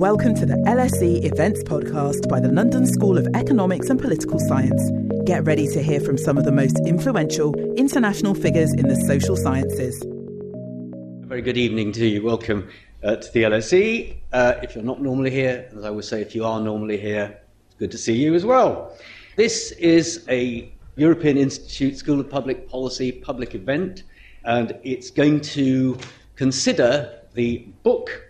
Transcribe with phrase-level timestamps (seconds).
[0.00, 4.90] Welcome to the LSE Events Podcast by the London School of Economics and Political Science.
[5.26, 9.36] Get ready to hear from some of the most influential international figures in the social
[9.36, 10.02] sciences.
[10.02, 12.22] A very good evening to you.
[12.22, 12.70] Welcome
[13.02, 14.16] uh, to the LSE.
[14.32, 17.38] Uh, if you're not normally here, as I would say, if you are normally here,
[17.66, 18.96] it's good to see you as well.
[19.36, 24.04] This is a European Institute School of Public Policy public event,
[24.46, 25.98] and it's going to
[26.36, 28.29] consider the book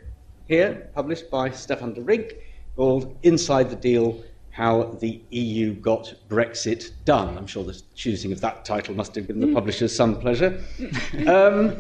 [0.51, 2.33] here, published by Stefaan De Rynck,
[2.75, 4.21] called Inside the Deal
[4.51, 7.39] How the EU Got Brexit Done.
[7.39, 10.61] I'm sure the choosing of that title must have given the publishers some pleasure.
[11.29, 11.77] Um,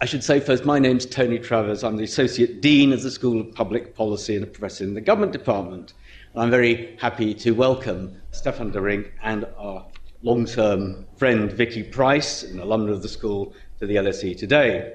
[0.00, 1.82] I should say first, my name's Tony Travers.
[1.82, 5.00] I'm the Associate Dean of the School of Public Policy and a Professor in the
[5.00, 5.94] Government Department.
[6.32, 9.84] And I'm very happy to welcome Stefaan De Rynck and our
[10.22, 14.92] long term friend Vicky Pryce, an alumna of the school, to the LSE today.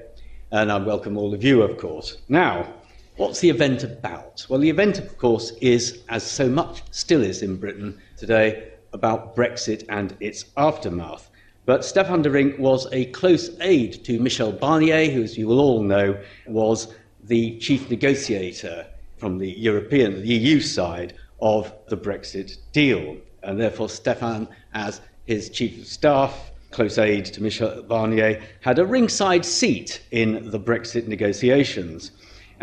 [0.52, 2.18] And I welcome all of you, of course.
[2.28, 2.72] Now,
[3.16, 4.46] What's the event about?
[4.48, 9.36] Well, the event, of course, is, as so much still is in Britain today, about
[9.36, 11.30] Brexit and its aftermath.
[11.66, 15.60] But Stefaan De Rynck was a close aide to Michel Barnier, who, as you will
[15.60, 18.86] all know, was the chief negotiator
[19.18, 23.18] from the European, the EU side of the Brexit deal.
[23.42, 28.86] And therefore, Stefaan, as his chief of staff, close aide to Michel Barnier, had a
[28.86, 32.12] ringside seat in the Brexit negotiations.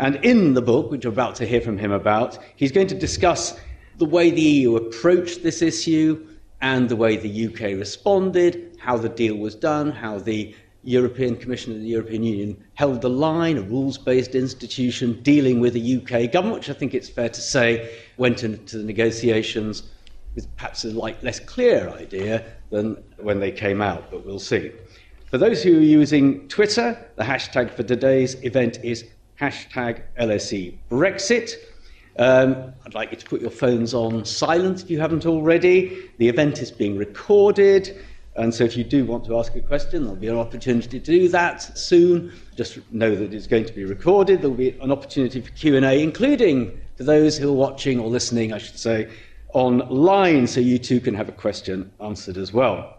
[0.00, 2.94] And in the book, which you're about to hear from him about, he's going to
[2.94, 3.60] discuss
[3.98, 6.26] the way the EU approached this issue
[6.62, 11.74] and the way the UK responded, how the deal was done, how the European Commission
[11.74, 16.32] and the European Union held the line, a rules based institution dealing with the UK
[16.32, 19.82] government, which I think it's fair to say went into the negotiations
[20.34, 24.72] with perhaps a less clear idea than when they came out, but we'll see.
[25.26, 29.04] For those who are using Twitter, the hashtag for today's event is
[29.40, 31.54] hashtag LSE Brexit.
[32.18, 36.10] Um, I'd like you to put your phones on silent if you haven't already.
[36.18, 37.96] The event is being recorded,
[38.36, 40.98] and so if you do want to ask a question, there'll be an opportunity to
[40.98, 42.32] do that soon.
[42.54, 44.42] Just know that it's going to be recorded.
[44.42, 48.58] There'll be an opportunity for Q&A, including for those who are watching or listening, I
[48.58, 49.08] should say,
[49.54, 52.98] online, so you too can have a question answered as well.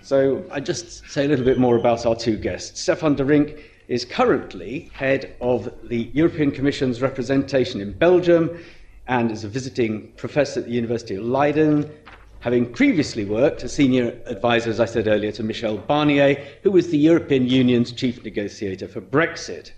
[0.00, 2.80] So I just say a little bit more about our two guests.
[2.80, 8.62] Stefaan De Rynck is currently head of the European Commission's representation in Belgium
[9.06, 11.90] and is a visiting professor at the University of Leiden,
[12.40, 16.88] having previously worked as senior advisor, as I said earlier, to Michel Barnier, who was
[16.88, 19.72] the European Union's chief negotiator for Brexit.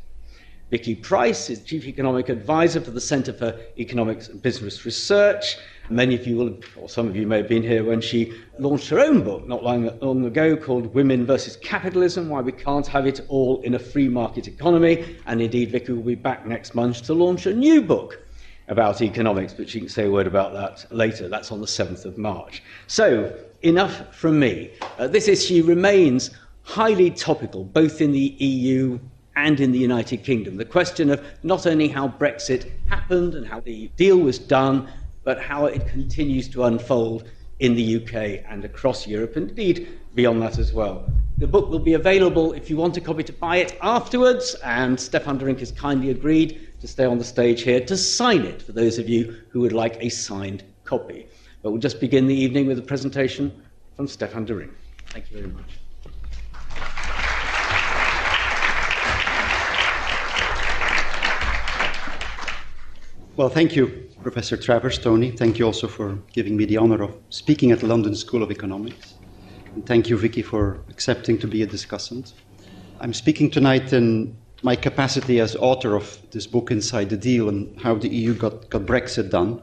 [0.70, 5.56] Vicky Pryce is chief economic advisor for the Centre for Economics and Business Research
[5.90, 8.88] Many of you will, or some of you may have been here when she launched
[8.90, 13.08] her own book not long, long ago called Women versus Capitalism Why We Can't Have
[13.08, 15.16] It All in a Free Market Economy.
[15.26, 18.22] And indeed, Vicky will be back next month to launch a new book
[18.68, 21.28] about economics, but she can say a word about that later.
[21.28, 22.62] That's on the 7th of March.
[22.86, 24.70] So, enough from me.
[24.96, 26.30] Uh, this issue remains
[26.62, 29.00] highly topical, both in the EU
[29.34, 30.56] and in the United Kingdom.
[30.56, 34.88] The question of not only how Brexit happened and how the deal was done,
[35.24, 40.58] but how it continues to unfold in the UK and across Europe, indeed beyond that
[40.58, 41.10] as well.
[41.38, 44.98] The book will be available if you want a copy to buy it afterwards, and
[44.98, 48.62] Stefaan De Rynck has kindly agreed to stay on the stage here to sign it
[48.62, 51.26] for those of you who would like a signed copy.
[51.62, 53.52] But we'll just begin the evening with a presentation
[53.96, 54.74] from Stefaan De Rynck.
[55.08, 55.78] Thank you very much.
[63.36, 64.09] Well, thank you.
[64.22, 67.86] Professor Travers, Tony, thank you also for giving me the honor of speaking at the
[67.86, 69.14] London School of Economics.
[69.74, 72.34] And thank you, Vicky, for accepting to be a discussant.
[73.00, 77.80] I'm speaking tonight in my capacity as author of this book, Inside the Deal, and
[77.80, 79.62] how the EU got, got Brexit done.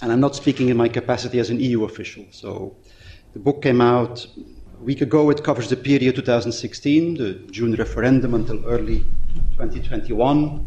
[0.00, 2.24] And I'm not speaking in my capacity as an EU official.
[2.30, 2.74] So
[3.34, 4.26] the book came out
[4.80, 5.28] a week ago.
[5.28, 9.00] It covers the period 2016, the June referendum, until early
[9.58, 10.66] 2021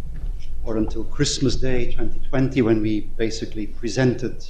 [0.63, 4.45] or until Christmas Day 2020, when we basically presented,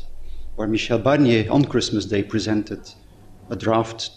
[0.57, 2.89] or Michel Barnier on Christmas Day presented
[3.49, 4.11] a draft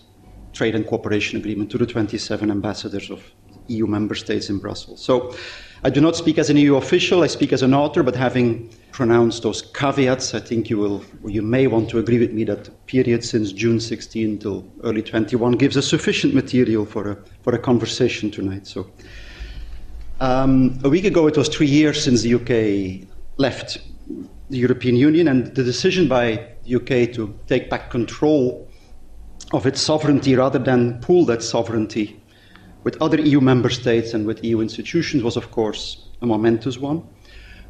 [0.52, 3.22] trade and cooperation agreement to the 27 ambassadors of
[3.68, 5.02] EU member states in Brussels.
[5.02, 5.34] So
[5.84, 8.70] I do not speak as an EU official, I speak as an author, but having
[8.92, 12.64] pronounced those caveats, I think you will, you may want to agree with me that
[12.64, 17.54] the period since June 16 till early 21 gives us sufficient material for a, for
[17.54, 18.66] a conversation tonight.
[18.66, 18.90] So
[20.22, 23.08] um, a week ago, it was three years since the UK
[23.38, 23.78] left
[24.50, 28.68] the European Union, and the decision by the UK to take back control
[29.52, 32.22] of its sovereignty rather than pool that sovereignty
[32.84, 37.02] with other EU member states and with EU institutions was, of course, a momentous one.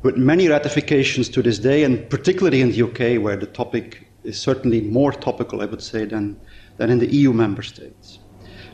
[0.02, 4.36] with many ratifications to this day, and particularly in the UK, where the topic is
[4.38, 6.24] certainly more topical, I would say, than,
[6.76, 8.01] than in the EU member states.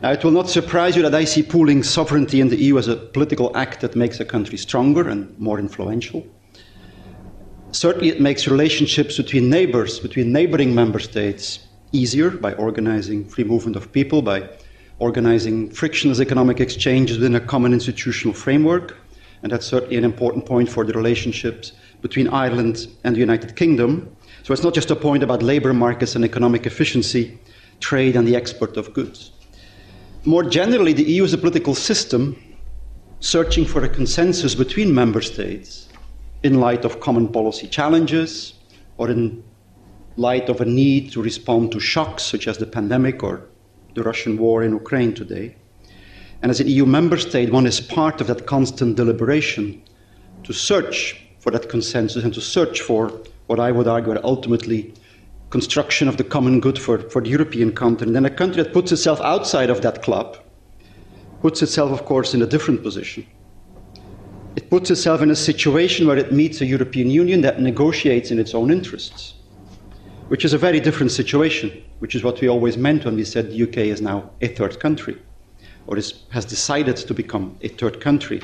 [0.00, 2.86] Now, it will not surprise you that I see pooling sovereignty in the EU as
[2.86, 6.24] a political act that makes a country stronger and more influential.
[7.72, 13.74] Certainly, it makes relationships between neighbors, between neighboring member states, easier by organizing free movement
[13.74, 14.48] of people, by
[15.00, 18.96] organizing frictionless economic exchanges within a common institutional framework.
[19.42, 21.72] And that's certainly an important point for the relationships
[22.02, 24.16] between Ireland and the United Kingdom.
[24.44, 27.36] So it's not just a point about labor markets and economic efficiency,
[27.80, 29.32] trade, and the export of goods.
[30.24, 32.36] More generally, the EU is a political system
[33.20, 35.88] searching for a consensus between member states
[36.42, 38.54] in light of common policy challenges
[38.96, 39.44] or in
[40.16, 43.46] light of a need to respond to shocks such as the pandemic or
[43.94, 45.54] the Russian war in Ukraine today.
[46.42, 49.82] And as an EU member state, one is part of that constant deliberation
[50.42, 53.12] to search for that consensus and to search for
[53.46, 54.92] what I would argue are ultimately
[55.50, 58.16] construction of the common good for, for the European continent.
[58.16, 60.38] And a country that puts itself outside of that club
[61.40, 63.26] puts itself, of course, in a different position.
[64.56, 68.38] It puts itself in a situation where it meets a European Union that negotiates in
[68.38, 69.34] its own interests
[70.28, 73.50] which is a very different situation, which is what we always meant when we said
[73.50, 75.20] the UK is now a third country,
[75.86, 78.40] or is, has decided to become a third country.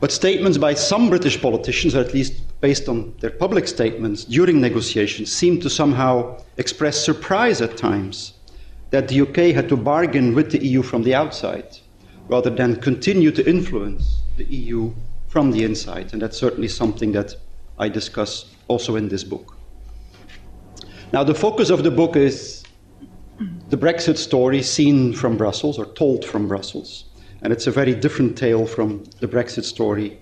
[0.00, 4.60] But statements by some British politicians, or at least based on their public statements during
[4.60, 8.34] negotiations, seemed to somehow express surprise at times
[8.90, 11.76] that the UK had to bargain with the EU from the outside
[12.28, 14.92] rather than continue to influence the EU
[15.26, 16.12] from the inside.
[16.12, 17.34] And that's certainly something that
[17.78, 19.56] I discuss also in this book.
[21.12, 22.62] Now, the focus of the book is
[23.70, 27.06] the Brexit story seen from Brussels or told from Brussels.
[27.42, 30.20] And it's a very different tale from the Brexit story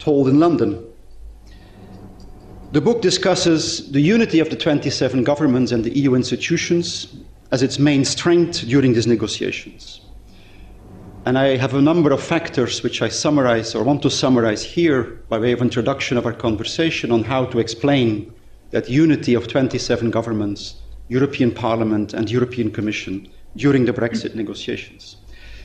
[0.00, 0.91] told in London.
[2.72, 7.14] The book discusses the unity of the 27 governments and the EU institutions
[7.50, 10.00] as its main strength during these negotiations.
[11.26, 15.02] And I have a number of factors which I summarize or want to summarize here
[15.28, 18.32] by way of introduction of our conversation on how to explain
[18.70, 20.76] that unity of 27 governments,
[21.08, 25.18] European Parliament, and European Commission during the Brexit negotiations.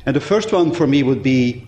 [0.06, 1.66] And the first one for me would be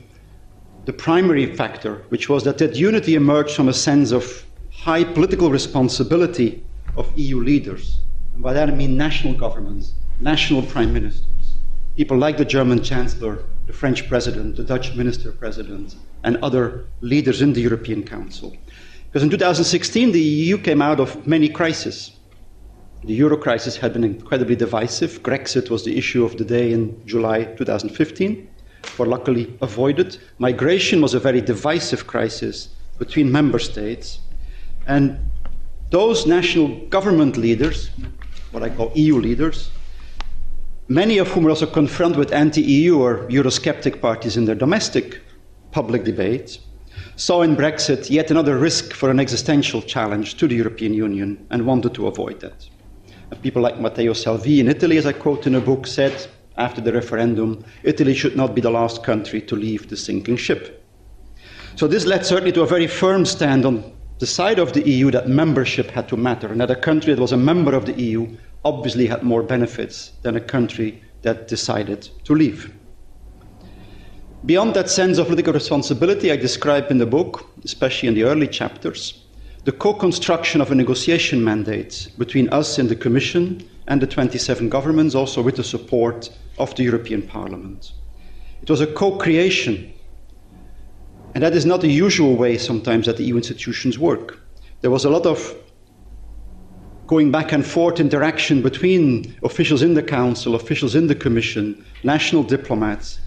[0.83, 4.45] the primary factor, which was that that unity emerged from a sense of
[4.81, 6.63] high political responsibility
[6.95, 7.99] of EU leaders.
[8.33, 11.55] And by that I mean national governments, national prime ministers,
[11.97, 17.41] people like the German Chancellor, the French President, the Dutch Minister President, and other leaders
[17.41, 18.55] in the European Council.
[19.07, 22.11] Because in 2016, the EU came out of many crises.
[23.03, 25.23] The euro crisis had been incredibly divisive.
[25.23, 28.47] Grexit was the issue of the day in July 2015,
[28.97, 30.17] but luckily avoided.
[30.37, 34.19] Migration was a very divisive crisis between member states.
[34.89, 35.19] And
[35.91, 37.91] those national government leaders,
[38.51, 39.69] what I call EU leaders,
[40.87, 45.21] many of whom are also confronted with anti EU or Eurosceptic parties in their domestic
[45.71, 46.57] public debates,
[47.17, 51.67] saw in Brexit yet another risk for an existential challenge to the European Union and
[51.67, 52.67] wanted to avoid that.
[53.29, 56.27] And people like Matteo Salvini in Italy, as I quote in a book, said
[56.57, 60.83] after the referendum, Italy should not be the last country to leave the sinking ship.
[61.75, 65.11] So this led certainly to a very firm stand on the side of the EU
[65.11, 67.99] that membership had to matter, and that a country that was a member of the
[67.99, 68.27] EU
[68.65, 72.73] obviously had more benefits than a country that decided to leave.
[74.45, 78.47] Beyond that sense of political responsibility I describe in the book, especially in the early
[78.47, 79.25] chapters,
[79.65, 84.69] the co construction of a negotiation mandate between us in the Commission and the 27
[84.69, 87.91] governments, also with the support of the European Parliament.
[88.61, 89.93] It was a co creation,
[91.33, 94.39] and that is not the usual way sometimes that the EU institutions work.
[94.81, 95.55] There was a lot of
[97.07, 102.43] going back and forth interaction between officials in the Council, officials in the Commission, national
[102.43, 103.19] diplomats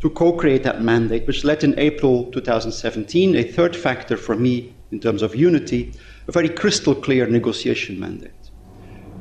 [0.00, 4.74] to co create that mandate, which led in April 2017, a third factor for me
[4.90, 5.92] in terms of unity,
[6.28, 8.50] a very crystal clear negotiation mandate.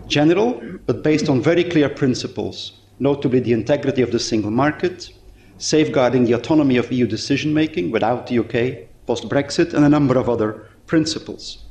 [0.07, 5.09] General, but based on very clear principles, notably the integrity of the single market,
[5.57, 10.17] safeguarding the autonomy of EU decision making without the UK post Brexit, and a number
[10.17, 11.63] of other principles.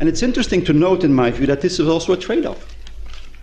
[0.00, 2.74] And it's interesting to note, in my view, that this is also a trade off.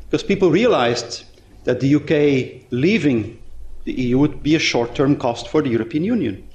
[0.06, 1.26] Because people realized
[1.64, 3.42] that the UK leaving
[3.84, 6.48] the EU would be a short term cost for the European Union.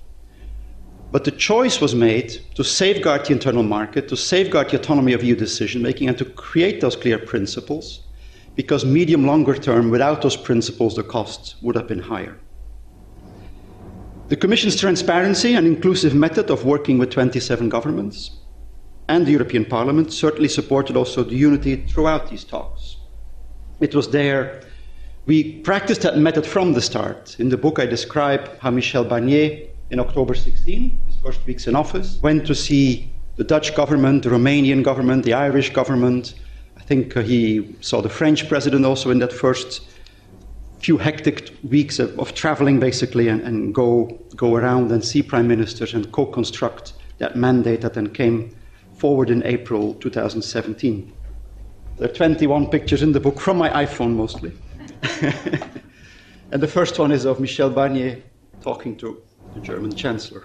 [1.12, 5.22] But the choice was made to safeguard the internal market, to safeguard the autonomy of
[5.22, 8.00] EU decision making, and to create those clear principles,
[8.56, 12.38] because medium longer term, without those principles, the costs would have been higher.
[14.28, 18.32] The Commission's transparency and inclusive method of working with 27 governments
[19.08, 22.96] and the European Parliament certainly supported also the unity throughout these talks.
[23.80, 24.62] It was there.
[25.26, 27.36] We practiced that method from the start.
[27.38, 31.76] In the book, I describe how Michel Barnier, in October 16, his first weeks in
[31.76, 36.34] office, went to see the Dutch government, the Romanian government, the Irish government.
[36.86, 39.82] I think he saw the French president also in that first
[40.78, 44.04] few hectic weeks of, of traveling, basically, and, and, go,
[44.36, 48.54] go around and see prime ministers and co construct that mandate that then came
[48.94, 51.12] forward in April 2017.
[51.96, 54.52] There are 21 pictures in the book from my iPhone mostly.
[56.52, 58.22] and the first one is of Michel Barnier
[58.60, 59.20] talking to
[59.54, 60.44] the German Chancellor.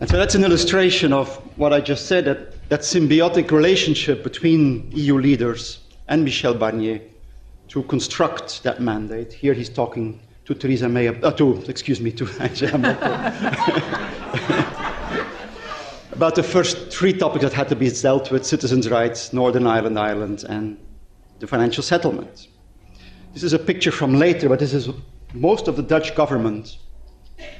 [0.00, 4.90] And so that's an illustration of what I just said that, that symbiotic relationship between
[4.92, 7.00] EU leaders and Michel Barnier
[7.66, 9.32] to construct that mandate.
[9.32, 12.24] Here he's talking to Theresa May, uh, to, excuse me, to
[16.12, 19.98] about the first three topics that had to be dealt with citizens' rights, Northern Ireland,
[19.98, 20.78] Ireland, and
[21.40, 22.46] the financial settlement.
[23.34, 24.90] This is a picture from later, but this is
[25.34, 26.78] most of the Dutch government,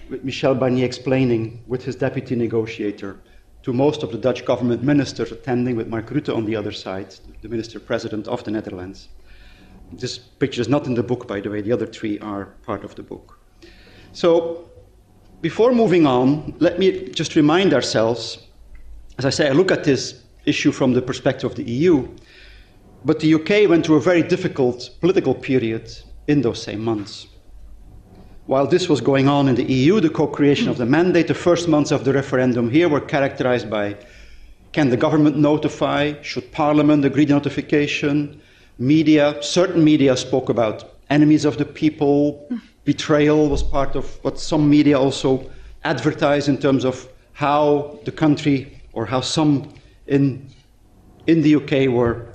[0.09, 3.19] with Michel Barnier explaining with his deputy negotiator
[3.63, 7.15] to most of the Dutch government ministers attending with Mark Rutte on the other side,
[7.43, 9.09] the minister president of the Netherlands.
[9.93, 12.85] This picture is not in the book, by the way, the other three are part
[12.85, 13.39] of the book.
[14.13, 14.71] So,
[15.41, 18.39] before moving on, let me just remind ourselves
[19.21, 22.09] as I say, I look at this issue from the perspective of the EU,
[23.05, 25.93] but the UK went through a very difficult political period
[26.27, 27.27] in those same months.
[28.51, 31.35] While this was going on in the EU, the co creation of the mandate, the
[31.35, 33.95] first months of the referendum here were characterized by
[34.73, 36.21] can the government notify?
[36.23, 38.43] Should Parliament agree to notification?
[38.77, 42.45] Media, certain media spoke about enemies of the people.
[42.85, 45.49] Betrayal was part of what some media also
[45.85, 49.73] advertised in terms of how the country or how some
[50.09, 50.45] in,
[51.29, 52.27] in the UK were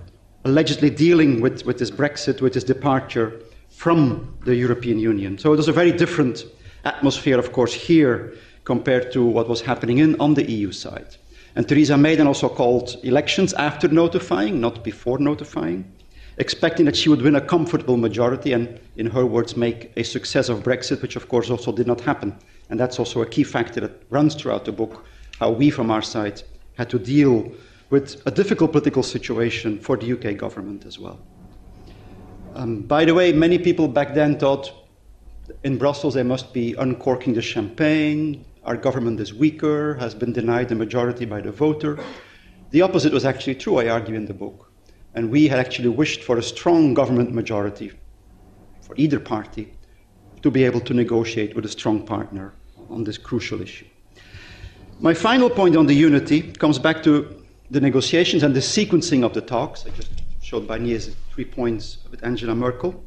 [0.45, 3.41] allegedly dealing with, with this Brexit, with this departure
[3.75, 5.37] from the European Union.
[5.37, 6.45] So it was a very different
[6.85, 11.17] atmosphere, of course, here compared to what was happening in, on the EU side.
[11.55, 15.91] And Theresa May then also called elections after notifying, not before notifying,
[16.37, 20.49] expecting that she would win a comfortable majority and, in her words, make a success
[20.49, 22.35] of Brexit, which of course also did not happen.
[22.69, 25.05] And that's also a key factor that runs throughout the book
[25.39, 26.41] how we from our side
[26.77, 27.51] had to deal
[27.89, 31.19] with a difficult political situation for the UK government as well.
[32.55, 34.71] Um, by the way, many people back then thought
[35.65, 40.69] in Brussels they must be uncorking the champagne, our government is weaker, has been denied
[40.69, 41.99] the majority by the voter.
[42.71, 44.71] The opposite was actually true, I argue in the book.
[45.15, 47.91] And we had actually wished for a strong government majority
[48.81, 49.73] for either party
[50.41, 52.53] to be able to negotiate with a strong partner
[52.89, 53.85] on this crucial issue.
[55.01, 59.33] My final point on the unity comes back to the negotiations and the sequencing of
[59.33, 59.85] the talks.
[60.45, 63.03] Just showed Barnier's three points with Angela Merkel.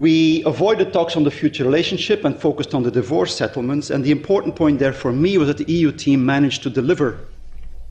[0.00, 3.90] We avoided talks on the future relationship and focused on the divorce settlements.
[3.90, 7.28] And the important point there for me was that the EU team managed to deliver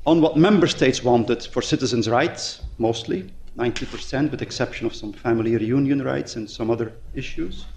[0.07, 5.55] on what member states wanted for citizens' rights, mostly, 90%, with exception of some family
[5.55, 7.67] reunion rights and some other issues.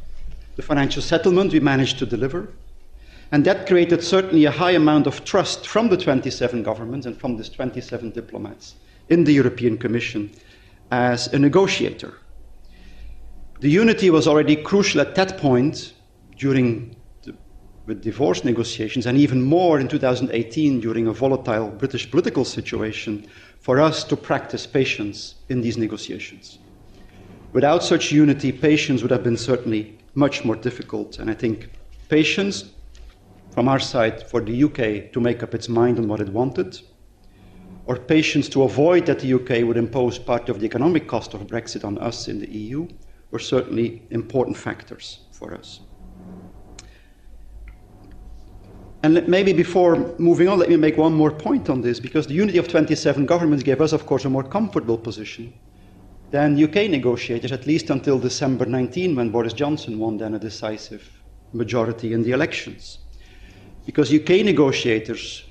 [0.57, 2.49] The financial settlement we managed to deliver.
[3.33, 7.37] And that created certainly a high amount of trust from the 27 governments and from
[7.37, 8.77] these 27 diplomats
[9.09, 10.31] in the European Commission
[10.91, 12.15] as a negotiator.
[13.61, 15.95] The unity was already crucial at that point
[16.37, 16.97] during
[17.87, 23.27] the divorce negotiations, and even more in 2018 during a volatile British political situation,
[23.61, 26.59] for us to practice patience in these negotiations.
[27.53, 31.71] Without such unity, patience would have been certainly much more difficult, and I think
[32.09, 32.71] patience
[33.51, 36.81] from our side for the UK to make up its mind on what it wanted,
[37.87, 41.47] or patience to avoid that the UK would impose part of the economic cost of
[41.47, 42.89] Brexit on us in the EU,
[43.31, 45.81] were certainly important factors for us.
[49.03, 52.33] And maybe before moving on, let me make one more point on this, because the
[52.33, 55.53] unity of 27 governments gave us, of course, a more comfortable position
[56.31, 61.23] than UK negotiators, at least until December 19, when Boris Johnson won then a decisive
[61.53, 62.99] majority in the elections
[63.87, 65.45] because UK negotiators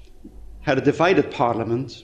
[0.62, 2.04] had a divided parliament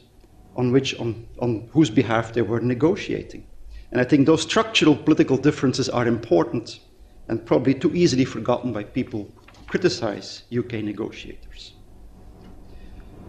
[0.59, 3.47] on, which, on, on whose behalf they were negotiating.
[3.91, 6.81] And I think those structural political differences are important
[7.29, 11.73] and probably too easily forgotten by people who criticize UK negotiators.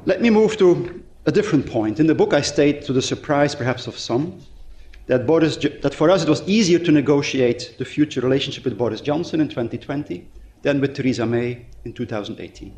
[0.06, 2.00] Let me move to a different point.
[2.00, 4.40] In the book, I state, to the surprise perhaps of some,
[5.06, 9.00] that, Boris, that for us it was easier to negotiate the future relationship with Boris
[9.00, 10.28] Johnson in 2020
[10.62, 12.75] than with Theresa May in 2018.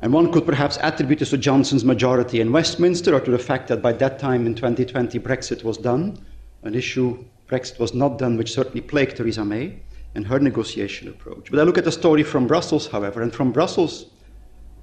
[0.00, 3.66] And one could perhaps attribute this to Johnson's majority in Westminster or to the fact
[3.68, 6.24] that by that time in 2020 Brexit was done,
[6.62, 9.80] an issue Brexit was not done, which certainly plagued Theresa May
[10.14, 11.50] and her negotiation approach.
[11.50, 14.06] But I look at the story from Brussels, however, and from Brussels,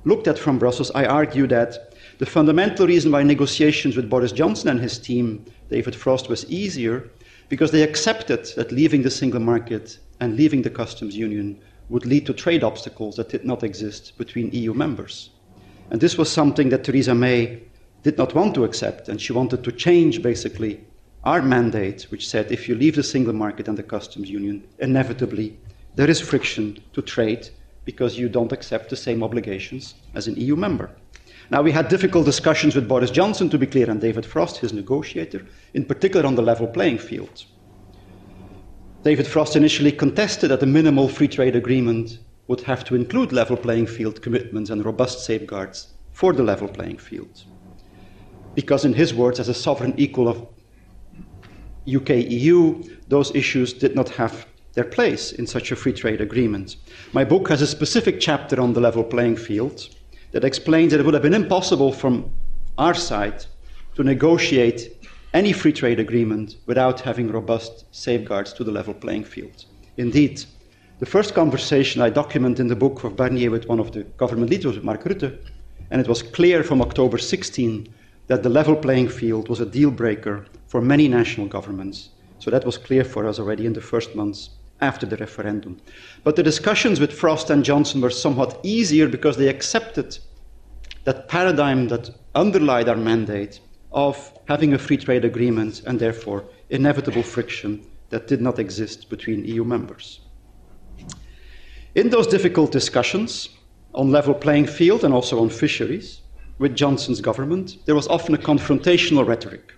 [0.04, 4.70] looked at from Brussels, I argue that the fundamental reason why negotiations with Boris Johnson
[4.70, 7.10] and his team, David Frost, was easier
[7.50, 12.26] because they accepted that leaving the single market and leaving the customs union would lead
[12.26, 15.30] to trade obstacles that did not exist between EU members.
[15.92, 17.62] And this was something that Theresa May
[18.04, 20.84] did not want to accept, and she wanted to change basically
[21.24, 25.58] our mandate, which said if you leave the single market and the customs union, inevitably
[25.96, 27.50] there is friction to trade
[27.84, 30.90] because you don't accept the same obligations as an EU member.
[31.52, 34.74] Now, we had difficult discussions with Boris Johnson, to be clear, and David Frost, his
[34.74, 37.46] negotiator, in particular on the level playing field.
[39.06, 43.56] David Frost initially contested that a minimal free trade agreement would have to include level
[43.56, 47.44] playing field commitments and robust safeguards for the level playing field.
[48.56, 50.48] Because, in his words, as a sovereign equal of
[51.88, 56.78] UK EU, those issues did not have their place in such a free trade agreement.
[57.14, 59.88] My book has a specific chapter on the level playing field
[60.32, 62.32] that explains that it would have been impossible from
[62.80, 63.46] our side
[63.94, 64.95] to negotiate
[65.36, 69.66] any free trade agreement without having robust safeguards to the level playing field.
[69.98, 70.46] Indeed,
[71.00, 74.50] the first conversation I document in the book of Barnier with one of the government
[74.50, 75.38] leaders, Mark Rutte,
[75.92, 77.94] and it was clear from October 16
[78.28, 82.12] that the level playing field was a deal breaker for many national governments.
[82.40, 85.82] So that was clear for us already in the first months after the referendum.
[86.24, 90.18] But the discussions with Frost and Johnson were somewhat easier because they accepted
[91.04, 93.60] that paradigm that underlied our mandate
[93.96, 99.46] of having a free trade agreement and therefore inevitable friction that did not exist between
[99.46, 100.20] EU members.
[101.96, 103.50] In those difficult discussions
[103.94, 106.22] on level playing field and also on fisheries
[106.60, 109.74] with Johnson's government, there was often a confrontational rhetoric,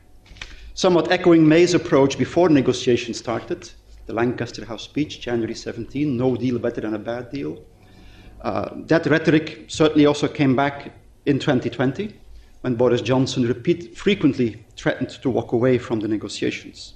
[0.74, 3.70] somewhat echoing May's approach before negotiations started,
[4.08, 7.64] the Lancaster House speech, January 17, no deal better than a bad deal.
[8.42, 10.92] Uh, that rhetoric certainly also came back
[11.28, 12.16] in 2020
[12.68, 16.96] when Boris Johnson repeat, frequently threatened to walk away from the negotiations.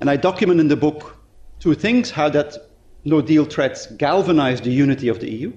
[0.00, 1.16] And I document in the book
[1.60, 2.56] two things how that
[3.04, 5.52] no deal threats galvanized the unity of the EU,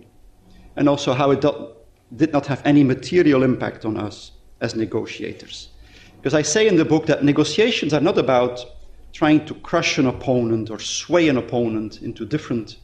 [0.75, 1.69] and also how it do-
[2.15, 5.69] did not have any material impact on us as negotiators.
[6.17, 8.63] Because I say in the book that negotiations are not about
[9.11, 12.77] trying to crush an opponent or sway an opponent into different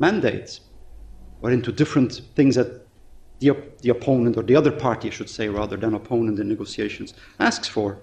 [0.00, 0.60] mandates
[1.40, 2.89] or into different things that
[3.40, 7.14] the, the opponent, or the other party, I should say, rather than opponent in negotiations,
[7.38, 8.02] asks for.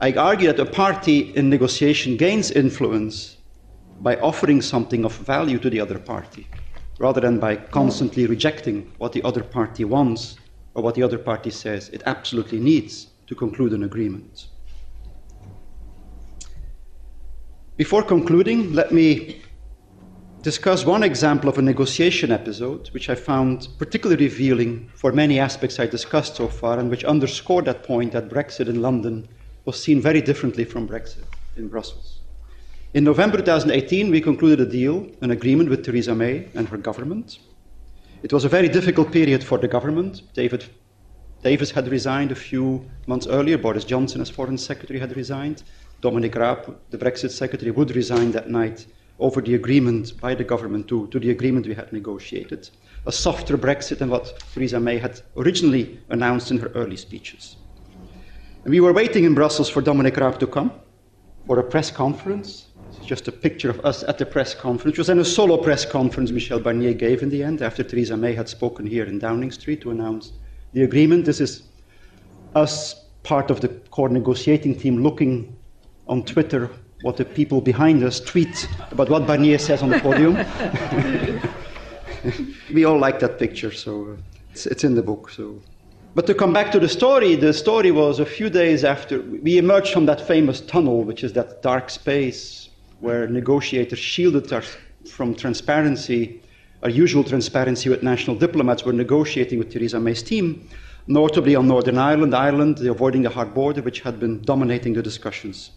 [0.00, 3.36] I argue that a party in negotiation gains influence
[4.00, 6.48] by offering something of value to the other party,
[7.00, 10.36] rather than by constantly rejecting what the other party wants
[10.74, 14.46] or what the other party says it absolutely needs to conclude an agreement.
[17.76, 19.42] Before concluding, let me
[20.42, 25.80] discuss one example of a negotiation episode which I found particularly revealing for many aspects
[25.80, 29.28] I discussed so far and which underscored that point that Brexit in London
[29.64, 31.24] was seen very differently from Brexit
[31.56, 32.20] in Brussels.
[32.94, 37.38] In November 2018, we concluded a deal, an agreement with Theresa May and her government.
[38.22, 40.22] It was a very difficult period for the government.
[40.34, 40.64] David
[41.42, 43.58] Davis had resigned a few months earlier.
[43.58, 45.62] Boris Johnson, as Foreign Secretary, had resigned.
[46.00, 48.86] Dominic Raab, the Brexit Secretary, would resign that night
[49.18, 52.68] over the agreement by the government to, to the agreement we had negotiated.
[53.06, 57.56] A softer Brexit than what Theresa May had originally announced in her early speeches.
[58.64, 60.72] And we were waiting in Brussels for Dominic Raab to come
[61.46, 62.66] for a press conference.
[62.90, 64.96] It's just a picture of us at the press conference.
[64.96, 68.16] It was then a solo press conference Michel Barnier gave in the end after Theresa
[68.16, 70.32] May had spoken here in Downing Street to announce
[70.72, 71.24] the agreement.
[71.24, 71.62] This is
[72.54, 75.56] us, part of the core negotiating team, looking
[76.06, 76.70] on Twitter
[77.02, 80.34] what the people behind us tweet about what Barnier says on the podium.
[82.74, 84.16] we all like that picture, so uh,
[84.50, 85.30] it's, it's, in the book.
[85.30, 85.60] So,
[86.14, 89.58] but to come back to the story, the story was a few days after we
[89.58, 94.76] emerged from that famous tunnel, which is that dark space where negotiators shielded us
[95.08, 96.42] from transparency,
[96.82, 100.68] our usual transparency with national diplomats, were negotiating with Theresa May's team,
[101.06, 105.70] notably on Northern Ireland, Ireland, avoiding the hard border, which had been dominating the discussions.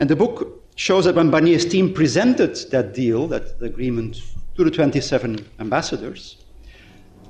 [0.00, 4.22] And the book shows that when Barnier's team presented that deal, that agreement,
[4.56, 6.38] to the 27 ambassadors,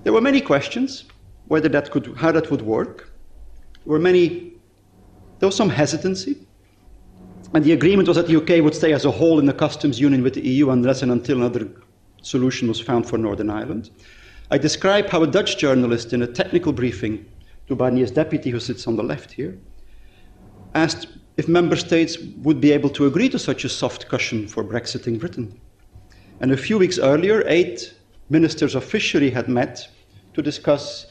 [0.05, 1.05] there were many questions
[1.49, 3.13] whether that could, how that would work.
[3.85, 4.53] There were many,
[5.41, 6.47] there was some hesitancy.
[7.53, 9.99] And the agreement was that the UK would stay as a whole in the customs
[9.99, 11.69] union with the EU unless and until another
[12.23, 13.91] solution was found for Northern Ireland.
[14.53, 17.27] I describe how a Dutch journalist in a technical briefing
[17.67, 19.59] to Barnier's deputy, who sits on the left here,
[20.75, 24.65] asked if member states would be able to agree to such a soft cushion for
[24.65, 25.59] Brexiting Britain.
[26.41, 27.95] And a few weeks earlier, eight
[28.29, 29.89] ministers of fishery had met
[30.35, 31.07] to discuss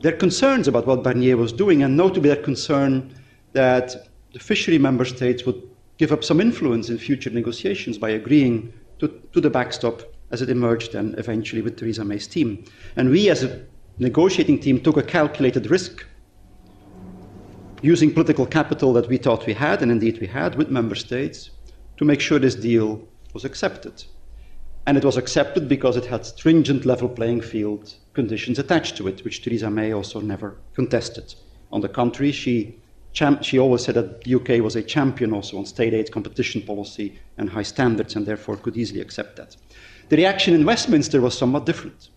[0.00, 3.14] their concerns about what Barnier was doing, and notably their concern
[3.52, 5.62] that the fishery member states would
[5.98, 10.48] give up some influence in future negotiations by agreeing to, to the backstop as it
[10.48, 12.64] emerged and eventually with Theresa May's team.
[12.96, 13.66] And we, as a
[13.98, 16.06] negotiating team, took a calculated risk
[17.82, 21.50] using political capital that we thought we had, and indeed we had, with member states
[21.96, 24.04] to make sure this deal was accepted.
[24.86, 29.24] And it was accepted because it had stringent level playing field conditions attached to it,
[29.24, 31.34] which Theresa May also never contested.
[31.72, 32.76] On the contrary, she,
[33.42, 37.18] she always said that the UK was a champion also on state aid competition policy
[37.38, 39.56] and high standards, and therefore could easily accept that.
[40.08, 42.08] The reaction in Westminster was somewhat different.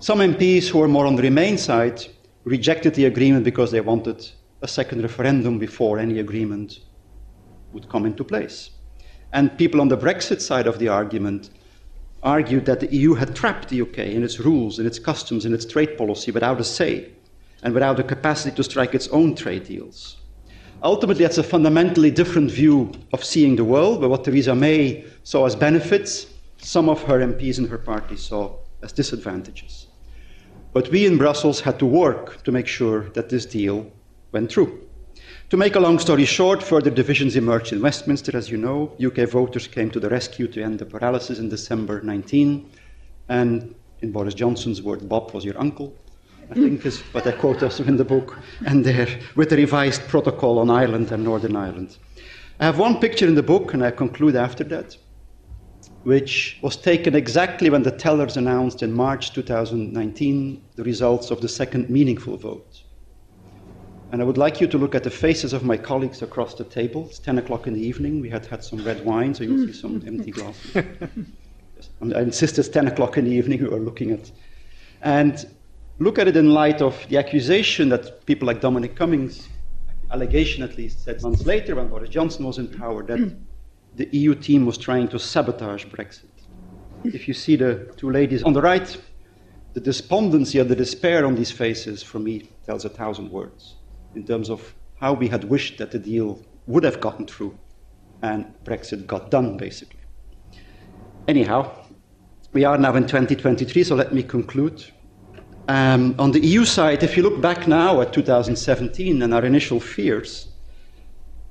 [0.00, 2.04] Some MPs who were more on the Remain side
[2.44, 4.28] rejected the agreement because they wanted
[4.62, 6.80] a second referendum before any agreement
[7.72, 8.70] would come into place.
[9.32, 11.50] And people on the Brexit side of the argument
[12.22, 15.54] argued that the EU had trapped the UK in its rules, in its customs, in
[15.54, 17.10] its trade policy without a say
[17.62, 20.16] and without the capacity to strike its own trade deals.
[20.82, 25.44] Ultimately, that's a fundamentally different view of seeing the world, but what Theresa May saw
[25.44, 26.26] as benefits,
[26.58, 29.88] some of her MPs in her party saw as disadvantages.
[30.72, 33.90] But we in Brussels had to work to make sure that this deal
[34.32, 34.88] went through.
[35.50, 38.94] To make a long story short, further divisions emerged in Westminster, as you know.
[39.02, 42.70] UK voters came to the rescue to end the paralysis in December 19.
[43.28, 45.94] And in Boris Johnson's word, Bob was your uncle,
[46.50, 50.02] I think is what I quote also in the book, and there with a revised
[50.08, 51.98] protocol on Ireland and Northern Ireland.
[52.58, 54.96] I have one picture in the book, and I conclude after that,
[56.04, 61.48] which was taken exactly when the tellers announced in March 2019 the results of the
[61.48, 62.67] second meaningful vote.
[64.10, 66.64] And I would like you to look at the faces of my colleagues across the
[66.64, 67.06] table.
[67.10, 68.20] It's 10 o'clock in the evening.
[68.22, 70.84] We had had some red wine, so you'll see some empty glasses.
[72.00, 73.62] I insist it's 10 o'clock in the evening.
[73.62, 74.30] We are looking at.
[75.02, 75.46] And
[75.98, 79.46] look at it in light of the accusation that people like Dominic Cummings,
[80.10, 83.36] allegation at least, said months later when Boris Johnson was in power, that
[83.96, 86.30] the EU team was trying to sabotage Brexit.
[87.04, 88.96] If you see the two ladies on the right,
[89.74, 93.74] the despondency and the despair on these faces, for me, tells a thousand words
[94.14, 97.56] in terms of how we had wished that the deal would have gotten through
[98.22, 100.00] and Brexit got done, basically.
[101.26, 101.70] Anyhow,
[102.52, 104.84] we are now in 2023, so let me conclude.
[105.68, 109.78] Um, on the EU side, if you look back now at 2017 and our initial
[109.78, 110.48] fears,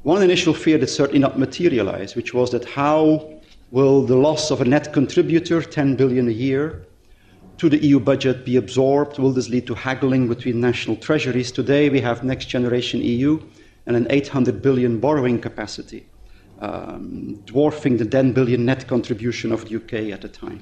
[0.04, 3.32] one initial fear that certainly not materialized, which was that how
[3.72, 6.88] will the loss of a net contributor, 10 billion a year,
[7.58, 9.18] to the EU budget be absorbed?
[9.20, 11.52] Will this lead to haggling between national treasuries?
[11.52, 13.40] Today we have Next Generation EU
[13.86, 16.06] and an 800 billion borrowing capacity,
[16.60, 20.60] um, dwarfing the 10 billion net contribution of the UK at the time.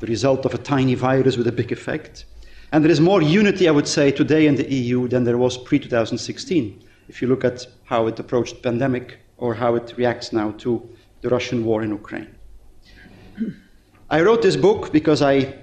[0.00, 2.24] The result of a tiny virus with a big effect.
[2.72, 5.58] And there is more unity, I would say, today in the EU than there was
[5.58, 6.82] pre 2016.
[7.08, 10.88] If you look at how it approached pandemic or how it reacts now to
[11.20, 12.34] the Russian war in Ukraine.
[14.08, 15.61] I wrote this book because I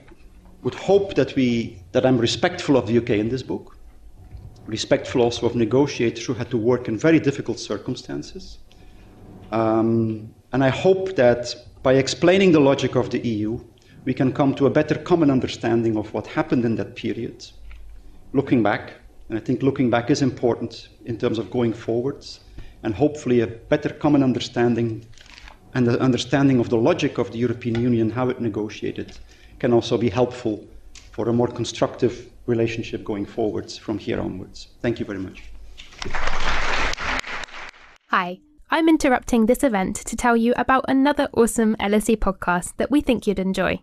[0.63, 3.77] would hope that, we, that I'm respectful of the UK in this book,
[4.65, 8.59] respectful also of negotiators who had to work in very difficult circumstances.
[9.51, 13.59] Um, and I hope that by explaining the logic of the EU,
[14.05, 17.45] we can come to a better common understanding of what happened in that period,
[18.33, 18.93] looking back.
[19.29, 22.41] And I think looking back is important in terms of going forwards,
[22.83, 25.05] and hopefully a better common understanding
[25.75, 29.17] and the understanding of the logic of the European Union, how it negotiated,
[29.59, 30.65] can also be helpful
[31.11, 34.69] for a more constructive relationship going forwards from here onwards.
[34.81, 35.43] Thank you very much.
[38.07, 38.39] Hi,
[38.71, 43.27] I'm interrupting this event to tell you about another awesome LSE podcast that we think
[43.27, 43.81] you'd enjoy.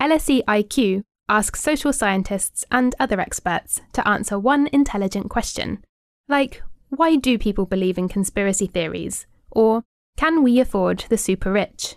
[0.00, 5.84] LSE IQ asks social scientists and other experts to answer one intelligent question,
[6.28, 9.26] like why do people believe in conspiracy theories?
[9.50, 9.84] Or
[10.16, 11.96] can we afford the super rich?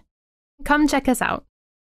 [0.63, 1.45] Come check us out.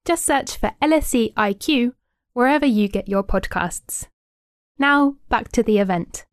[0.06, 1.92] Just search for LSE IQ
[2.32, 4.06] wherever you get your podcasts.
[4.78, 6.24] Now, back to the event.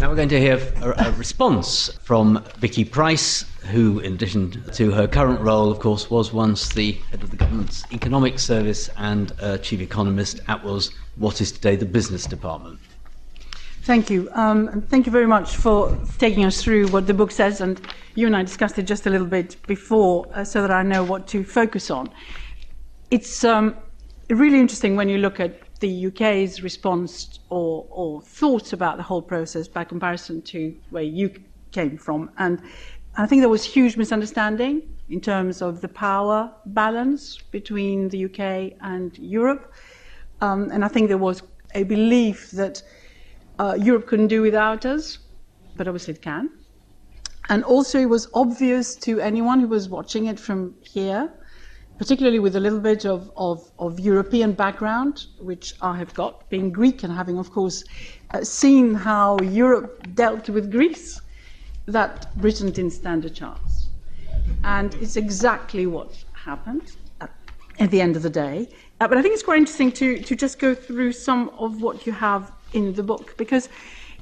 [0.00, 4.92] Now we're going to hear a, a, response from Vicky Pryce, who, in addition to
[4.92, 9.32] her current role, of course, was once the head of the government's economic service and
[9.40, 12.78] uh, chief economist at was what is today the business department.
[13.82, 14.28] Thank you.
[14.34, 17.60] Um, thank you very much for taking us through what the book says.
[17.60, 17.80] And
[18.14, 21.02] you and I discussed it just a little bit before uh, so that I know
[21.02, 22.10] what to focus on.
[23.10, 23.76] It's um,
[24.30, 29.22] really interesting when you look at the UK's response or, or thoughts about the whole
[29.22, 31.30] process by comparison to where you
[31.72, 32.30] came from.
[32.38, 32.62] And
[33.16, 38.76] I think there was huge misunderstanding in terms of the power balance between the UK
[38.80, 39.72] and Europe.
[40.40, 41.42] Um, and I think there was
[41.74, 42.82] a belief that
[43.58, 45.18] uh, Europe couldn't do without us,
[45.76, 46.50] but obviously it can.
[47.48, 51.32] And also, it was obvious to anyone who was watching it from here,
[51.98, 56.70] particularly with a little bit of, of, of European background, which I have got, being
[56.70, 57.84] Greek and having, of course,
[58.32, 61.20] uh, seen how Europe dealt with Greece,
[61.86, 63.88] that Britain didn't stand a chance.
[64.64, 67.30] And it's exactly what happened at,
[67.78, 68.68] at the end of the day.
[69.00, 72.06] Uh, but I think it's quite interesting to, to just go through some of what
[72.06, 73.68] you have in the book because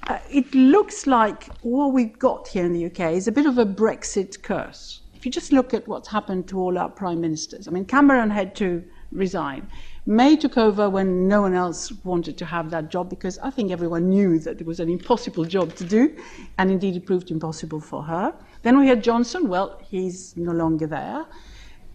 [0.07, 3.59] uh, it looks like what we've got here in the UK is a bit of
[3.59, 5.01] a Brexit curse.
[5.25, 8.29] If you just look at what's happened to all our prime ministers, I mean, Cameron
[8.29, 9.67] had to resign.
[10.05, 13.73] May took over when no one else wanted to have that job because I think
[13.73, 16.15] everyone knew that it was an impossible job to do,
[16.59, 18.35] and indeed it proved impossible for her.
[18.65, 19.49] Then we had Johnson.
[19.49, 21.25] Well, he's no longer there.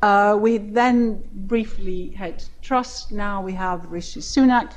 [0.02, 3.12] Uh, we then briefly had Truss.
[3.12, 4.72] Now we have Rishi Sunak.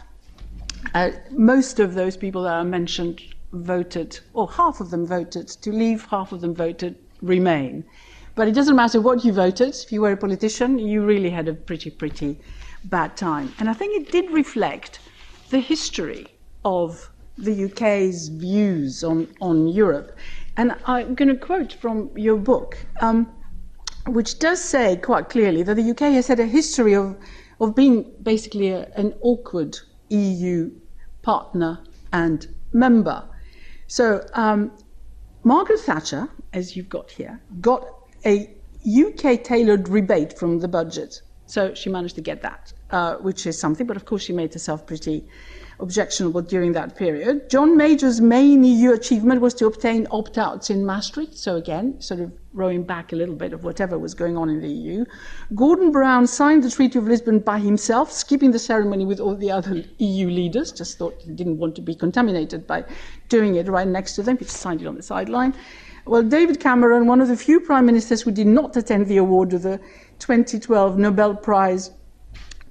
[0.93, 3.23] Uh, most of those people that are mentioned
[3.55, 7.83] voted, or half of them voted to leave, half of them voted remain.
[8.35, 9.75] But it doesn't matter what you voted.
[9.75, 12.39] If you were a politician, you really had a pretty, pretty
[12.85, 13.53] bad time.
[13.59, 15.01] And I think it did reflect
[15.51, 16.27] the history
[16.65, 20.17] of the UK's views on, on Europe.
[20.57, 23.31] And I'm going to quote from your book, um,
[24.07, 27.17] which does say quite clearly that the UK has had a history of,
[27.61, 30.71] of being basically a, an awkward EU
[31.23, 31.81] partner
[32.13, 33.25] and member.
[33.87, 34.73] So um,
[35.45, 37.87] Margaret Thatcher, as you've got here, got
[38.25, 38.51] a
[38.87, 41.23] UK tailored rebate from the budget.
[41.47, 44.53] So she managed to get that, uh, which is something, but of course she made
[44.53, 45.27] herself pretty
[45.81, 47.51] objectionable during that period.
[47.51, 52.21] John Major's main EU achievement was to obtain opt outs in Maastricht, so again, sort
[52.21, 55.05] of rowing back a little bit of whatever was going on in the EU.
[55.55, 59.51] Gordon Brown signed the Treaty of Lisbon by himself, skipping the ceremony with all the
[59.51, 62.85] other EU leaders, just thought he didn't want to be contaminated by
[63.29, 64.39] doing it right next to them.
[64.39, 65.55] He just signed it on the sideline.
[66.05, 69.55] Well, David Cameron, one of the few prime ministers who did not attend the award
[69.55, 69.79] of the
[70.19, 71.93] 2012 Nobel Prize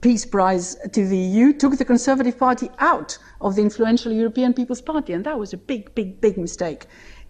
[0.02, 4.82] Peace Prize to the EU took the Conservative Party out of the influential European People's
[4.82, 6.88] Party, and that was a big, big, big mistake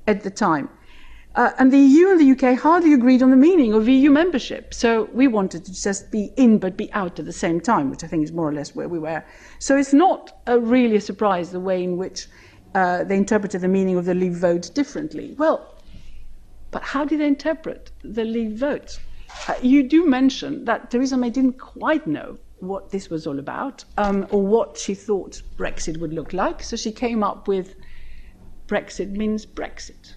[0.08, 0.70] at the time.
[1.36, 4.74] Uh, and the EU and the UK hardly agreed on the meaning of EU membership.
[4.74, 8.04] So we wanted to just be in but be out at the same time, which
[8.04, 9.24] I think is more or less where we were.
[9.60, 12.28] So it's not a really a surprise the way in which
[12.74, 15.36] uh, they interpreted the meaning of the Leave vote differently.
[15.38, 15.76] Well,
[16.72, 19.00] but how did they interpret the Leave vote?
[19.48, 23.84] Uh, you do mention that Theresa May didn't quite know what this was all about
[23.98, 26.64] um, or what she thought Brexit would look like.
[26.64, 27.76] So she came up with
[28.68, 30.14] Brexit means Brexit,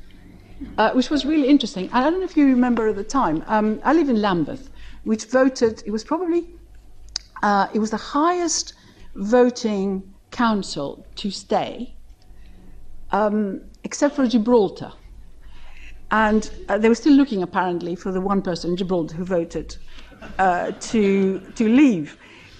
[0.78, 1.90] uh, which was really interesting.
[1.92, 3.42] I don't know if you remember at the time.
[3.46, 4.70] Um, I live in Lambeth,
[5.04, 5.82] which voted.
[5.86, 6.46] It was probably
[7.42, 8.74] uh, it was the highest
[9.16, 11.94] voting council to stay,
[13.10, 14.92] um, except for Gibraltar.
[16.14, 19.76] And uh, they were still looking, apparently, for the one person in Gibraltar who voted
[20.38, 22.16] uh, to, to leave.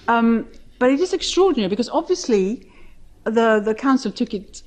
[0.08, 0.48] Um,
[0.80, 2.68] but it is extraordinary because obviously
[3.22, 4.64] the, the council took it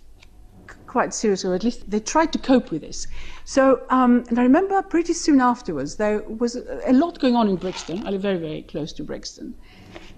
[0.85, 3.07] quite seriously, or at least they tried to cope with this.
[3.43, 7.57] So, um, and I remember pretty soon afterwards, there was a, lot going on in
[7.57, 8.07] Brixton.
[8.07, 9.53] I live very, very close to Brixton.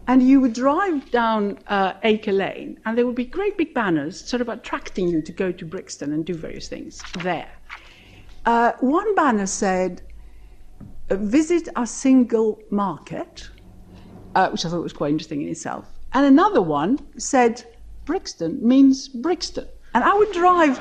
[0.08, 4.24] And you would drive down uh, Acre Lane, and there would be great big banners
[4.24, 7.50] sort of attracting you to go to Brixton and do various things there.
[8.50, 10.02] Uh, one banner said,
[11.12, 13.48] Visit a single market
[14.34, 15.86] uh, which I thought was quite interesting in itself.
[16.14, 17.64] And another one said,
[18.06, 19.68] Brixton means Brixton.
[19.94, 20.80] And I would drive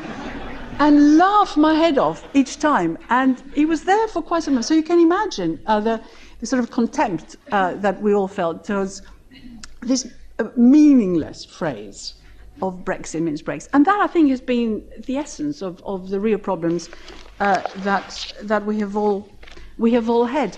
[0.79, 2.97] and laugh my head off each time.
[3.11, 4.63] And he was there for quite some time.
[4.63, 6.01] So you can imagine uh, the,
[6.41, 9.03] the, sort of contempt uh, that we all felt towards
[9.83, 12.15] this uh, meaningless phrase
[12.63, 13.69] of Brexit means Brexit.
[13.73, 16.91] And that, I think, has been the essence of, of the real problems
[17.41, 19.29] uh, that, that we, have all,
[19.79, 20.57] we have all had.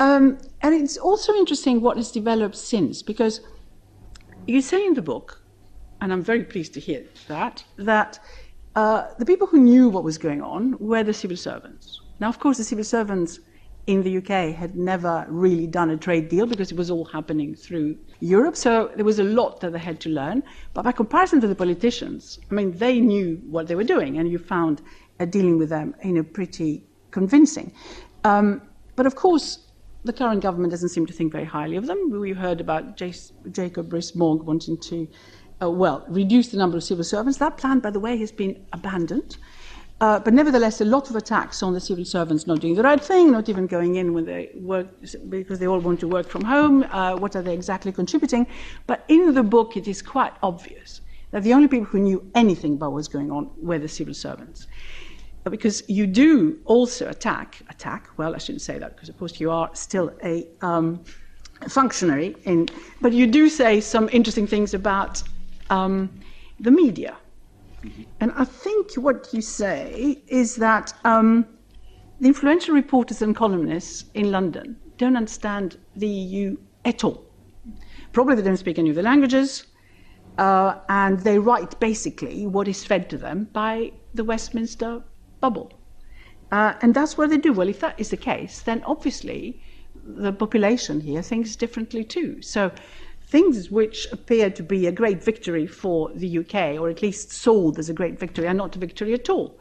[0.00, 3.40] Um, and it's also interesting what has developed since, because
[4.46, 5.40] you say in the book,
[6.00, 8.18] and I'm very pleased to hear that, that
[8.74, 12.00] uh, the people who knew what was going on were the civil servants.
[12.20, 13.40] Now, of course, the civil servants
[13.86, 17.54] in the UK had never really done a trade deal because it was all happening
[17.54, 18.56] through Europe.
[18.56, 20.42] So there was a lot that they had to learn.
[20.72, 24.30] But by comparison to the politicians, I mean, they knew what they were doing, and
[24.30, 24.80] you found
[25.20, 27.72] uh, dealing with them, you know, pretty convincing.
[28.24, 28.62] Um,
[28.96, 29.58] but of course,
[30.04, 32.10] the current government doesn't seem to think very highly of them.
[32.10, 35.08] We heard about Jacob Rees-Mogg wanting to,
[35.62, 37.38] uh, well, reduce the number of civil servants.
[37.38, 39.36] That plan, by the way, has been abandoned.
[40.04, 43.02] Uh, but nevertheless, a lot of attacks on the civil servants not doing the right
[43.02, 44.86] thing, not even going in when they work
[45.30, 46.82] because they all want to work from home.
[46.90, 48.46] Uh, what are they exactly contributing?
[48.86, 52.74] But in the book, it is quite obvious that the only people who knew anything
[52.74, 54.66] about what was going on were the civil servants
[55.44, 59.50] because you do also attack, attack, well, I shouldn't say that because, of course, you
[59.50, 61.02] are still a um,
[61.68, 62.68] functionary, in,
[63.00, 65.22] but you do say some interesting things about
[65.70, 66.10] um,
[66.60, 67.16] the media.
[67.84, 68.02] Mm-hmm.
[68.20, 71.46] And I think what you say is that um,
[72.20, 77.24] the influential reporters and columnists in London don't understand the EU at all.
[78.12, 79.66] Probably they don't speak any of the languages,
[80.38, 85.02] uh, and they write basically what is fed to them by the Westminster
[85.40, 85.72] bubble.
[86.52, 87.52] Uh, and that's what they do.
[87.52, 89.60] Well, if that is the case, then obviously
[90.06, 92.40] the population here thinks differently too.
[92.42, 92.70] So
[93.34, 97.80] things which appear to be a great victory for the UK, or at least sold
[97.80, 99.58] as a great victory, are not a victory at all.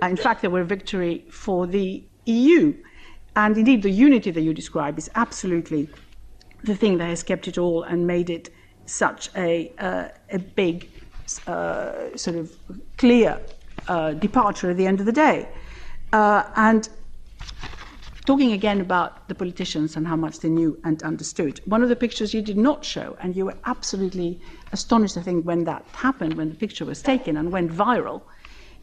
[0.00, 2.72] Uh, in fact, they were a victory for the EU.
[3.34, 5.88] And indeed, the unity that you describe is absolutely
[6.62, 8.48] the thing that has kept it all and made it
[8.84, 10.88] such a, uh, a big,
[11.48, 12.52] uh, sort of
[12.96, 13.40] clear
[13.88, 15.48] uh, departure at the end of the day.
[16.12, 16.90] Uh, and
[18.26, 21.96] talking again about the politicians and how much they knew and understood, one of the
[21.96, 24.40] pictures you did not show, and you were absolutely
[24.72, 28.22] astonished, I think, when that happened, when the picture was taken and went viral,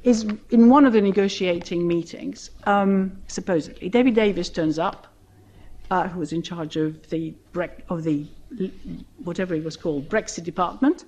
[0.04, 5.08] is in one of the negotiating meetings, um, supposedly, David Davis turns up,
[5.92, 7.34] uh, who was in charge of the,
[7.90, 8.26] of the,
[9.24, 11.06] whatever it was called, Brexit department,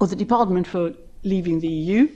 [0.00, 2.08] or the department for leaving the EU.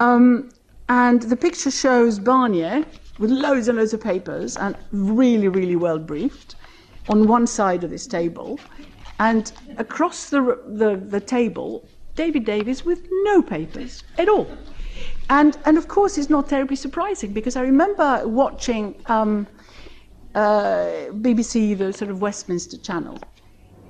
[0.00, 0.50] Um,
[0.88, 2.84] and the picture shows Barnier
[3.18, 6.56] with loads and loads of papers and really, really well briefed
[7.08, 8.58] on one side of this table.
[9.18, 14.48] And across the, the, the table, David Davis with no papers at all.
[15.28, 19.46] And, and of course, it's not terribly surprising because I remember watching um,
[20.34, 23.18] uh, BBC, the sort of Westminster channel,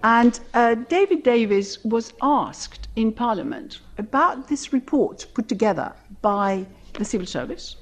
[0.02, 7.04] and uh, David Davis was asked in Parliament about this report put together by the
[7.04, 7.76] civil service,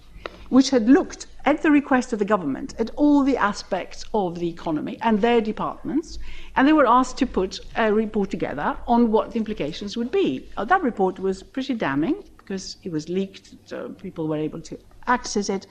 [0.48, 4.48] which had looked at the request of the government at all the aspects of the
[4.48, 6.18] economy and their departments,
[6.56, 10.48] and they were asked to put a report together on what the implications would be.
[10.56, 14.78] Uh, that report was pretty damning because it was leaked, so people were able to
[15.06, 15.66] access it.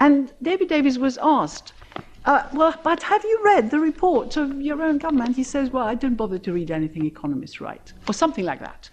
[0.00, 1.72] And David Davis was asked
[2.26, 5.36] uh, well, but have you read the report of your own government?
[5.36, 8.90] He says, well, I don't bother to read anything economists write, or something like that.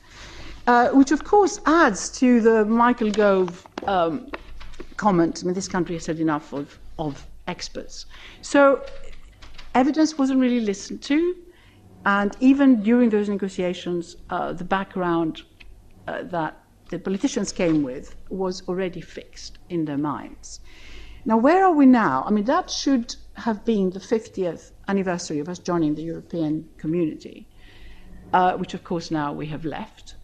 [0.66, 4.32] Uh, which, of course, adds to the Michael Gove um,
[4.97, 5.41] comment.
[5.41, 8.05] I mean, this country has had enough of, of experts.
[8.41, 8.83] So,
[9.75, 11.36] evidence wasn't really listened to,
[12.05, 15.43] and even during those negotiations, uh, the background
[16.07, 20.62] uh, that the politicians came with was already fixed in their minds.
[21.25, 22.23] Now, where are we now?
[22.25, 27.47] I mean, that should have been the 50th anniversary of us joining the European community,
[28.33, 30.15] uh, which, of course, now we have left.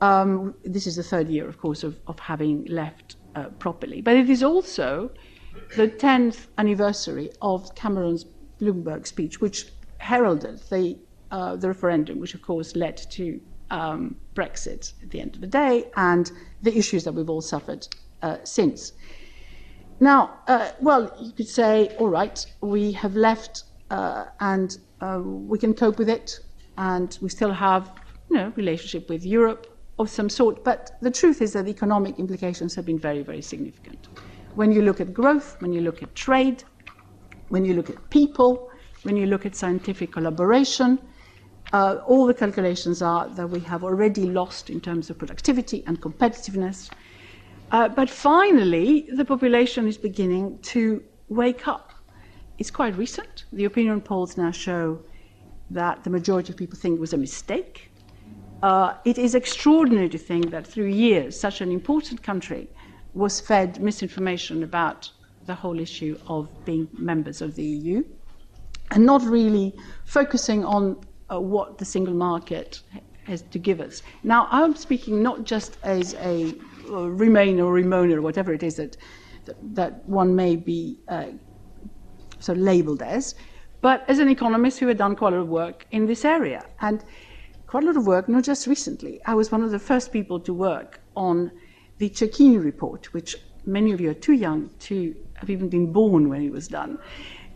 [0.00, 4.00] Um, this is the third year, of course, of, of having left uh, properly.
[4.00, 5.10] But it is also
[5.76, 8.26] the 10th anniversary of Cameron's
[8.60, 9.66] Bloomberg speech, which
[9.98, 10.98] heralded the,
[11.30, 13.40] uh, the referendum, which, of course, led to
[13.70, 16.30] um, Brexit at the end of the day and
[16.62, 17.86] the issues that we've all suffered
[18.22, 18.92] uh, since.
[20.00, 25.58] Now, uh, well, you could say, all right, we have left uh, and uh, we
[25.58, 26.40] can cope with it,
[26.78, 27.92] and we still have,
[28.30, 30.64] you know, relationship with Europe of some sort.
[30.64, 34.08] But the truth is that the economic implications have been very, very significant.
[34.54, 36.64] When you look at growth, when you look at trade,
[37.48, 38.70] when you look at people,
[39.02, 40.98] when you look at scientific collaboration,
[41.72, 46.00] uh, all the calculations are that we have already lost in terms of productivity and
[46.00, 46.90] competitiveness
[47.72, 51.90] uh, but finally, the population is beginning to wake up.
[52.58, 53.46] It's quite recent.
[53.50, 55.00] The opinion polls now show
[55.70, 57.90] that the majority of people think it was a mistake.
[58.62, 62.68] Uh, it is extraordinary to think that through years, such an important country
[63.14, 65.10] was fed misinformation about
[65.46, 68.04] the whole issue of being members of the EU
[68.92, 70.96] and not really focusing on
[71.30, 72.82] uh, what the single market
[73.24, 74.02] has to give us.
[74.22, 76.54] Now, I'm speaking not just as a
[76.90, 78.96] or remain or Remainer or whatever it is that,
[79.74, 81.26] that, one may be uh,
[82.48, 83.34] of labeled as,
[83.80, 86.64] but as an economist who had done quite a lot of work in this area.
[86.80, 87.04] And
[87.72, 89.18] quite a lot of work, not just recently.
[89.24, 91.50] I was one of the first people to work on
[91.96, 96.28] the Cecchini report, which many of you are too young to have even been born
[96.28, 96.98] when it was done.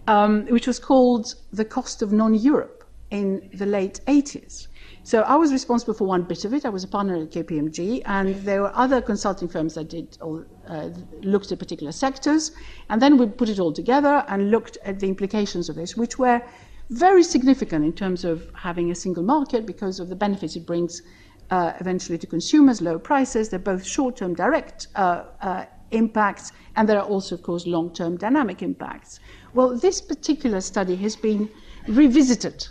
[0.09, 4.69] um, which was called The Cost of Non Europe in the late 80s.
[5.03, 6.65] So I was responsible for one bit of it.
[6.65, 10.45] I was a partner at KPMG, and there were other consulting firms that did all,
[10.69, 10.91] uh,
[11.23, 12.53] looked at particular sectors,
[12.89, 16.19] and then we put it all together and looked at the implications of this, which
[16.19, 16.43] were
[16.91, 21.03] very significant in terms of having a single market because of the benefits it brings
[21.51, 23.49] uh, eventually to consumers, low prices.
[23.49, 28.63] They're both short-term direct uh, uh, impacts, and there are also, of course, long-term dynamic
[28.63, 29.21] impacts.
[29.55, 31.49] Well, this particular study has been
[31.89, 32.67] revisited.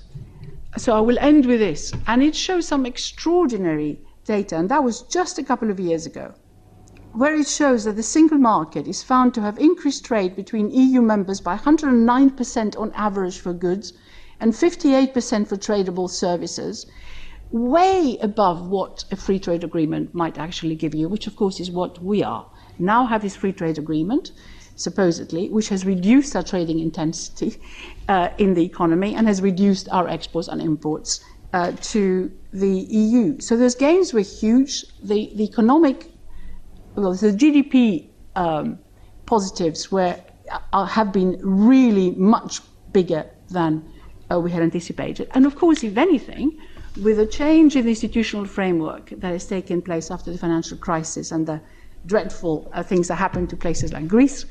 [0.78, 5.04] So I will end with this, and it shows some extraordinary data, and that was
[5.04, 6.34] just a couple of years ago
[7.16, 11.02] where it shows that the single market is found to have increased trade between EU
[11.02, 13.94] members by 109% on average for goods
[14.40, 16.86] and 58% for tradable services,
[17.52, 21.72] way above what a free trade agreement might actually give you, which of course is
[21.72, 22.46] what we are.
[22.80, 24.32] Now have this free trade agreement,
[24.76, 27.58] supposedly, which has reduced our trading intensity
[28.10, 31.24] uh, in the economy and has reduced our exports and imports
[31.54, 33.40] uh, to the EU.
[33.40, 34.86] So those gains were huge.
[35.02, 36.12] The, the economic,
[36.96, 38.80] well, the GDP um,
[39.26, 40.20] positives were,
[40.74, 42.60] uh, have been really much
[42.92, 43.90] bigger than
[44.32, 45.30] uh, we had anticipated.
[45.34, 46.58] And of course, if anything,
[47.02, 51.32] with a change in the institutional framework that has taken place after the financial crisis
[51.32, 51.62] and the
[52.06, 54.46] dreadful uh, things that happened to places like Greece,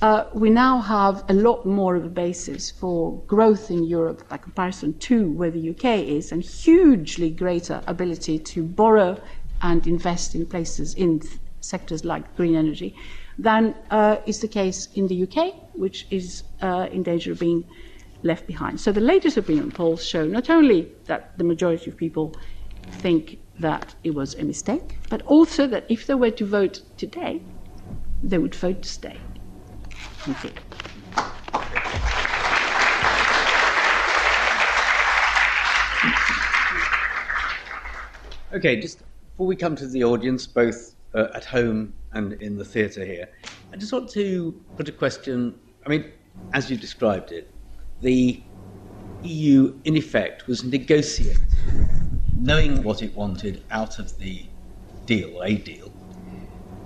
[0.00, 4.36] uh, we now have a lot more of a basis for growth in Europe by
[4.36, 9.20] comparison to where the UK is, and hugely greater ability to borrow
[9.60, 11.22] and invest in places in
[11.60, 12.96] sectors like green energy
[13.38, 17.64] than uh, is the case in the UK, which is uh, in danger of being
[18.22, 18.80] left behind.
[18.80, 22.34] So the latest opinion polls show not only that the majority of people
[22.90, 27.42] think that it was a mistake, but also that if they were to vote today,
[28.22, 29.16] they would vote to stay.
[30.24, 30.50] Thank you.
[38.54, 42.64] Okay, just before we come to the audience, both uh, at home and in the
[42.64, 43.28] theatre here,
[43.72, 45.58] I just want to put a question.
[45.86, 46.12] I mean,
[46.52, 47.51] as you described it,
[48.02, 48.42] the
[49.22, 51.38] EU, in effect, was negotiating,
[52.36, 54.44] knowing what it wanted out of the
[55.06, 55.90] deal, a deal,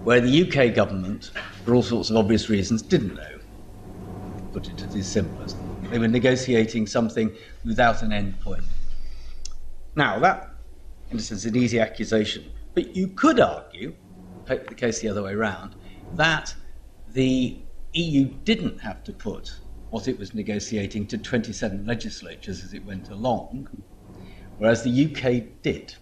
[0.04, 1.30] where the UK government,
[1.64, 3.38] for all sorts of obvious reasons, didn't know.
[4.52, 5.56] Put it as simple as
[5.90, 8.64] they were negotiating something without an end point.
[9.94, 10.50] Now, that,
[11.10, 12.44] in a sense, is an easy accusation,
[12.74, 13.94] but you could argue,
[14.46, 15.74] take the case the other way around,
[16.12, 16.54] that
[17.12, 17.56] the
[17.94, 19.54] EU didn't have to put
[19.90, 23.68] what it was negotiating to 27 legislatures as it went along,
[24.58, 25.94] whereas the UK did.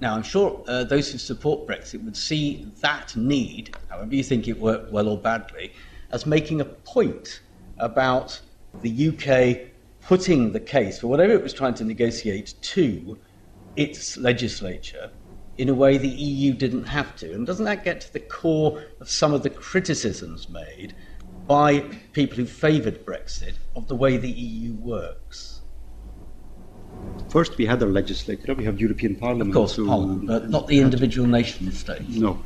[0.00, 4.48] Now, I'm sure uh, those who support Brexit would see that need, however you think
[4.48, 5.72] it worked well or badly,
[6.10, 7.40] as making a point
[7.78, 8.40] about
[8.82, 13.18] the UK putting the case for whatever it was trying to negotiate to
[13.76, 15.10] its legislature
[15.56, 17.32] in a way the EU didn't have to.
[17.32, 20.94] And doesn't that get to the core of some of the criticisms made
[21.46, 21.80] by
[22.12, 25.60] people who favoured Brexit of the way the EU works?
[27.28, 28.54] First, we had our legislature.
[28.54, 29.50] We have European Parliament.
[29.50, 32.08] Of course, Parliament, but not the individual nation states.
[32.08, 32.42] No,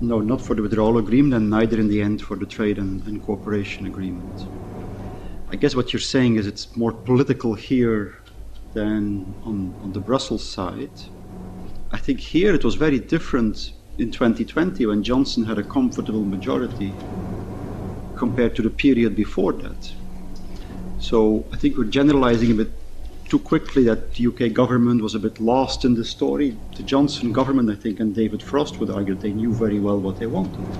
[0.00, 3.06] no, not for the withdrawal agreement, and neither in the end for the trade and,
[3.06, 4.46] and cooperation agreement.
[5.50, 8.14] I guess what you're saying is it's more political here
[8.72, 10.90] than on, on the Brussels side.
[11.92, 16.92] I think here it was very different in 2020 when Johnson had a comfortable majority
[18.16, 19.92] compared to the period before that.
[20.98, 22.72] So I think we're generalizing a bit
[23.28, 26.58] too quickly that the UK government was a bit lost in the story.
[26.76, 30.18] The Johnson government, I think, and David Frost would argue they knew very well what
[30.18, 30.78] they wanted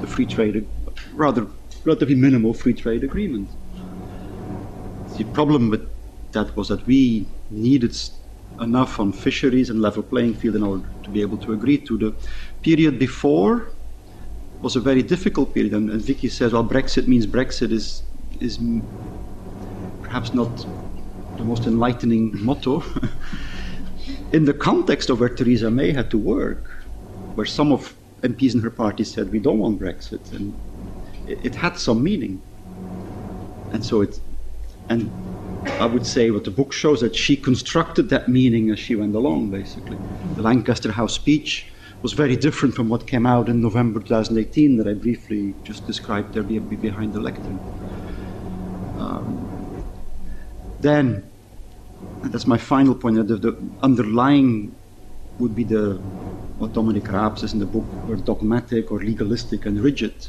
[0.00, 0.68] the free trade,
[1.12, 1.46] rather
[1.84, 3.54] relatively minimal free trade agreement.
[5.16, 5.88] The problem with
[6.32, 7.94] that was that we needed
[8.60, 11.98] enough on fisheries and level playing field in order to be able to agree to
[11.98, 12.16] the
[12.62, 13.74] period before
[14.62, 15.74] was a very difficult period.
[15.74, 18.02] And, and Vicky says, well, Brexit means Brexit is,
[18.40, 18.58] is
[20.00, 20.64] perhaps not
[21.36, 22.82] the most enlightening motto.
[24.32, 26.70] in the context of where Theresa May had to work,
[27.34, 30.54] where some of MPs in her party said, we don't want Brexit, and
[31.26, 32.40] it, it had some meaning.
[33.72, 34.20] And so it,
[34.88, 35.10] and
[35.80, 39.14] I would say what the book shows that she constructed that meaning as she went
[39.14, 39.98] along, basically.
[40.36, 41.71] The Lancaster House speech
[42.02, 46.34] was very different from what came out in November 2018 that I briefly just described
[46.34, 47.60] there behind the lectern.
[48.98, 49.48] Um,
[50.80, 51.30] then,
[52.24, 54.76] that's my final point, the, the underlying
[55.38, 56.02] would be the
[56.58, 60.28] what Dominic Raab says in the book, or dogmatic or legalistic and rigid.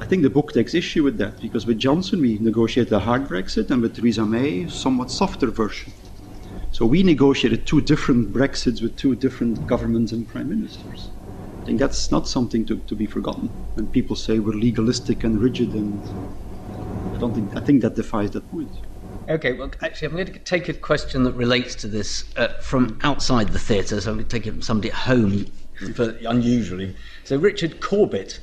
[0.00, 3.28] I think the book takes issue with that because with Johnson we negotiated a hard
[3.28, 5.92] Brexit and with Theresa May, somewhat softer version.
[6.72, 11.10] So we negotiated two different Brexits with two different governments and prime ministers.
[11.62, 13.50] I think that's not something to, to be forgotten.
[13.74, 16.02] When people say we're legalistic and rigid, and
[17.14, 18.70] I don't think I think that defies that point.
[19.28, 22.98] Okay, well, actually, I'm going to take a question that relates to this uh, from
[23.02, 25.46] outside the theatre, so I'm going to take it from somebody at home,
[25.94, 26.96] for, unusually.
[27.24, 28.40] So, Richard Corbett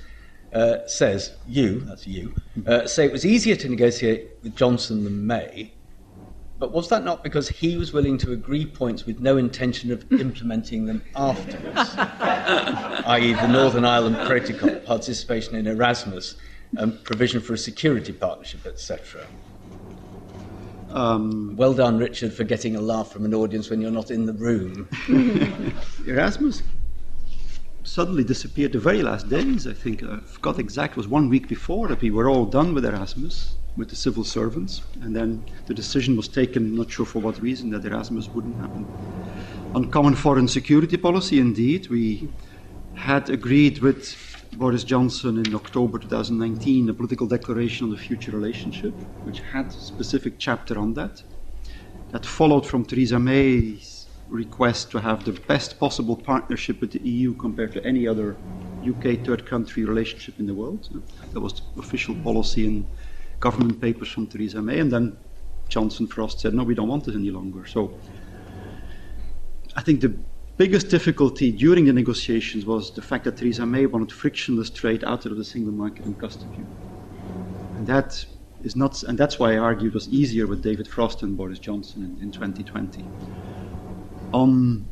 [0.54, 2.34] uh, says, You, that's you,
[2.66, 5.74] uh, say it was easier to negotiate with Johnson than May,
[6.60, 10.06] but was that not because he was willing to agree points with no intention of
[10.12, 11.94] implementing them afterwards?
[13.08, 16.36] i.e., the Northern Ireland Protocol, participation in Erasmus,
[16.74, 19.26] and provision for a security partnership, etc.
[20.90, 24.26] Um, well done, Richard, for getting a laugh from an audience when you're not in
[24.26, 24.90] the room.
[26.08, 26.62] Erasmus
[27.84, 29.66] suddenly disappeared the very last days.
[29.66, 30.92] I think I forgot exact.
[30.92, 34.24] It was one week before that we were all done with Erasmus, with the civil
[34.24, 36.76] servants, and then the decision was taken.
[36.76, 38.88] Not sure for what reason that Erasmus wouldn't happen.
[39.74, 42.30] On common foreign security policy, indeed, we
[42.94, 44.04] had agreed with
[44.54, 49.72] Boris Johnson in October 2019 a political declaration on the future relationship, which had a
[49.72, 51.24] specific chapter on that.
[52.10, 57.36] That followed from Theresa May's request to have the best possible partnership with the EU
[57.36, 58.38] compared to any other
[58.88, 60.90] UK third country relationship in the world.
[61.34, 62.88] That was the official policy in
[63.40, 64.80] government papers from Theresa May.
[64.80, 65.18] And then
[65.68, 67.66] Johnson Frost said, no, we don't want this any longer.
[67.66, 67.94] So
[69.76, 70.14] I think the
[70.58, 75.26] biggest difficulty during the negotiations was the fact that Theresa May wanted frictionless trade out
[75.26, 76.78] of the single market and customs union.
[77.78, 78.26] And that
[78.62, 81.60] is not, and that's why I argued it was easier with David Frost and Boris
[81.60, 83.06] Johnson in, in 2020.
[84.34, 84.90] Um,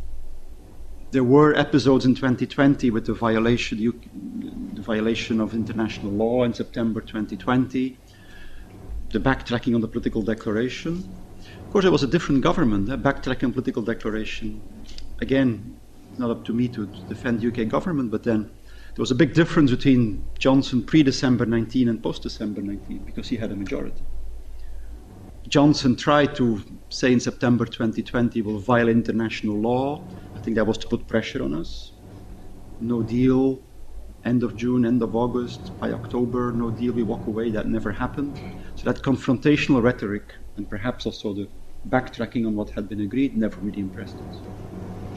[1.12, 3.78] there were episodes in 2020 with the violation,
[4.74, 7.98] the violation of international law in September 2020,
[9.12, 11.18] the backtracking on the political declaration.
[11.66, 12.88] Of course, it was a different government.
[12.88, 14.64] The backtracking political declaration
[15.22, 15.80] again,
[16.18, 18.44] not up to me to defend UK government, but then
[18.96, 23.30] there was a big difference between Johnson pre December 19 and post December 19 because
[23.30, 24.06] he had a majority.
[25.48, 30.10] Johnson tried to say in September 2020 we'll violate international law.
[30.36, 31.94] I think that was to put pressure on us.
[32.80, 33.67] No deal,
[34.28, 37.50] end of June, end of August, by October, no deal, we walk away.
[37.50, 38.40] That never happened.
[38.76, 41.48] So that confrontational rhetoric and perhaps also the
[41.90, 44.36] backtracking on what had been agreed never really impressed us.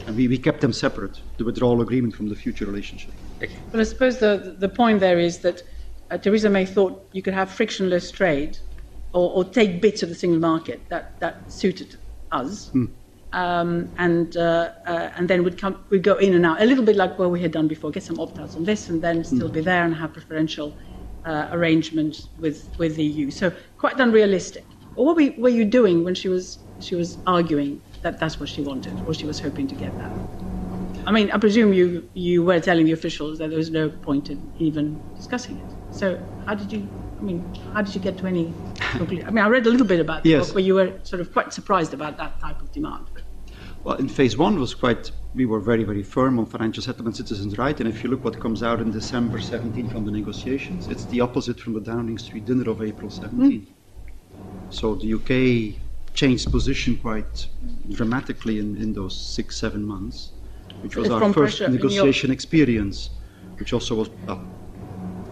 [0.07, 3.13] And we, we kept them separate, the withdrawal agreement from the future relationship.
[3.71, 5.61] Well, I suppose the, the point there is that
[6.09, 8.57] uh, Theresa May thought you could have frictionless trade
[9.13, 11.97] or, or, take bits of the single market that, that suited
[12.31, 12.69] us.
[12.69, 12.85] Hmm.
[13.33, 16.83] Um, and uh, uh, and then we'd come we'd go in and out a little
[16.83, 19.47] bit like what we had done before, get some opt-outs on this, and then still
[19.47, 20.75] be there and have preferential
[21.25, 23.31] uh, arrangements with with the EU.
[23.31, 24.65] So quite unrealistic.
[24.95, 28.61] What were, were you doing when she was she was arguing that that's what she
[28.61, 30.11] wanted, or she was hoping to get that.
[31.05, 34.29] I mean, I presume you, you were telling the officials that there was no point
[34.29, 35.95] in even discussing it.
[35.95, 36.87] So how did you,
[37.19, 39.27] I mean, how did you get to any conclusion?
[39.27, 40.47] I mean, I read a little bit about the yes.
[40.47, 43.10] book where you were sort of quite surprised about that type of demand.
[43.83, 47.57] Well, in phase one was quite, we were very, very firm on financial settlement citizens'
[47.57, 47.79] right.
[47.79, 51.21] And if you look what comes out in December 17 from the negotiations, it's the
[51.21, 53.61] opposite from the Downing Street dinner of April 17.
[53.61, 53.65] Mm.
[54.69, 55.81] So the UK
[56.13, 57.47] changed position quite
[57.89, 60.31] dramatically in, in those six, seven months,
[60.81, 62.33] which was our first negotiation your...
[62.33, 63.09] experience,
[63.57, 64.45] which also was, well,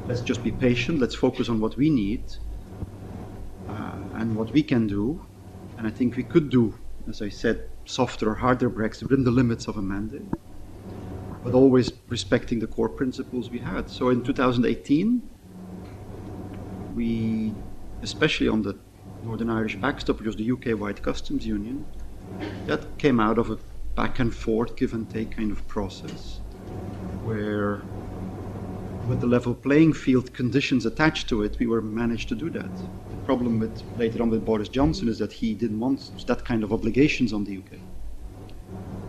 [0.07, 2.23] let's just be patient, let's focus on what we need
[3.67, 5.23] uh, and what we can do.
[5.77, 6.73] And I think we could do,
[7.07, 10.29] as I said, softer or harder Brexit within the limits of a mandate,
[11.43, 13.89] but always respecting the core principles we had.
[13.89, 15.29] So in 2018,
[16.93, 17.55] we,
[18.01, 18.79] especially on the
[19.21, 21.87] Northern Irish backstop, which was the UK wide customs union,
[22.67, 23.57] that came out of a
[23.95, 26.41] back and forth, give and take kind of process
[27.21, 27.83] where
[29.09, 32.71] with the level playing field conditions attached to it, we were managed to do that.
[33.09, 36.63] The problem with later on with Boris Johnson is that he didn't want that kind
[36.63, 37.79] of obligations on the UK,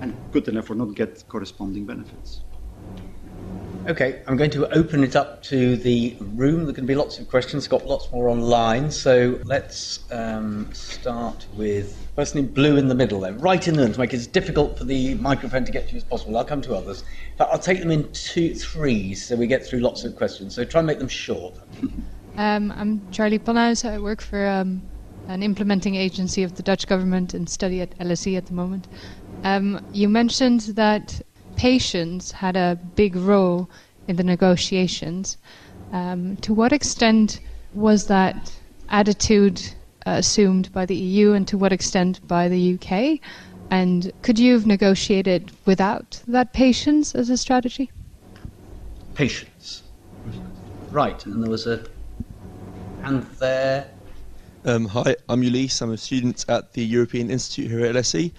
[0.01, 2.41] and could therefore not get corresponding benefits.
[3.89, 6.67] Okay, I'm going to open it up to the room.
[6.67, 8.91] There can be lots of questions, got lots more online.
[8.91, 13.81] So let's um, start with person in blue in the middle there, right in the
[13.81, 16.37] middle, to make it as difficult for the microphone to get to you as possible.
[16.37, 17.05] I'll come to others.
[17.39, 20.55] But I'll take them in two, threes so we get through lots of questions.
[20.55, 21.55] So try and make them short.
[22.37, 23.87] Um, I'm Charlie Panhuis.
[23.87, 24.83] I work for um,
[25.27, 28.89] an implementing agency of the Dutch government and study at LSE at the moment.
[29.43, 31.23] Um, you mentioned that
[31.61, 33.69] patience had a big role
[34.09, 35.37] in the negotiations.
[35.93, 37.41] Um, to what extent
[37.75, 38.51] was that
[38.89, 39.61] attitude
[40.07, 43.21] uh, assumed by the EU and to what extent by the UK?
[43.71, 47.91] And could you have negotiated without that patience as a strategy?
[49.15, 49.83] Patience.
[50.91, 51.85] Right, and there was a
[53.03, 53.91] hand there.
[54.65, 55.83] Um, hi, I'm Ulysses.
[55.83, 58.33] I'm a student at the European Institute here at LSE.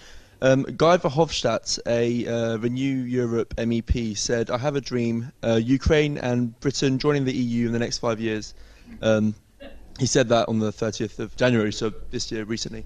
[0.44, 6.18] Um, Guy Verhofstadt, a uh, Renew Europe MEP, said, I have a dream uh, Ukraine
[6.18, 8.56] and Britain joining the EU in the next five years.
[9.04, 9.36] Um,
[10.00, 12.84] he said that on the 30th of January, so this year, recently.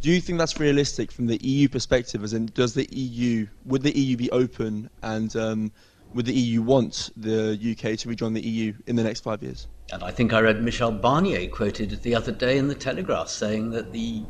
[0.00, 2.24] Do you think that's realistic from the EU perspective?
[2.24, 5.72] As in, does the EU, would the EU be open and um,
[6.14, 9.68] would the EU want the UK to rejoin the EU in the next five years?
[9.92, 13.70] And I think I read Michel Barnier quoted the other day in the Telegraph saying
[13.70, 14.24] that the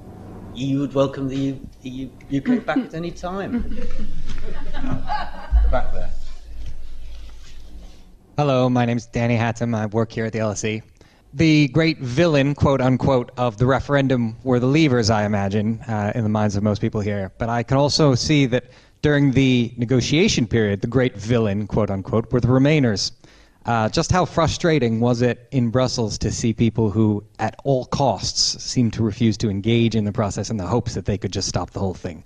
[0.54, 3.62] EU would welcome the EU, UK back at any time.
[5.70, 6.10] back there.
[8.36, 9.74] Hello, my name is Danny Hatton.
[9.74, 10.82] I work here at the LSE.
[11.34, 16.22] The great villain, quote unquote, of the referendum were the Leavers, I imagine, uh, in
[16.22, 17.32] the minds of most people here.
[17.38, 18.64] But I can also see that
[19.02, 23.12] during the negotiation period, the great villain, quote unquote, were the Remainers.
[23.68, 28.62] Uh, just how frustrating was it in Brussels to see people who, at all costs,
[28.64, 31.46] seemed to refuse to engage in the process in the hopes that they could just
[31.46, 32.24] stop the whole thing?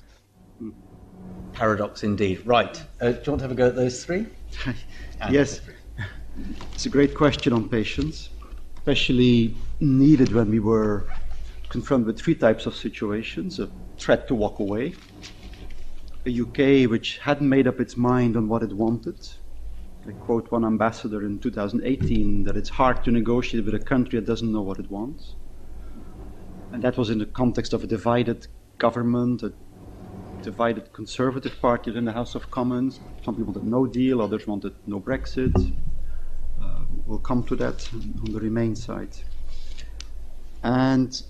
[1.53, 2.47] Paradox indeed.
[2.47, 2.81] Right.
[3.01, 4.27] Uh, do you want to have a go at those three?
[5.33, 5.61] yes.
[6.75, 8.29] It's a great question on patience,
[8.79, 11.09] especially needed when we were
[11.71, 13.69] confronted with three types of situations a
[13.99, 14.95] threat to walk away,
[16.25, 19.17] a UK which hadn't made up its mind on what it wanted.
[20.07, 24.27] I quote one ambassador in 2018 that it's hard to negotiate with a country that
[24.27, 25.37] doesn't know what it wants.
[26.73, 28.49] And that was in the context of a divided
[28.79, 29.53] government, a
[30.43, 32.99] divided conservative party in the House of Commons.
[33.25, 35.55] Some people wanted no deal, others wanted no Brexit.
[36.61, 39.17] Uh, we'll come to that on the Remain side.
[40.65, 41.23] And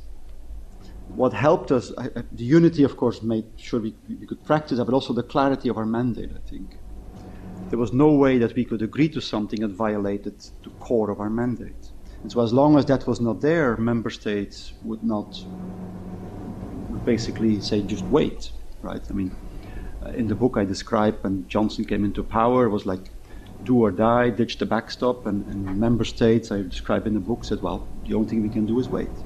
[1.09, 4.87] what helped us, I, the unity, of course, made sure we, we could practice that,
[4.87, 6.79] but also the clarity of our mandate, I think.
[7.73, 11.21] There was no way that we could agree to something that violated the core of
[11.21, 11.91] our mandate.
[12.23, 15.43] And so, as long as that was not there, member states would not
[17.03, 18.53] basically say, just wait,
[18.83, 19.01] right?
[19.09, 19.39] I mean,
[20.05, 23.11] uh, in the book I describe when Johnson came into power, it was like
[23.63, 27.43] do or die, ditch the backstop, and, and member states I describe in the book
[27.43, 29.25] said, well, the only thing we can do is wait.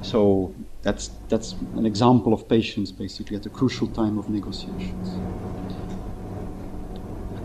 [0.00, 5.22] So that's that's an example of patience, basically, at a crucial time of negotiations.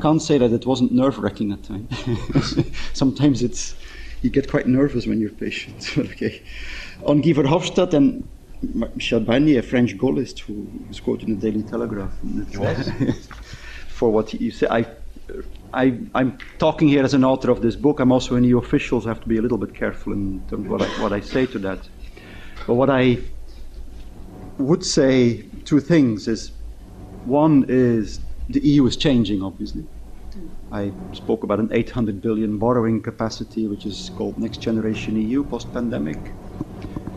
[0.04, 2.60] I can't say that it wasn't nerve-wracking at times.
[2.94, 3.74] Sometimes it's
[4.22, 5.94] you get quite nervous when you're patient.
[5.98, 6.42] okay,
[7.06, 8.28] on Guy Verhofstadt and
[8.74, 12.12] Michel Barnier, a French Gaullist who was quoted in the Daily Telegraph.
[13.88, 14.86] for what you say, I
[15.74, 18.02] I, am talking here as an author of this book.
[18.02, 20.44] I'm also an EU official, so I have to be a little bit careful in
[20.50, 21.80] terms of what I, what I say to that.
[22.68, 23.20] But what I
[24.58, 26.52] would say, two things is
[27.24, 28.20] one is
[28.50, 29.86] the EU is changing, obviously.
[30.72, 35.72] I spoke about an 800 billion borrowing capacity, which is called Next Generation EU post
[35.72, 36.18] pandemic.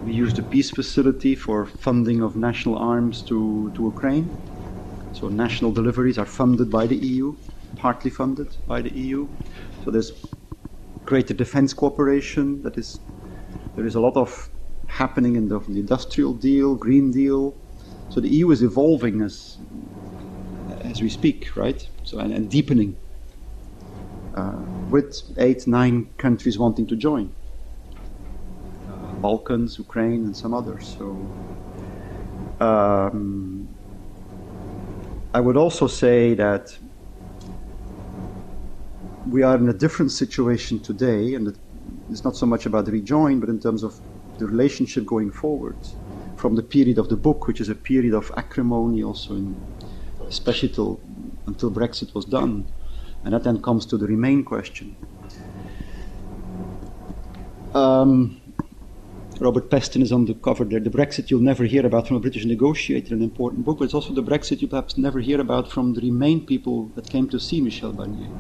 [0.05, 4.37] We use the peace facility for funding of national arms to, to Ukraine.
[5.15, 7.35] So national deliveries are funded by the EU
[7.77, 9.29] partly funded by the EU.
[9.85, 10.13] So there's
[11.05, 12.63] greater defense cooperation.
[12.63, 12.99] That is,
[13.77, 14.49] there is a lot of
[14.87, 17.55] happening in the, the industrial deal, Green Deal.
[18.09, 19.59] So the EU is evolving as
[20.87, 21.89] as we speak, right?
[22.03, 22.99] So and, and deepening
[24.35, 27.35] uh, with eight, nine countries wanting to join.
[28.89, 30.95] Uh, Balkans, Ukraine, and some others.
[30.99, 31.33] So.
[32.61, 33.77] Um,
[35.35, 36.79] I would also say that
[39.25, 41.59] we are in a different situation today, and
[42.09, 44.01] it's not so much about rejoin, but in terms of
[44.39, 45.79] the relationship going forward
[46.37, 49.67] from the period of the book, which is a period of acrimony, also in,
[50.29, 51.01] especially till,
[51.47, 52.67] until Brexit was done,
[53.25, 54.97] and that then comes to the Remain question.
[57.75, 58.41] Um,
[59.39, 60.81] Robert Peston is on the cover there.
[60.81, 63.95] The Brexit you'll never hear about from a British negotiator, an important book, but it's
[63.95, 67.39] also the Brexit you perhaps never hear about from the Remain people that came to
[67.39, 68.31] see Michel Barnier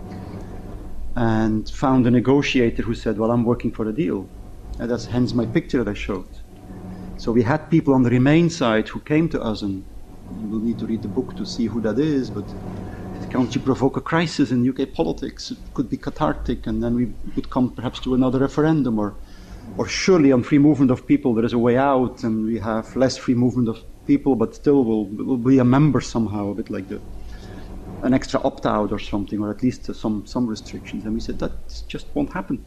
[1.17, 4.29] and found a negotiator who said, Well, I'm working for a deal.
[4.79, 6.29] And that's hence my picture that I showed.
[7.17, 9.85] So we had people on the Remain side who came to us, and
[10.41, 12.45] you will need to read the book to see who that is, but
[13.31, 15.51] can't you provoke a crisis in UK politics?
[15.51, 19.15] It could be cathartic, and then we would come perhaps to another referendum, or,
[19.79, 22.95] or surely on free movement of people there is a way out, and we have
[22.97, 26.71] less free movement of people, but still will will be a member somehow, a bit
[26.71, 27.01] like the
[28.03, 31.05] an extra opt-out or something, or at least some some restrictions.
[31.05, 32.65] And we said that just won't happen.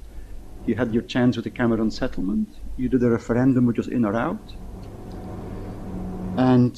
[0.66, 2.50] You had your chance with the Cameron settlement.
[2.78, 4.54] You did a referendum, which was in or out.
[6.38, 6.76] And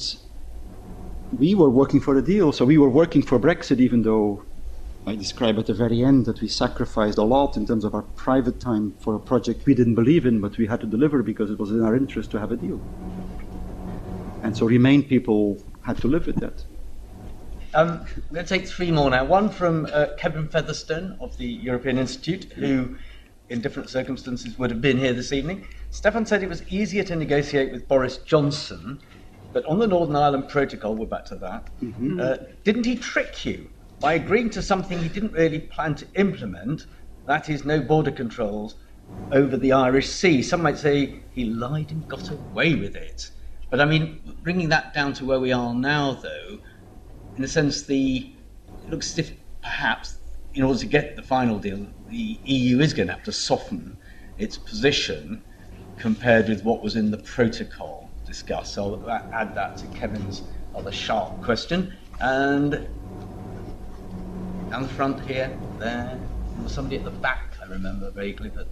[1.38, 2.52] we were working for a deal.
[2.52, 4.44] So we were working for Brexit, even though
[5.06, 8.02] I describe at the very end that we sacrificed a lot in terms of our
[8.02, 11.50] private time for a project we didn't believe in, but we had to deliver because
[11.50, 12.80] it was in our interest to have a deal.
[14.42, 16.64] And so Remain people had to live with that.
[17.74, 19.24] Um, I'm going to take three more now.
[19.24, 22.96] One from uh, Kevin Featherstone of the European Institute, who,
[23.48, 25.66] in different circumstances, would have been here this evening.
[25.90, 29.00] Stefaan said it was easier to negotiate with Boris Johnson,
[29.52, 32.20] but on the Northern Ireland Protocol, we're back to that, mm-hmm.
[32.20, 36.86] uh, didn't he trick you by agreeing to something he didn't really plan to implement?
[37.26, 38.76] That is, no border controls
[39.30, 40.42] over the Irish Sea.
[40.42, 43.30] Some might say he lied and got away with it.
[43.70, 46.58] But I mean, bringing that down to where we are now, though,
[47.36, 48.32] in a sense, the
[48.84, 49.32] it looks as if
[49.62, 50.18] perhaps
[50.54, 53.96] in order to get the final deal, the EU is going to have to soften
[54.38, 55.42] its position
[55.98, 58.74] compared with what was in the protocol discussed.
[58.74, 60.42] So I'll add that to Kevin's
[60.74, 61.92] other sharp question.
[62.20, 62.88] And
[64.70, 66.18] down the front here, there,
[66.54, 68.68] there was somebody at the back, I remember vaguely, but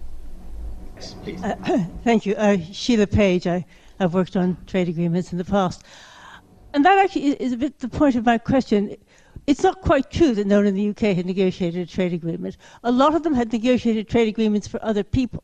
[0.95, 1.43] yes, please.
[1.43, 1.55] Uh,
[2.03, 2.35] thank you.
[2.35, 3.47] Uh, Sheila Page.
[3.47, 3.65] I,
[3.99, 5.83] I've worked on trade agreements in the past.
[6.73, 8.95] And that actually is a bit the point of my question.
[9.45, 12.57] It's not quite true that no one in the UK had negotiated a trade agreement.
[12.83, 15.43] A lot of them had negotiated trade agreements for other people.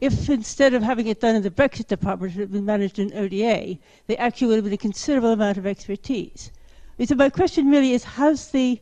[0.00, 3.12] If instead of having it done in the Brexit department, it had been managed in
[3.14, 6.52] ODA, they actually would have been a considerable amount of expertise.
[7.04, 8.80] So my question really is, has the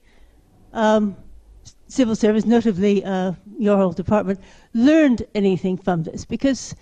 [0.72, 1.16] um,
[1.88, 4.40] civil service, notably uh, your whole department,
[4.72, 6.24] learned anything from this?
[6.24, 6.74] Because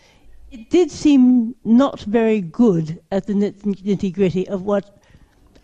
[0.51, 4.99] it did seem not very good at the nitty gritty of what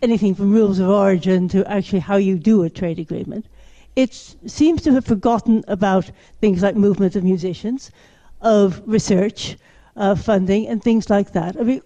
[0.01, 3.47] anything from rules of origin to actually how you do a trade agreement.
[3.95, 4.13] It
[4.45, 6.09] seems to have forgotten about
[6.39, 7.91] things like movement of musicians,
[8.41, 9.57] of research,
[9.95, 11.57] uh, funding, and things like that.
[11.57, 11.81] I mean,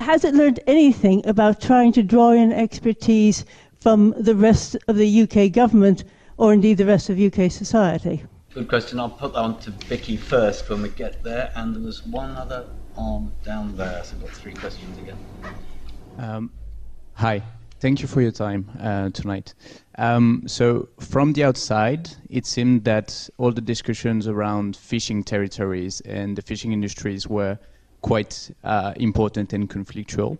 [0.00, 3.44] has it learned anything about trying to draw in expertise
[3.80, 6.04] from the rest of the UK government
[6.36, 8.24] or indeed the rest of UK society?
[8.54, 9.00] Good question.
[9.00, 11.52] I'll put that on to Vicky first when we get there.
[11.54, 12.66] And there was one other
[12.96, 14.02] arm down there.
[14.04, 15.18] So I've got three questions again.
[16.18, 16.52] Um,
[17.14, 17.42] hi.
[17.82, 19.54] Thank you for your time uh, tonight.
[19.98, 26.36] Um, so, from the outside, it seemed that all the discussions around fishing territories and
[26.36, 27.58] the fishing industries were
[28.00, 30.38] quite uh, important and conflictual.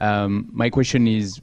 [0.00, 1.40] Um, my question is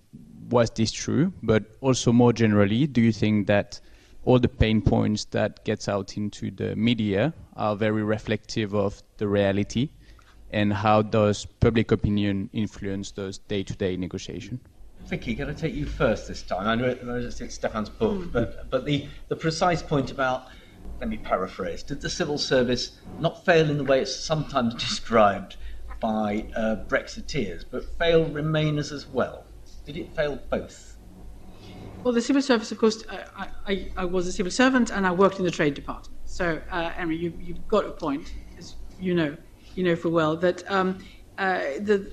[0.50, 1.34] was this true?
[1.44, 3.82] But also, more generally, do you think that
[4.24, 9.28] all the pain points that gets out into the media are very reflective of the
[9.28, 9.90] reality
[10.52, 14.62] and how does public opinion influence those day-to-day negotiations?
[15.06, 16.68] Vicky, can I take you first this time?
[16.68, 18.32] I know, it's Stefaan's book, mm.
[18.32, 20.48] but, but the, the precise point about,
[21.00, 25.58] let me paraphrase, did the civil service not fail in the way it's sometimes described
[26.00, 29.46] by uh, Brexiteers, but fail Remainers as well?
[29.86, 30.98] Did it fail both?
[32.04, 35.12] Well, the civil service, of course, I, I, I, was a civil servant and I
[35.12, 36.16] worked in the trade department.
[36.26, 39.36] So, uh, Emery, you, you've got a point, as you know,
[39.76, 41.00] you know for well that um,
[41.38, 42.12] uh, the,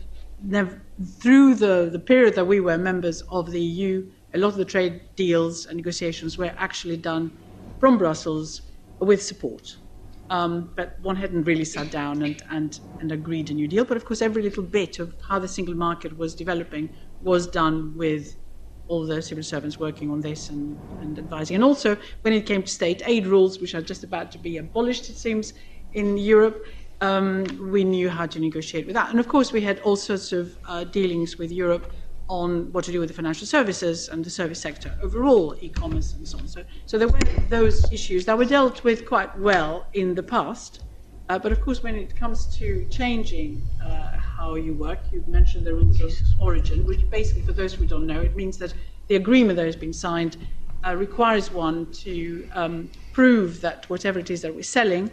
[1.04, 4.64] through the, the period that we were members of the EU, a lot of the
[4.64, 7.38] trade deals and negotiations were actually done
[7.78, 8.62] from Brussels
[9.00, 9.76] with support.
[10.30, 13.84] Um, but one hadn't really sat down and, and, and agreed a new deal.
[13.84, 16.90] But of course, every little bit of how the single market was developing
[17.20, 18.36] was done with
[18.86, 21.54] all the civil servants working on this and, and advising.
[21.56, 24.56] And also, when it came to state aid rules, which are just about to be
[24.56, 25.52] abolished, it seems,
[25.92, 26.64] in Europe,
[27.02, 29.10] um, we knew how to negotiate with that.
[29.10, 31.92] And of course, we had all sorts of uh, dealings with Europe
[32.28, 36.26] on what to do with the financial services and the service sector overall, e-commerce and
[36.26, 36.48] so on.
[36.48, 40.84] So, so there were those issues that were dealt with quite well in the past.
[41.28, 44.98] Uh, but of course, when it comes to changing uh, how you work.
[45.12, 48.58] You've mentioned the rules of origin, which basically, for those who don't know, it means
[48.58, 48.74] that
[49.06, 50.36] the agreement that has been signed
[50.84, 55.10] uh, requires one to um, prove that whatever it is that we're selling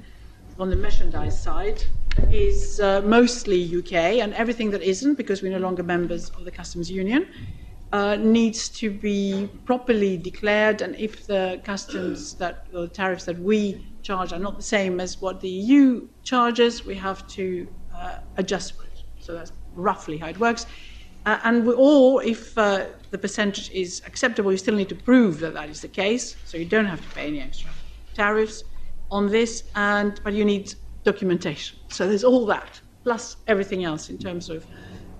[0.59, 1.83] on the merchandise side
[2.31, 6.51] is uh, mostly UK, and everything that isn't, because we're no longer members of the
[6.51, 7.27] customs union,
[7.93, 10.81] uh, needs to be properly declared.
[10.81, 14.99] And if the customs that, or the tariffs that we charge are not the same
[14.99, 18.73] as what the EU charges, we have to uh, adjust.
[19.19, 20.65] So that's roughly how it works.
[21.25, 25.39] Uh, and we, or if uh, the percentage is acceptable, you still need to prove
[25.39, 26.35] that that is the case.
[26.45, 27.69] So you don't have to pay any extra
[28.13, 28.63] tariffs
[29.09, 31.79] on this, and but you need documentation.
[31.89, 34.65] So there's all that plus everything else in terms of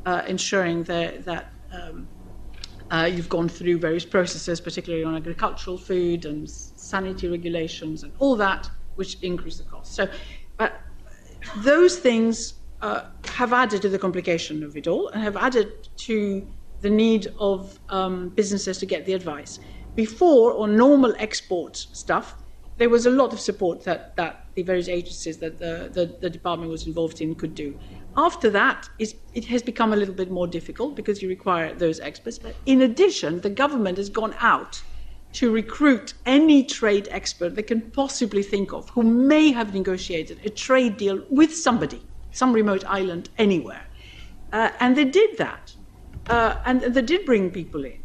[0.06, 2.08] uh, ensuring that, that um,
[2.92, 8.36] Uh, you've gone through various processes, particularly on agricultural food and sanitary regulations and all
[8.36, 8.68] that,
[8.98, 9.94] which increase the cost.
[9.94, 10.08] So,
[10.58, 10.72] but
[11.64, 12.36] those things
[12.82, 13.02] uh,
[13.38, 15.68] have added to the complication of it all and have added
[16.08, 16.18] to
[16.82, 19.60] the need of um, businesses to get the advice.
[19.96, 22.28] Before, on normal export stuff,
[22.80, 26.30] there was a lot of support that, that the various agencies that the, the, the
[26.30, 27.78] department was involved in could do.
[28.16, 32.40] After that, it has become a little bit more difficult because you require those experts.
[32.40, 34.82] But in addition, the government has gone out
[35.34, 40.50] to recruit any trade expert they can possibly think of who may have negotiated a
[40.50, 42.02] trade deal with somebody,
[42.32, 43.86] some remote island anywhere.
[44.54, 45.76] Uh, and they did that.
[46.30, 48.02] Uh, and they did bring people in.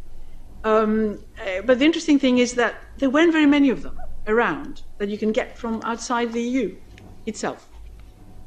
[0.65, 3.97] Um, uh, but the interesting thing is that there weren't very many of them
[4.27, 6.75] around that you can get from outside the EU
[7.25, 7.69] itself.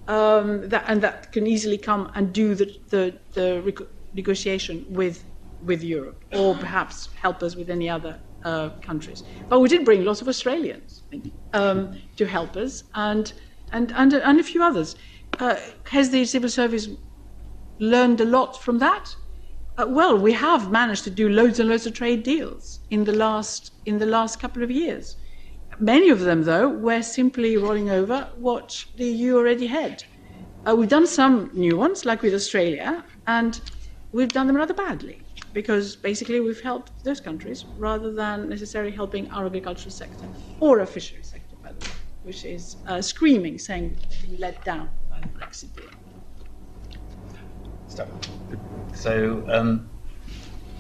[0.07, 5.25] Um, that, and that can easily come and do the, the, the negotiation with,
[5.63, 9.23] with Europe, or perhaps help us with any other uh, countries.
[9.49, 11.03] But we did bring lots of Australians
[11.53, 13.33] um, to help us, and,
[13.73, 14.97] and, and, and a few others.
[15.39, 15.57] Uh,
[15.91, 16.89] has the civil service
[17.79, 19.15] learned a lot from that?
[19.77, 23.13] Uh, well, we have managed to do loads and loads of trade deals in the
[23.13, 25.17] last in the last couple of years.
[25.81, 30.03] Many of them, though, were simply rolling over what the EU already had.
[30.67, 33.61] Uh, we've done some new ones, like with Australia, and
[34.11, 35.23] we've done them rather badly
[35.53, 40.27] because basically we've helped those countries rather than necessarily helping our agricultural sector
[40.61, 41.93] or our fisheries sector, by the way,
[42.25, 43.97] which is uh, screaming, saying
[44.39, 45.91] let down by the Brexit deal.
[48.95, 49.89] So, um,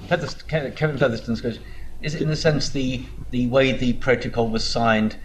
[0.09, 1.62] Kevin Featherstone's question
[2.03, 5.16] is it in the sense the the way the protocol was signed?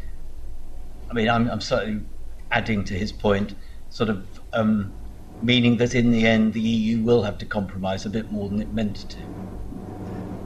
[1.10, 2.06] I mean, I'm, I'm certainly
[2.52, 3.56] adding to his point,
[3.90, 4.94] sort of um,
[5.42, 8.62] meaning that in the end the EU will have to compromise a bit more than
[8.62, 9.18] it meant to.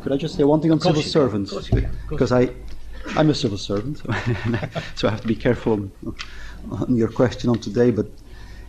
[0.02, 1.54] Could I just say one thing on civil servants?
[2.10, 2.50] Because I,
[3.16, 3.98] I'm a civil servant,
[4.96, 5.92] so I have to be careful on,
[6.72, 7.92] on your question on today.
[7.92, 8.08] But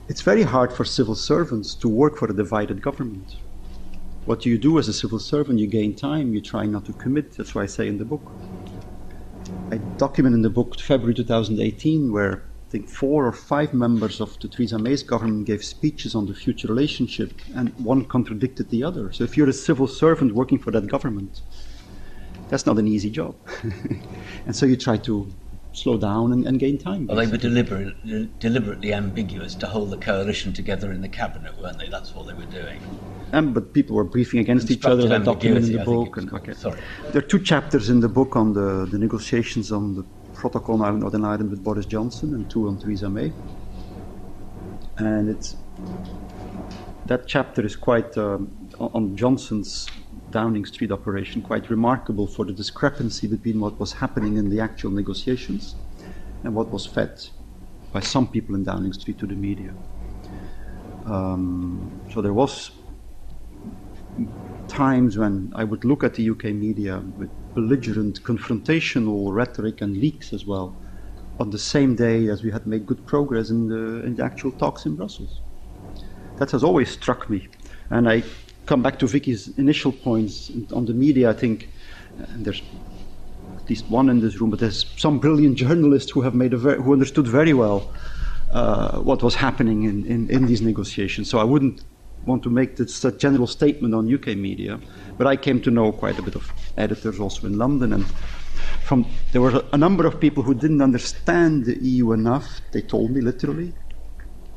[0.09, 3.37] it's very hard for civil servants to work for a divided government.
[4.29, 5.59] What do you do as a civil servant?
[5.59, 7.35] You gain time, you try not to commit.
[7.39, 8.31] That's why I say in the book.
[9.73, 14.39] I document in the book February 2018 where I think four or five members of
[14.41, 19.11] the Theresa May's government gave speeches on the future relationship, and one contradicted the other.
[19.13, 21.41] So if you're a civil servant working for that government,
[22.51, 23.35] that's not an easy job.
[24.45, 25.27] and so you try to
[25.83, 27.07] slow down and, and gain time.
[27.07, 31.79] Well, they were deliberately, deliberately ambiguous to hold the coalition together in the cabinet, weren't
[31.79, 31.89] they?
[31.89, 32.81] That's what they were doing.
[33.33, 36.17] Um, but people were briefing against each other, that document in the book.
[36.17, 36.55] And, okay.
[36.55, 36.81] Sorry.
[37.13, 40.05] There are two chapters in the book on the, the negotiations on the
[40.35, 43.33] protocol on Northern Ireland with Boris Johnson and two on Theresa May.
[44.99, 45.57] And it's
[47.07, 49.89] that chapter is quite um, on Johnson's
[50.31, 54.91] Downing Street operation quite remarkable for the discrepancy between what was happening in the actual
[54.91, 55.77] negotiations
[56.43, 57.19] and what was fed
[57.93, 59.75] by some people in Downing Street to the media.
[61.05, 62.71] Um, so there was
[64.67, 70.33] times when I would look at the UK media with belligerent confrontational rhetoric and leaks
[70.33, 70.77] as well
[71.39, 74.53] on the same day as we had made good progress in the, in the actual
[74.53, 75.41] talks in Brussels.
[76.37, 77.49] That has always struck me.
[77.91, 78.23] And I
[78.69, 81.71] come back to Vicky's initial points on the media, I think,
[82.19, 82.63] and there's
[83.57, 86.59] at least one in this room, but there's some brilliant journalists who have made a
[86.59, 87.91] very, who understood very well
[88.53, 91.31] uh, what was happening in, in, in, these negotiations.
[91.31, 91.83] So I wouldn't
[92.27, 94.79] want to make this a general statement on UK media,
[95.17, 98.07] but I came to know quite a bit of editors also in London, and
[98.85, 102.61] from there were a number of people who didn't understand the EU enough.
[102.73, 103.73] They told me literally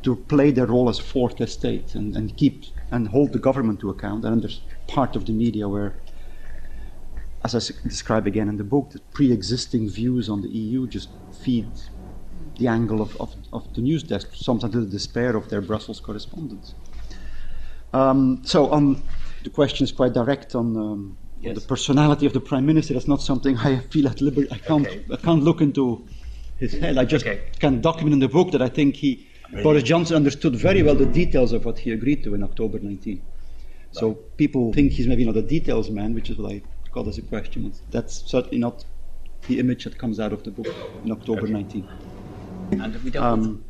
[0.04, 3.90] to play their role as fourth estate and, and keep and hold the government to
[3.90, 4.26] account.
[4.26, 5.96] And there's part of the media where,
[7.44, 11.10] as I describe again in the book, the pre-existing views on the EU just
[11.44, 11.70] feed
[12.58, 16.00] the angle of, of, of the news desk, sometimes to the despair of their Brussels
[16.00, 16.76] correspondents.
[17.94, 19.02] Um, so on
[19.44, 21.56] the question is quite direct on, um, yes.
[21.56, 22.94] the personality of the prime minister.
[22.94, 24.48] That's not something I feel at liberty.
[24.52, 24.88] I can't.
[24.88, 25.04] Okay.
[25.12, 26.06] I can't look into
[26.58, 26.98] his head.
[26.98, 27.42] I just okay.
[27.60, 29.28] can document in the book that I think he?
[29.64, 33.22] Boris Johnson understood very well the details of what he agreed to in October 19.
[33.92, 36.62] So people think he's maybe not a details man, which is what I
[36.94, 37.74] got as a question.
[37.90, 38.86] That's certainly not
[39.48, 40.74] the image that comes out of the book
[41.04, 41.52] in October okay.
[41.52, 41.90] 19.
[42.72, 43.66] And we don't um,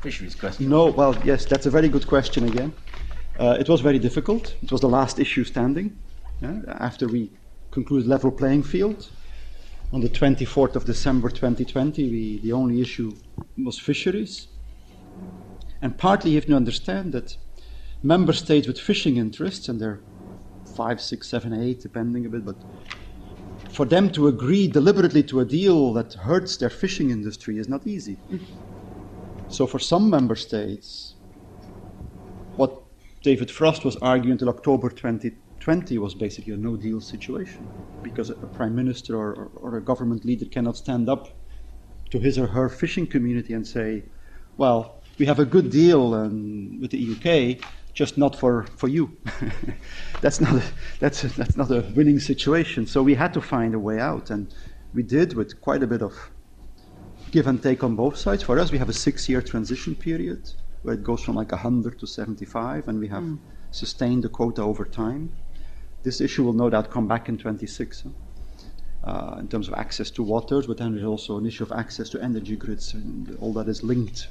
[0.00, 0.68] fisheries question.
[0.68, 2.72] No, well, yes, that's a very good question again.
[3.38, 4.54] Uh, it was very difficult.
[4.62, 5.98] It was the last issue standing.
[6.40, 7.30] Yeah, after we
[7.70, 9.10] concluded level playing field,
[9.92, 13.14] on the 24th of December 2020, we, the only issue
[13.58, 14.48] was fisheries.
[15.86, 17.36] And partly you have to understand that
[18.02, 20.04] member states with fishing interests, and there are
[20.64, 22.44] five, six, seven, eight, depending a bit.
[22.44, 22.56] But
[23.70, 27.86] for them to agree deliberately to a deal that hurts their fishing industry is not
[27.86, 28.18] easy.
[29.46, 31.14] So for some member states,
[32.56, 32.82] what
[33.22, 37.70] David Frost was arguing until October 2020 was basically a no deal situation
[38.02, 41.38] because a prime minister or, or, or, a government leader cannot stand up
[42.10, 44.02] to his or her fishing community and say,
[44.56, 49.16] well, we have a good deal um, with the UK, just not for, for you.
[50.20, 50.62] that's, not a,
[51.00, 52.86] that's, a, that's not a winning situation.
[52.86, 54.52] So we had to find a way out, and
[54.92, 56.12] we did with quite a bit of
[57.30, 58.42] give and take on both sides.
[58.42, 60.50] For us, we have a six year transition period
[60.82, 63.38] where it goes from like 100 to 75, and we have mm.
[63.70, 65.32] sustained the quota over time.
[66.02, 68.04] This issue will no doubt come back in 26
[69.02, 72.10] uh, in terms of access to waters, but then there's also an issue of access
[72.10, 74.28] to energy grids, and all that is linked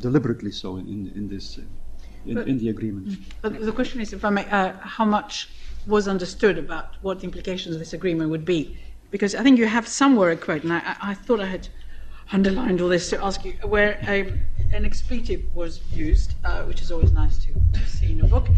[0.00, 1.58] deliberately so in, in this.
[1.58, 1.62] Uh,
[2.26, 3.08] in, but, in, the agreement.
[3.08, 3.22] Mm.
[3.40, 5.48] But the question is, if I may, uh, how much
[5.86, 8.76] was understood about what the implications of this agreement would be?
[9.12, 11.68] Because I think you have somewhere a quote, and I, I thought I had
[12.32, 14.32] underlined all this to ask you, where a,
[14.74, 18.48] an expletive was used, uh, which is always nice to, to see in a book.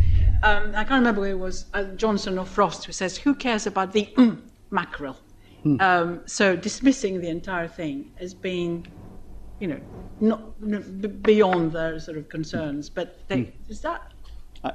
[0.42, 3.66] Um, I can't remember where it was, uh, Johnson or Frost, who says, Who cares
[3.66, 5.16] about the mm, mackerel?
[5.62, 5.80] Hmm.
[5.80, 8.86] Um, so dismissing the entire thing as being,
[9.60, 9.80] you know,
[10.20, 12.88] not b- beyond their sort of concerns.
[12.88, 13.70] But they, hmm.
[13.70, 14.12] is that,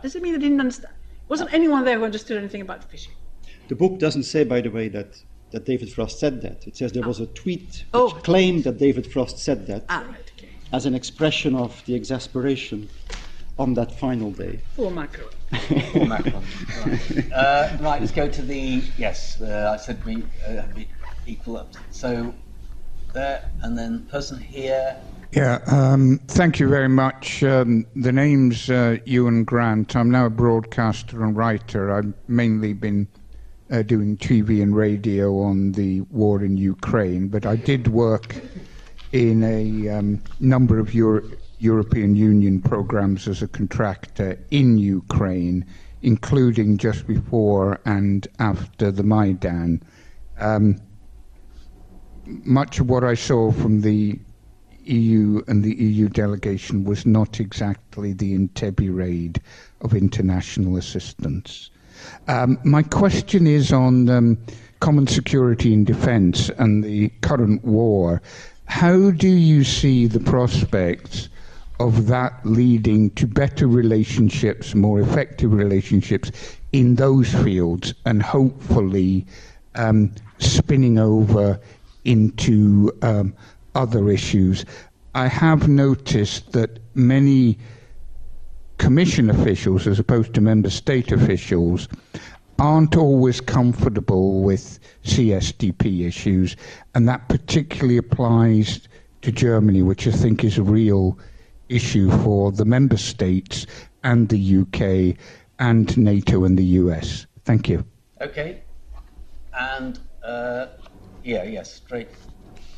[0.02, 0.94] does it mean they didn't understand?
[1.30, 3.14] Wasn't anyone there who understood anything about fishing?
[3.70, 5.24] The book doesn't say, by the way, that
[5.54, 6.68] that David Frost said that.
[6.68, 8.10] It says there was a tweet which oh.
[8.10, 10.50] claimed that David Frost said that ah, right, okay.
[10.74, 12.90] as an expression of the exasperation
[13.60, 14.60] on that final day.
[14.76, 15.30] Poor Macron.
[15.52, 16.44] Poor Macron.
[16.86, 17.00] Right.
[17.34, 18.02] Uh, right.
[18.02, 18.82] let's go to the.
[18.98, 20.64] Yes, uh, I said we uh,
[21.28, 21.74] equal up.
[21.92, 22.34] So
[23.14, 24.96] there, and then person here.
[25.32, 27.44] Yeah, um, thank you very much.
[27.44, 29.96] Um, the name's uh, Ewan Grant.
[29.96, 31.92] I'm now a broadcaster and writer.
[31.92, 33.08] I've mainly been
[33.72, 38.36] uh, doing TV and radio on the war in Ukraine, but I did work
[39.12, 45.66] in a um, number of Euro- European Union programs as a contractor in Ukraine,
[46.04, 49.82] including just before and after the Maidan.
[50.40, 50.80] Um,
[52.26, 54.20] much of what I saw from the
[54.86, 59.42] EU and the EU delegation was not exactly the Entebbe raid
[59.82, 61.70] of international assistance.
[62.28, 64.38] Um, my question is on um,
[64.80, 68.22] common security and defence and the current war.
[68.66, 71.30] How do you see the prospects
[71.80, 76.32] of that leading to better relationships, more effective relationships
[76.72, 79.26] in those fields, and hopefully
[79.76, 81.60] um, spinning over
[82.06, 83.34] into um,
[83.76, 84.66] other issues?
[85.16, 87.58] I have noticed that many
[88.78, 91.88] commission officials, as opposed to member state officials,
[92.60, 96.56] aren't always comfortable with CSDP issues,
[96.96, 98.88] and that particularly applies
[99.22, 101.18] to Germany, which I think is a real
[101.70, 103.66] issue for the member states
[104.04, 105.18] and the UK
[105.60, 107.26] and NATO and the US.
[107.46, 107.86] Thank you.
[108.22, 108.62] Okay.
[109.58, 110.68] And uh,
[111.24, 111.82] yeah, yes.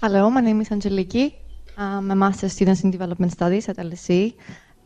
[0.02, 1.36] Hello, my name is Angeliki.
[1.78, 4.36] I'm a master's student in development studies at LSE.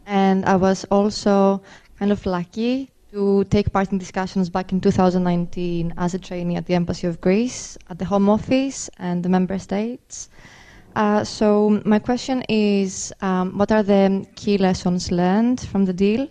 [0.05, 1.61] And I was also
[1.97, 6.65] kind of lucky to take part in discussions back in 2019 as a trainee at
[6.65, 10.29] the Embassy of Greece, at the Home Office, and the member states.
[10.95, 16.27] Uh, so, my question is um, what are the key lessons learned from the deal?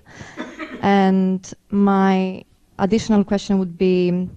[0.83, 2.45] And my
[2.79, 4.29] additional question would be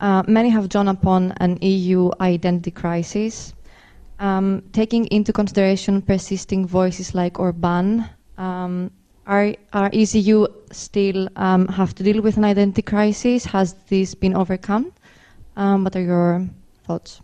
[0.00, 3.54] uh, many have drawn upon an EU identity crisis.
[4.18, 8.90] Um, taking into consideration persisting voices like Orban um,
[9.26, 13.44] are, are EU still um, have to deal with an identity crisis?
[13.44, 14.92] Has this been overcome?
[15.56, 16.46] Um, what are your
[16.84, 17.20] thoughts?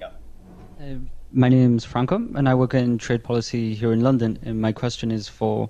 [0.00, 0.10] Yeah.
[0.80, 0.94] Uh,
[1.32, 4.38] my name is Franco, and I work in trade policy here in London.
[4.42, 5.68] And my question is for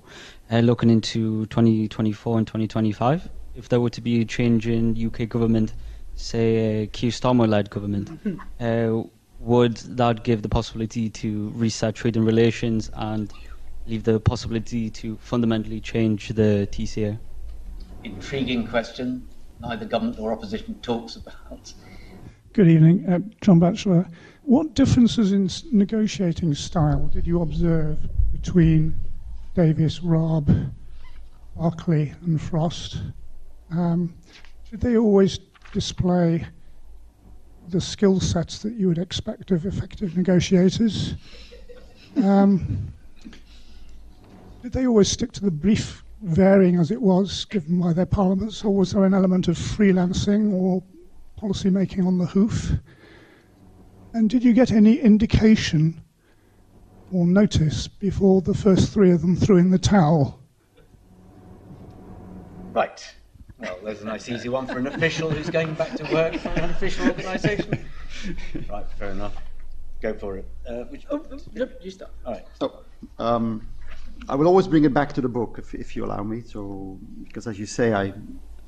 [0.51, 3.29] uh, looking into 2024 and 2025.
[3.55, 5.73] If there were to be a change in UK government,
[6.15, 8.09] say a Keir Starmer-led government,
[8.59, 9.03] uh,
[9.39, 13.31] would that give the possibility to reset trading relations and
[13.85, 17.19] leave the possibility to fundamentally change the TCA?
[18.03, 19.27] Intriguing question.
[19.59, 21.73] Neither government nor opposition talks about.
[22.53, 24.07] Good evening, uh, John Batchelor.
[24.43, 27.99] What differences in negotiating style did you observe
[28.31, 28.95] between
[29.55, 30.73] Davis, Raab,
[31.55, 32.97] Barclay, and Frost?
[33.75, 34.13] Um,
[34.69, 35.39] did they always
[35.71, 36.45] display
[37.69, 41.15] the skill sets that you would expect of effective negotiators?
[42.17, 42.93] Um,
[44.61, 48.63] did they always stick to the brief varying as it was given by their parliaments,
[48.63, 50.83] or was there an element of freelancing or
[51.35, 52.73] policy making on the hoof?
[54.13, 56.01] And did you get any indication
[57.11, 60.39] or notice before the first three of them threw in the towel?
[62.71, 63.03] Right.
[63.63, 66.49] Well, there's a nice easy one for an official who's going back to work for
[66.49, 67.87] an official organisation.
[68.69, 69.35] Right, fair enough.
[70.01, 70.47] Go for it.
[70.67, 72.11] Uh, which, oh, oh, you start.
[72.25, 72.45] All right.
[72.59, 72.83] So,
[73.19, 73.65] um,
[74.27, 76.41] I will always bring it back to the book, if, if you allow me.
[76.41, 78.13] So, because as you say, I,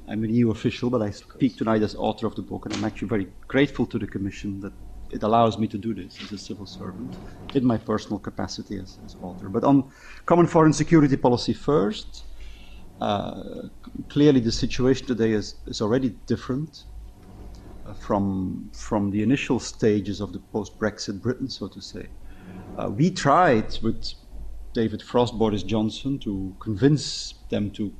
[0.07, 2.85] I'm a new official, but I speak tonight as author of the book, and I'm
[2.85, 4.73] actually very grateful to the Commission that
[5.11, 7.17] it allows me to do this as a civil servant
[7.53, 9.49] in my personal capacity as, as author.
[9.49, 9.91] But on
[10.25, 12.24] common foreign security policy first,
[13.01, 13.43] uh,
[14.09, 16.85] clearly the situation today is, is already different
[17.85, 22.07] uh, from, from the initial stages of the post-Brexit Britain, so to say.
[22.77, 24.13] Uh, we tried with
[24.73, 27.93] David Frost, Boris Johnson, to convince them to,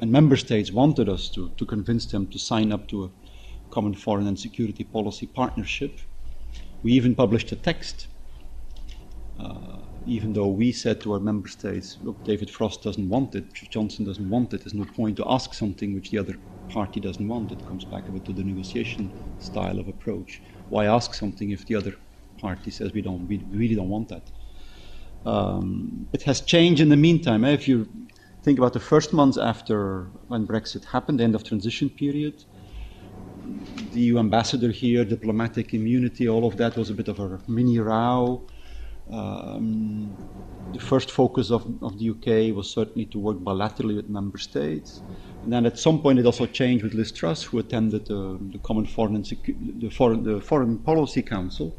[0.00, 3.10] and member states wanted us to, to convince them to sign up to a
[3.70, 6.00] common foreign and security policy partnership.
[6.82, 8.08] We even published a text
[9.38, 9.78] uh,
[10.08, 14.06] even though we said to our member states, look, David Frost doesn't want it, Johnson
[14.06, 16.34] doesn't want it, there's no point to ask something which the other
[16.68, 17.52] party doesn't want.
[17.52, 20.42] It comes back a bit to the negotiation style of approach.
[20.68, 21.94] Why ask something if the other
[22.40, 24.30] party says we don't, we really don't want that?
[25.26, 27.44] Um, it has changed in the meantime.
[27.44, 27.52] Eh?
[27.52, 27.86] If you
[28.42, 32.44] think about the first months after when Brexit happened, the end of transition period,
[33.92, 37.78] the EU ambassador here, diplomatic immunity, all of that was a bit of a mini
[37.78, 38.46] row.
[39.10, 40.16] Um,
[40.72, 45.00] the first focus of, of the UK was certainly to work bilaterally with member states.
[45.42, 48.84] And then at some point it also changed with Liz Truss, who attended the Common
[48.86, 51.74] Foreign, and Secu- the, foreign, the Foreign Policy Council,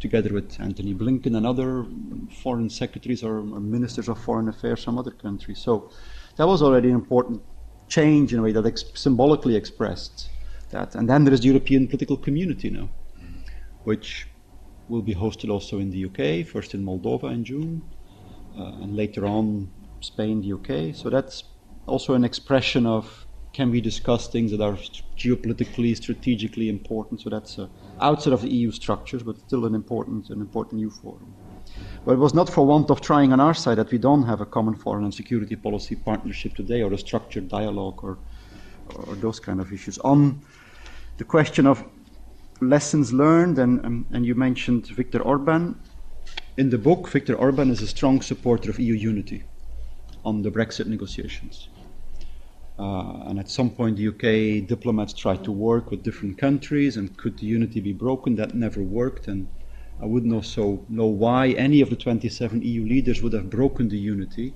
[0.00, 1.86] together with Antony Blinken and other
[2.42, 5.60] foreign secretaries or, or ministers of foreign affairs from other countries.
[5.60, 5.90] So
[6.36, 7.42] that was already an important
[7.88, 10.30] change in a way that ex- symbolically expressed
[10.70, 10.94] that.
[10.94, 12.88] And then there is the European political community now,
[13.84, 14.26] which
[14.92, 17.82] will be hosted also in the UK, first in Moldova in June,
[18.58, 19.70] uh, and later on
[20.00, 20.94] Spain, the UK.
[20.94, 21.44] So that's
[21.86, 24.76] also an expression of can we discuss things that are
[25.16, 27.20] geopolitically, strategically important.
[27.22, 27.68] So that's uh,
[28.00, 31.34] outside of the EU structures, but still an important, an important new forum.
[32.04, 34.40] But it was not for want of trying on our side that we don't have
[34.40, 38.18] a common foreign and security policy partnership today, or a structured dialogue, or,
[38.94, 39.98] or those kind of issues.
[39.98, 40.42] On
[41.18, 41.84] the question of
[42.62, 45.78] lessons learned, and, um, and you mentioned Viktor Orban.
[46.56, 49.44] In the book, Viktor Orban is a strong supporter of EU unity
[50.24, 51.68] on the Brexit negotiations.
[52.78, 57.16] Uh, and at some point, the UK diplomats tried to work with different countries, and
[57.16, 58.34] could the unity be broken?
[58.36, 59.48] That never worked, and
[60.00, 63.98] I wouldn't also know why any of the 27 EU leaders would have broken the
[63.98, 64.54] unity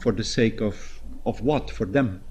[0.00, 1.70] for the sake of, of what?
[1.70, 2.22] For them.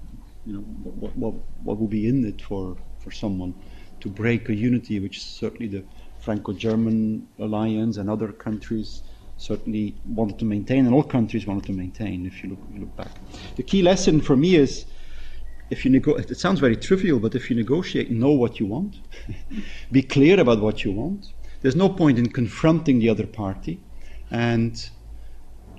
[0.44, 3.54] You know, what, what, what would be in it for, for someone?
[4.00, 5.84] To break a unity which certainly the
[6.18, 9.02] Franco-German alliance and other countries
[9.36, 12.26] certainly wanted to maintain, and all countries wanted to maintain.
[12.26, 13.10] If you look, look back,
[13.56, 14.86] the key lesson for me is
[15.70, 18.96] if you nego- it sounds very trivial, but if you negotiate, know what you want,
[19.92, 21.26] be clear about what you want.
[21.60, 23.80] There's no point in confronting the other party
[24.30, 24.90] and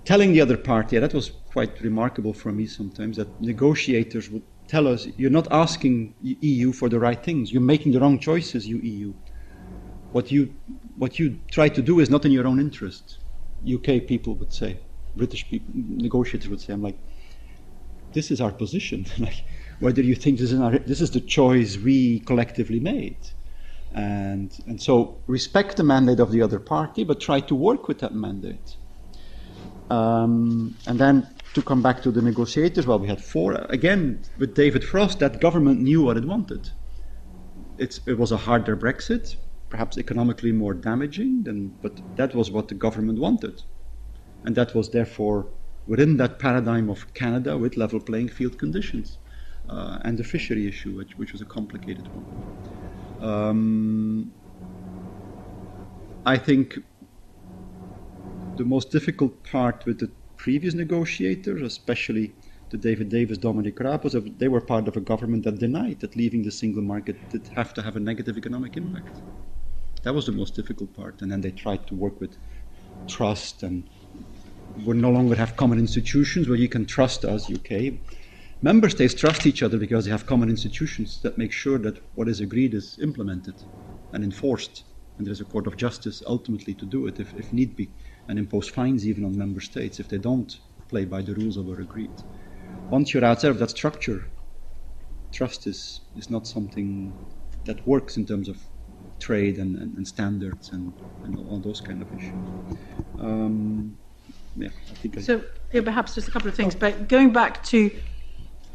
[0.06, 0.98] telling the other party.
[0.98, 6.14] that was quite remarkable for me sometimes that negotiators would tell us you're not asking
[6.22, 7.52] EU for the right things.
[7.52, 9.14] You're making the wrong choices, you EU.
[10.12, 10.54] What you
[10.98, 13.18] what you try to do is not in your own interest.
[13.76, 14.80] UK people would say,
[15.16, 16.98] British people, negotiators would say, I'm like,
[18.14, 19.06] this is our position.
[19.20, 19.44] like,
[19.80, 23.18] whether you think this is our, this is the choice we collectively made,
[23.94, 28.00] and and so respect the mandate of the other party, but try to work with
[28.00, 28.78] that mandate.
[29.90, 33.54] Um, and then to come back to the negotiators, well, we had four.
[33.70, 36.70] Again, with David Frost, that government knew what it wanted.
[37.78, 39.36] It's, it was a harder Brexit,
[39.70, 43.64] perhaps economically more damaging, than, but that was what the government wanted.
[44.44, 45.48] And that was therefore
[45.88, 49.18] within that paradigm of Canada with level playing field conditions
[49.70, 52.28] uh, and the fishery issue, which, which was a complicated one.
[53.20, 54.32] Um,
[56.26, 56.78] I think
[58.58, 62.34] the most difficult part with the previous negotiators, especially
[62.70, 66.44] the David Davis, Dominic was they were part of a government that denied that leaving
[66.44, 69.22] the single market did have to have a negative economic impact.
[70.04, 71.22] That was the most difficult part.
[71.22, 72.38] And then they tried to work with
[73.06, 73.84] trust and
[74.86, 77.96] we no longer have common institutions where you can trust us, UK.
[78.62, 82.30] Member states trust each other because they have common institutions that make sure that what
[82.30, 83.56] is agreed is implemented
[84.14, 84.84] and enforced.
[85.18, 87.90] And there's a court of justice ultimately to do it if, if need be
[88.30, 91.64] and impose fines even on member states if they don't play by the rules that
[91.64, 92.12] were agreed.
[92.90, 94.20] once you're outside of that structure,
[95.32, 97.14] trust is, is not something
[97.66, 98.58] that works in terms of
[99.20, 100.94] trade and, and, and standards and,
[101.24, 102.48] and all those kind of issues.
[103.20, 103.98] Um,
[104.56, 105.44] yeah, I think I, So,
[105.74, 107.92] yeah, perhaps just a couple of things, but going back to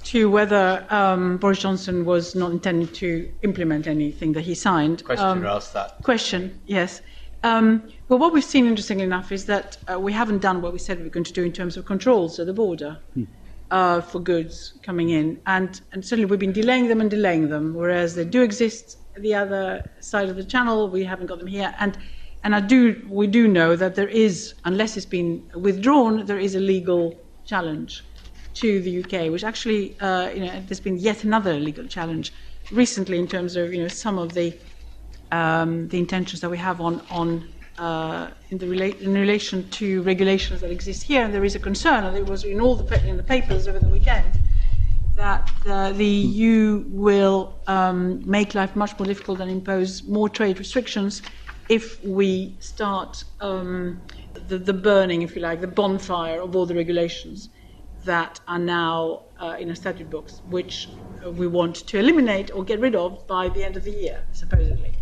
[0.04, 5.02] to whether um, Boris Johnson was not intending to implement anything that he signed.
[5.02, 6.02] Questioner um, asked that.
[6.02, 7.00] Question, yes.
[7.44, 10.78] Um, well, what we've seen, interestingly enough, is that uh, we haven't done what we
[10.78, 12.98] said we were going to do in terms of controls at the border
[13.70, 15.38] uh, for goods coming in.
[15.46, 19.20] And, and certainly we've been delaying them and delaying them, whereas they do exist at
[19.20, 20.88] the other side of the channel.
[20.88, 21.74] We haven't got them here.
[21.78, 21.98] And,
[22.44, 26.54] and I do, we do know that there is, unless it's been withdrawn, there is
[26.54, 27.14] a legal
[27.44, 28.04] challenge
[28.54, 32.32] to the UK, which actually, uh, you know, there's been yet another legal challenge
[32.72, 34.56] recently in terms of, you know, some of the
[35.34, 37.28] um, the intentions that we have on on
[37.78, 42.00] uh, in rela- in relation to regulations that exist here, and there is a concern,
[42.04, 44.32] and it was in all the pa- in the papers over the weekend
[45.16, 47.98] that uh, the EU will um,
[48.36, 51.22] make life much more difficult and impose more trade restrictions
[51.68, 54.02] if we start um,
[54.48, 57.48] the, the burning, if you like, the bonfire of all the regulations
[58.04, 60.88] that are now uh, in our statute books, which
[61.40, 64.92] we want to eliminate or get rid of by the end of the year, supposedly.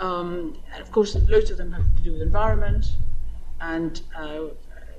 [0.00, 2.86] Um, and of course, loads of them have to do with environment
[3.60, 4.46] and uh,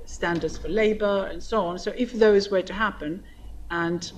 [0.04, 1.78] standards for labour and so on.
[1.78, 3.22] So if those were to happen
[3.70, 4.10] and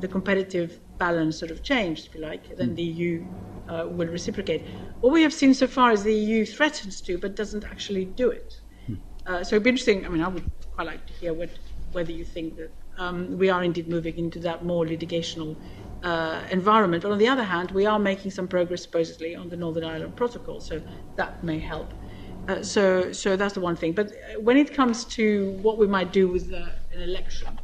[0.00, 3.24] the competitive balance sort of changed, if you like, then the EU
[3.68, 4.66] uh, will reciprocate.
[5.00, 8.30] What we have seen so far is the EU threatens to, but doesn't actually do
[8.30, 8.60] it.
[9.26, 10.04] Uh, so it'd be interesting.
[10.04, 11.50] I mean, I would quite like to hear what,
[11.92, 15.56] whether you think that um, we are indeed moving into that more litigational
[16.02, 17.02] uh, environment.
[17.02, 20.16] But on the other hand, we are making some progress supposedly on the Northern Ireland
[20.16, 20.82] Protocol, so
[21.16, 21.94] that may help.
[22.48, 23.92] Uh, so, so that's the one thing.
[23.92, 27.60] But uh, when it comes to what we might do with uh, an election,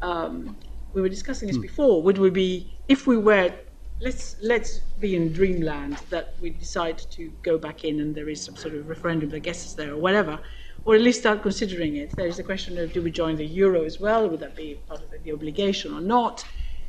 [0.00, 0.58] um,
[0.92, 2.02] we were discussing this before.
[2.02, 3.54] Would we be, if we were,
[4.00, 8.44] let's let's be in dreamland that we decide to go back in and there is
[8.44, 10.40] some sort of referendum that gets us there or whatever,
[10.84, 12.16] or at least start considering it.
[12.16, 14.28] There is a question of do we join the euro as well?
[14.28, 16.44] Would that be part of the obligation or not?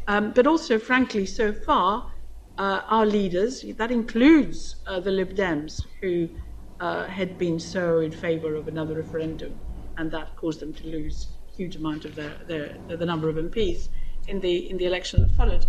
[0.07, 2.11] Um, but also, frankly, so far,
[2.57, 6.29] uh, our leaders, that includes uh, the Lib Dems, who
[6.79, 9.59] uh, had been so in favour of another referendum,
[9.97, 13.37] and that caused them to lose a huge amount of their, their, the number of
[13.37, 13.87] MPs
[14.27, 15.65] in the, in the election that followed.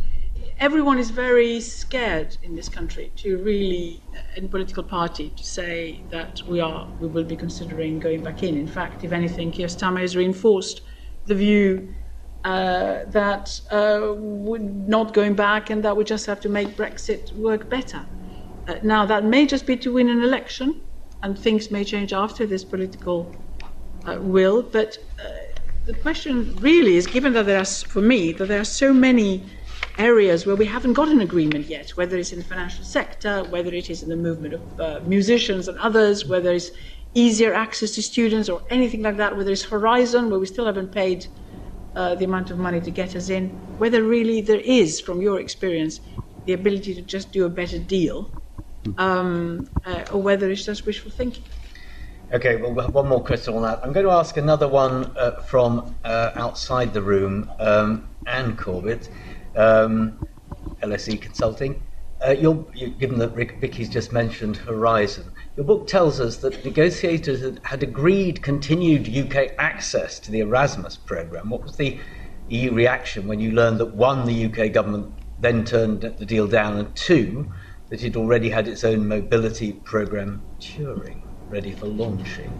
[0.58, 4.02] Everyone is very scared in this country to really,
[4.36, 8.56] in political party, to say that we are, we will be considering going back in.
[8.56, 10.80] In fact, if anything, Keir Starmer has reinforced
[11.26, 11.94] the view
[12.44, 17.34] uh, that uh, we're not going back and that we just have to make Brexit
[17.36, 18.06] work better.
[18.68, 20.80] Uh, now, that may just be to win an election,
[21.22, 23.34] and things may change after this political
[24.06, 25.28] uh, will, but uh,
[25.86, 29.44] the question really is given that there are, for me, that there are so many
[29.98, 33.72] areas where we haven't got an agreement yet, whether it's in the financial sector, whether
[33.72, 36.70] it is in the movement of uh, musicians and others, whether it's
[37.14, 40.92] easier access to students or anything like that, whether it's Horizon, where we still haven't
[40.92, 41.26] paid
[41.96, 45.40] uh, the amount of money to get us in, whether really there is, from your
[45.40, 46.00] experience,
[46.44, 48.30] the ability to just do a better deal,
[48.98, 51.44] um, uh, or whether it's just wishful thinking.
[52.32, 53.80] Okay, well, we'll one more question on that.
[53.82, 59.10] I'm going to ask another one uh, from uh, outside the room, um, Anne Corbett,
[59.54, 60.18] um,
[60.82, 61.82] LSE Consulting.
[62.26, 66.64] Uh, you're, you, given that Rick, Vicky's just mentioned Horizon, your book tells us that
[66.64, 71.50] negotiators had, agreed continued UK access to the Erasmus programme.
[71.50, 71.98] What was the
[72.48, 76.78] EU reaction when you learned that one, the UK government then turned the deal down,
[76.78, 77.52] and two,
[77.90, 82.50] that it already had its own mobility programme Turing ready for launching?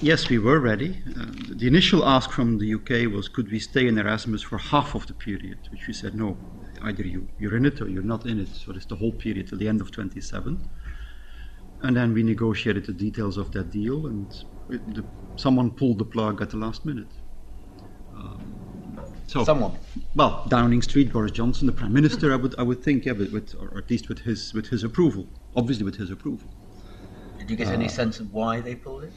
[0.00, 1.02] Yes, we were ready.
[1.08, 4.94] Uh, the initial ask from the UK was could we stay in Erasmus for half
[4.94, 6.36] of the period, which we said no.
[6.82, 8.48] Either you, you're in it or you're not in it.
[8.48, 10.68] So it's the whole period till the end of 27.
[11.82, 14.32] And then we negotiated the details of that deal, and
[14.70, 17.12] it, the, someone pulled the plug at the last minute.
[18.14, 19.78] Um, so Someone?
[20.14, 23.32] Well, Downing Street, Boris Johnson, the Prime Minister, I would, I would think, yeah, with,
[23.32, 25.28] with, or at least with his, with his approval.
[25.54, 26.50] Obviously, with his approval.
[27.38, 29.12] Did you get any Uh, sense of why they pulled it?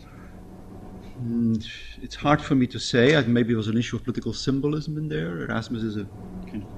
[1.19, 1.65] Mm,
[1.97, 3.21] It's hard for me to say.
[3.27, 5.41] Maybe there was an issue of political symbolism in there.
[5.43, 6.07] Erasmus is a
[6.49, 6.69] kind of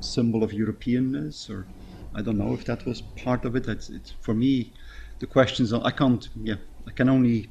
[0.00, 1.68] symbol of Europeanness, or
[2.14, 3.66] I don't know if that was part of it.
[3.68, 4.74] It's, it's for me,
[5.18, 5.72] the questions.
[5.72, 6.28] are- I can't.
[6.42, 6.56] Yeah,
[6.86, 7.48] I can only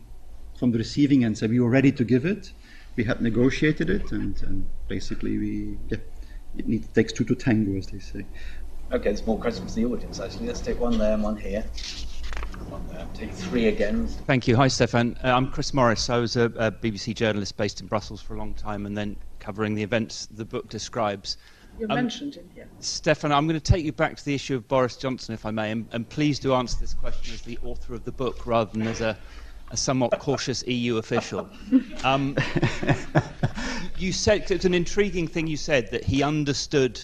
[0.58, 2.54] from the receiving end say we were ready to give it.
[2.96, 5.78] We had negotiated it, and, and basically we.
[5.90, 5.98] Yeah,
[6.58, 8.26] it needs, takes two to tango, as they say.
[8.92, 10.48] Okay, there's more questions from the audience actually.
[10.48, 11.66] Let's take one there and one here.
[12.70, 13.06] One there.
[13.14, 14.08] Take three again.
[14.08, 14.56] Thank you.
[14.56, 15.18] Hi, Stefaan.
[15.24, 16.10] Uh, I'm Chris Morris.
[16.10, 19.18] I was a, a BBC journalist based in Brussels for a long time and then
[19.40, 21.38] covering the events the book describes.
[21.78, 22.70] You're um, mentioned in here.
[22.80, 25.52] Stefaan, I'm going to take you back to the issue of Boris Johnson, if I
[25.52, 28.72] may, and, and please do answer this question as the author of the book rather
[28.72, 29.18] than as a,
[29.72, 31.50] a somewhat cautious EU official.
[32.04, 32.38] Um,
[33.98, 37.04] you said it's an intriguing thing you said that he understood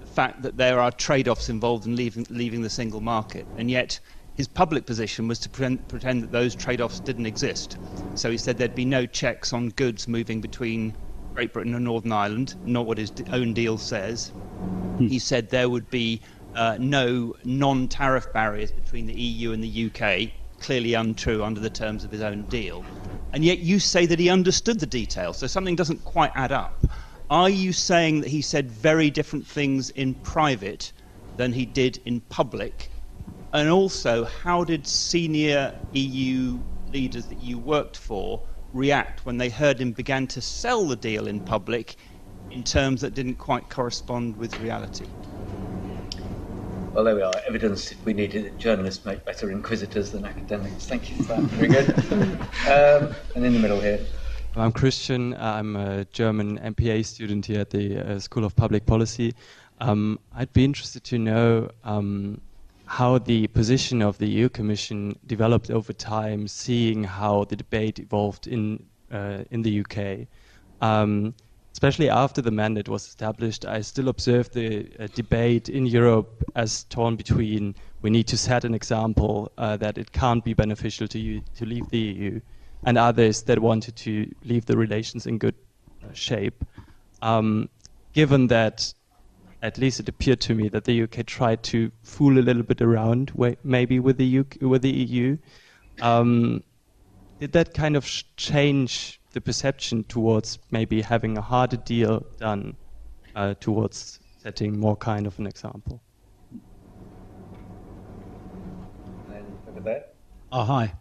[0.00, 4.00] the fact that there are trade-offs involved in leaving, leaving the single market, and yet
[4.34, 7.78] his public position was to pretend, pretend that those trade-offs didn't exist.
[8.14, 10.96] So he said there'd be no checks on goods moving between
[11.34, 14.28] Great Britain and Northern Ireland, not what his own deal says.
[14.28, 15.08] Hmm.
[15.08, 16.20] He said there would be
[16.54, 20.30] uh, no non tariff barriers between the EU and the UK,
[20.60, 22.84] clearly untrue under the terms of his own deal.
[23.32, 26.86] And yet you say that he understood the details, so something doesn't quite add up.
[27.30, 30.92] Are you saying that he said very different things in private
[31.36, 32.90] than he did in public?
[33.52, 36.60] And also, how did senior EU
[36.92, 38.40] leaders that you worked for
[38.74, 41.96] react when they heard him began to sell the deal in public
[42.50, 45.06] in terms that didn't quite correspond with reality?
[46.92, 47.32] Well, there we are.
[47.48, 48.58] Evidence if we needed it.
[48.58, 50.86] Journalists make better inquisitors than academics.
[50.86, 51.40] Thank you for that.
[51.40, 51.90] Very good.
[52.68, 53.98] um, and in the middle here.
[54.54, 55.34] I'm Christian.
[55.34, 59.34] I'm a German MPA student here at the uh, School of Public Policy.
[59.80, 62.40] Um, I'd be interested to know um,
[62.94, 68.46] how the position of the EU Commission developed over time, seeing how the debate evolved
[68.46, 70.28] in uh, in the UK.
[70.80, 71.34] Um,
[71.72, 74.68] especially after the mandate was established, I still observe the
[75.00, 79.98] uh, debate in Europe as torn between we need to set an example uh, that
[79.98, 82.40] it can't be beneficial to you to leave the EU,
[82.84, 85.56] and others that wanted to leave the relations in good
[86.04, 86.64] uh, shape.
[87.22, 87.68] Um,
[88.12, 88.94] given that
[89.64, 92.82] at least it appeared to me that the UK tried to fool a little bit
[92.82, 93.32] around,
[93.64, 95.38] maybe with the UK, with the EU.
[96.02, 96.62] Um,
[97.40, 98.04] did that kind of
[98.36, 102.76] change the perception towards maybe having a harder deal done
[103.34, 106.02] uh, towards setting more kind of an example?
[110.52, 110.92] Oh, hi.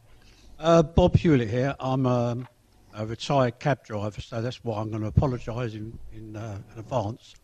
[0.57, 1.76] Uh, Bob Hewlett here.
[1.81, 2.48] I'm um,
[2.94, 6.80] a retired cab driver, so that's why I'm going to apologise in, in, uh, in
[6.80, 7.35] advance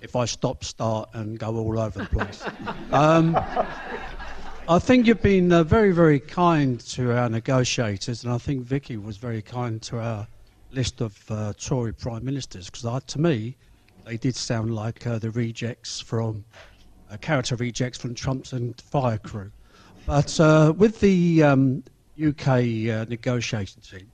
[0.00, 2.44] if I stop, start, and go all over the place.
[2.92, 3.36] um,
[4.66, 8.96] I think you've been uh, very, very kind to our negotiators, and I think Vicky
[8.96, 10.26] was very kind to our
[10.72, 13.56] list of uh, Tory prime ministers, because to me,
[14.04, 16.44] they did sound like uh, the rejects from
[17.10, 19.50] uh, character rejects from Trumpton fire crew.
[20.06, 21.82] But uh, with the um,
[22.22, 24.10] UK uh, negotiating team,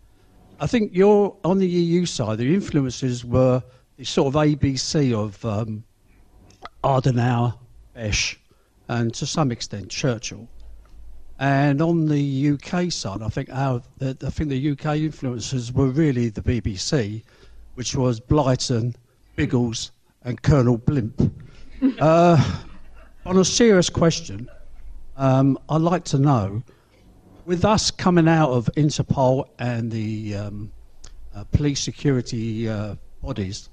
[0.60, 2.38] I think you're on the EU side.
[2.38, 3.62] The influences were
[4.00, 5.84] the sort of ABC of um,
[6.82, 7.52] Adenauer,
[7.94, 8.38] Bech,
[8.88, 10.48] and to some extent Churchill.
[11.38, 16.30] And on the UK side, I think our, I think the UK influences were really
[16.30, 17.22] the BBC,
[17.74, 18.94] which was Blyton,
[19.36, 21.20] Biggles, and Colonel Blimp.
[22.00, 22.58] uh,
[23.26, 24.48] on a serious question,
[25.18, 26.62] um, I'd like to know,
[27.44, 30.72] with us coming out of Interpol and the um,
[31.34, 33.68] uh, police security uh, bodies,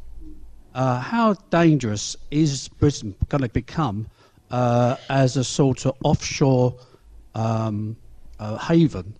[0.77, 4.07] uh, how dangerous is Britain going to become
[4.51, 6.75] uh, as a sort of offshore
[7.33, 7.97] um,
[8.39, 9.11] uh, haven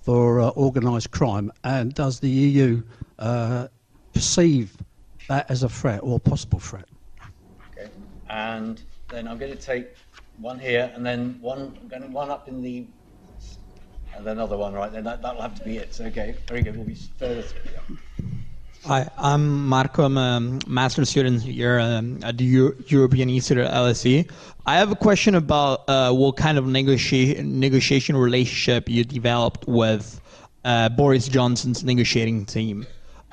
[0.00, 1.52] for uh, organised crime?
[1.64, 2.82] And does the EU
[3.18, 3.68] uh,
[4.14, 4.74] perceive
[5.28, 6.88] that as a threat or a possible threat?
[7.72, 7.90] Okay.
[8.30, 9.94] And then I'm going to take
[10.38, 11.76] one here, and then one,
[12.10, 12.86] one up in the,
[14.16, 15.04] and another one right then.
[15.04, 15.94] That, that'll have to be it.
[16.00, 16.74] Okay, very good.
[16.74, 17.44] We'll be further.
[18.84, 20.02] Hi, I'm Marco.
[20.02, 24.28] I'm a master student here um, at the Euro- European Institute at LSE.
[24.66, 30.20] I have a question about uh, what kind of negotiation relationship you developed with
[30.64, 32.84] uh, Boris Johnson's negotiating team.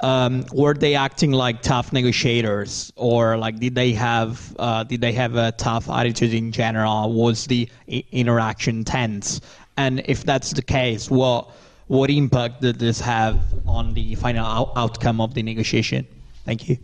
[0.01, 5.13] Um, were they acting like tough negotiators, or like did they have uh, did they
[5.13, 7.11] have a tough attitude in general?
[7.11, 9.41] Was the I- interaction tense?
[9.77, 11.49] And if that's the case, what
[11.89, 16.05] what impact did this have on the final out- outcome of the negotiation?
[16.45, 16.77] Thank you.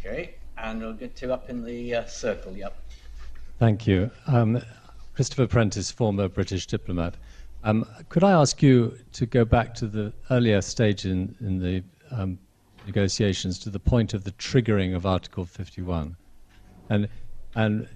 [0.00, 2.52] Okay, and we'll get to up in the uh, circle.
[2.52, 2.76] Yep.
[3.60, 4.10] Thank you.
[4.26, 4.60] Um,
[5.14, 7.14] Christopher Prentice, former British diplomat.
[7.62, 11.84] Um, could I ask you to go back to the earlier stage in, in the
[12.10, 12.36] um,
[12.86, 16.16] negotiations to the point of the triggering of Article 51?
[16.90, 17.08] And,
[17.54, 17.88] and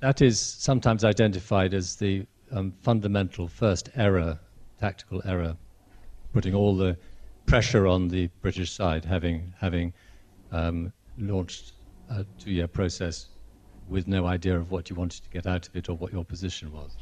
[0.00, 4.40] that is sometimes identified as the um, fundamental first error
[4.80, 5.56] tactical error,
[6.32, 6.96] putting all the
[7.46, 9.92] pressure on the British side, having having
[10.52, 11.72] um, launched
[12.08, 13.28] a two-year process
[13.88, 16.24] with no idea of what you wanted to get out of it or what your
[16.24, 16.96] position was.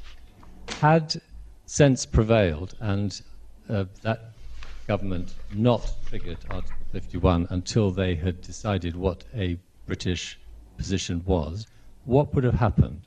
[0.80, 1.20] Had
[1.66, 3.20] sense prevailed and
[3.68, 4.32] uh, that
[4.86, 10.40] government not triggered Article 51 until they had decided what a British
[10.78, 11.66] position was,
[12.06, 13.02] what would have happened?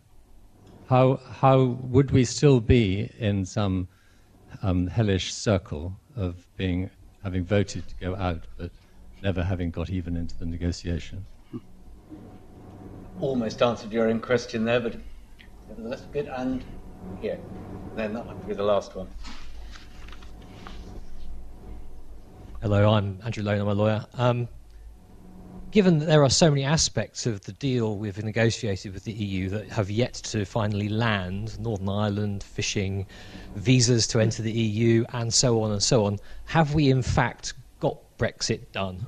[0.87, 3.87] How, how would we still be in some
[4.63, 6.89] um, hellish circle of being
[7.23, 8.71] having voted to go out but
[9.21, 11.25] never having got even into the negotiation?
[13.19, 14.95] Almost answered your own question there, but
[15.69, 16.27] nevertheless, good.
[16.27, 16.63] And
[17.21, 17.39] here,
[17.95, 19.07] then that might be the last one.
[22.61, 24.05] Hello, I'm Andrew Lone, I'm a lawyer.
[24.13, 24.47] Um,
[25.71, 29.49] given that there are so many aspects of the deal we've negotiated with the EU
[29.49, 33.07] that have yet to finally land Northern Ireland, fishing,
[33.55, 37.53] visas to enter the EU, and so on and so on have we in fact
[37.79, 39.05] got Brexit done?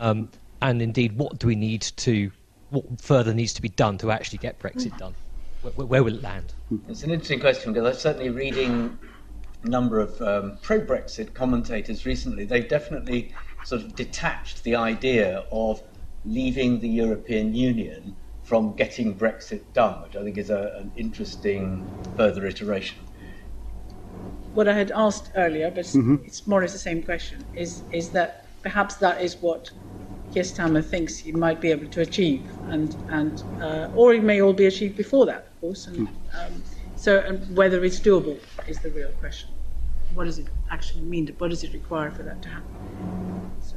[0.00, 0.28] Um,
[0.60, 2.30] and indeed, what do we need to,
[2.70, 5.14] what further needs to be done to actually get Brexit done?
[5.62, 6.52] Where, where will it land?
[6.88, 8.98] It's an interesting question because I'm certainly reading
[9.62, 12.44] a number of um, pro Brexit commentators recently.
[12.44, 13.32] They've definitely
[13.64, 15.82] sort of detached the idea of
[16.24, 21.86] leaving the European Union from getting Brexit done, which I think is a, an interesting
[22.16, 22.98] further iteration.
[24.54, 26.16] What I had asked earlier, but Mm-hmm.
[26.24, 29.70] it's more or less the same question, is, is that perhaps that is what
[30.32, 34.40] Keir Starmer thinks he might be able to achieve, and, and uh, or it may
[34.40, 35.86] all be achieved before that, of course.
[35.86, 36.62] And, um,
[36.96, 38.38] so, and whether it's doable
[38.68, 39.50] is the real question.
[40.14, 41.32] What does it actually mean?
[41.38, 42.66] What does it require for that to happen?
[43.60, 43.76] So,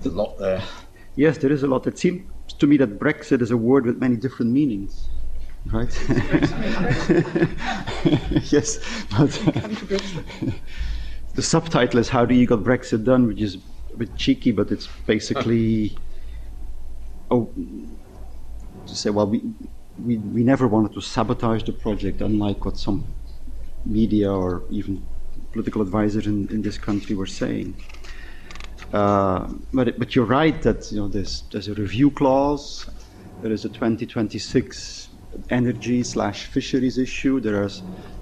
[0.00, 0.62] There's a lot there.
[1.14, 1.86] Yes, there is a lot.
[1.86, 5.10] It seems to me that Brexit is a word with many different meanings,
[5.72, 5.92] right?
[8.52, 8.78] yes,
[9.10, 9.30] but
[11.34, 13.56] the subtitle is "How the EU got Brexit done?" which is
[13.92, 16.00] a bit cheeky, but it's basically
[17.30, 17.52] oh
[18.86, 19.54] to say, well, we
[19.96, 23.14] we we never wanted to sabotage the project, unlike what some
[23.84, 25.08] media or even
[25.52, 27.76] political advisors in, in this country were saying.
[28.92, 32.88] Uh, but, but you're right that you know there's there's a review clause,
[33.40, 35.08] there is a 2026
[35.50, 37.40] energy slash fisheries issue.
[37.40, 37.70] There are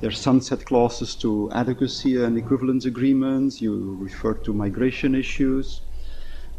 [0.00, 3.60] there are sunset clauses to adequacy and equivalence agreements.
[3.60, 5.82] You refer to migration issues.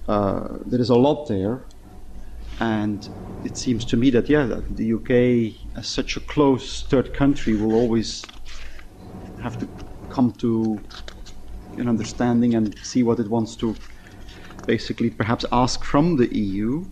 [0.08, 1.64] Uh, there is a lot there,
[2.60, 3.08] and
[3.44, 7.56] it seems to me that yeah, that the UK as such a close third country
[7.56, 8.24] will always
[9.42, 9.70] have to
[10.10, 10.82] come to
[11.78, 13.76] an understanding and see what it wants to
[14.66, 16.86] basically perhaps ask from the EU.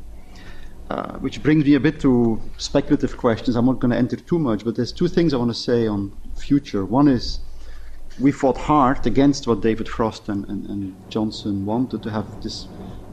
[0.90, 3.56] Uh, which brings me a bit to speculative questions.
[3.56, 5.86] I'm not going to enter too much, but there's two things I want to say
[5.86, 6.84] on future.
[6.84, 7.42] One is
[8.20, 12.68] we fought hard against what David Frost and, and, and Johnson wanted to have this.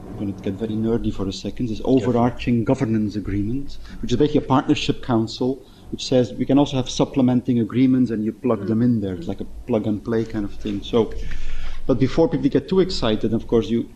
[0.09, 1.69] I'm going to get very nerdy for a second.
[1.69, 6.77] This overarching governance agreement, which is basically a partnership council, which says we can also
[6.77, 9.13] have supplementing agreements and you plug them in there.
[9.13, 10.81] It's like a plug and play kind of thing.
[10.81, 11.13] So,
[11.85, 13.89] but before people get too excited, of course, you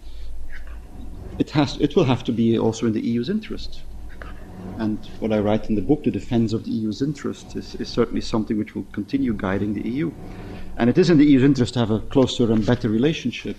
[1.41, 3.81] it has it will have to be also in the EU's interest.
[4.77, 7.89] And what I write in the book, the defense of the EU's interest, is, is
[7.89, 10.11] certainly something which will continue guiding the EU.
[10.77, 13.57] And it is in the EU's interest to have a closer and better relationship.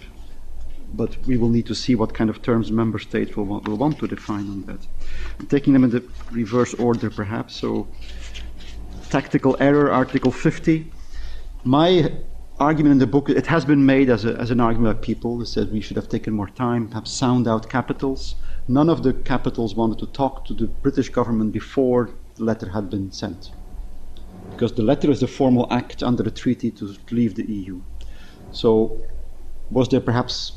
[0.94, 3.80] But we will need to see what kind of terms member states will want, will
[3.84, 4.82] want to define on that.
[5.38, 7.56] I'm taking them in the reverse order, perhaps.
[7.56, 7.88] So,
[9.10, 10.90] tactical error, Article 50.
[11.64, 12.12] My
[12.62, 15.36] argument in the book, it has been made as, a, as an argument by people
[15.36, 18.36] who said we should have taken more time, perhaps sound out capitals.
[18.68, 22.88] None of the capitals wanted to talk to the British government before the letter had
[22.88, 23.50] been sent.
[24.50, 27.80] Because the letter is the formal act under the treaty to leave the EU.
[28.52, 29.00] So,
[29.70, 30.52] was there perhaps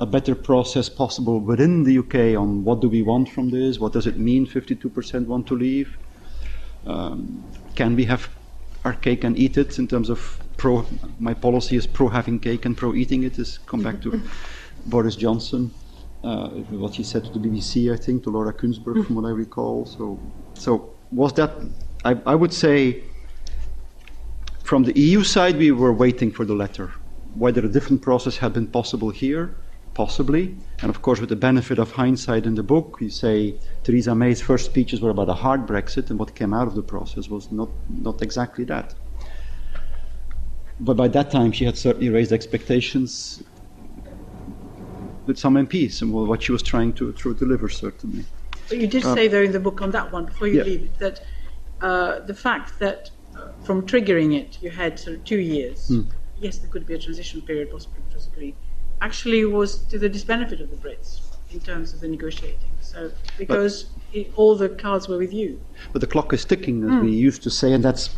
[0.00, 3.78] a better process possible within the UK on what do we want from this?
[3.78, 5.96] What does it mean 52% want to leave?
[6.86, 7.44] Um,
[7.74, 8.28] can we have
[8.84, 10.84] our cake and eat it in terms of pro?
[11.18, 13.38] My policy is pro having cake and pro eating it.
[13.38, 14.22] Is come back to
[14.86, 15.72] Boris Johnson,
[16.24, 16.48] uh,
[16.84, 19.86] what he said to the BBC, I think, to Laura Kuenssberg, from what I recall.
[19.86, 20.18] So,
[20.54, 21.50] so was that?
[22.04, 23.02] I, I would say,
[24.62, 26.92] from the EU side, we were waiting for the letter.
[27.34, 29.54] Whether a different process had been possible here,
[29.94, 30.56] possibly.
[30.82, 34.40] And of course, with the benefit of hindsight in the book, we say Theresa May's
[34.40, 37.50] first speeches were about a hard Brexit, and what came out of the process was
[37.50, 38.94] not, not exactly that.
[40.80, 43.42] But by that time, she had certainly raised expectations
[45.26, 48.24] with some MPs and what she was trying to, to deliver, certainly.
[48.68, 50.64] But you did Uh, say there in the book on that one, before you yeah.
[50.64, 51.20] leave that
[51.80, 56.02] uh, the fact that uh, from triggering it you had sort of two years, Hmm.
[56.40, 58.28] yes, there could be a transition period, possibly, was
[59.00, 61.20] actually was to the disbenefit of the Brits
[61.52, 62.70] in terms of the negotiating.
[62.92, 65.60] So, because it, all the cards were with you.
[65.92, 67.02] But the clock is ticking, as Mm.
[67.02, 68.10] we used to say, and that's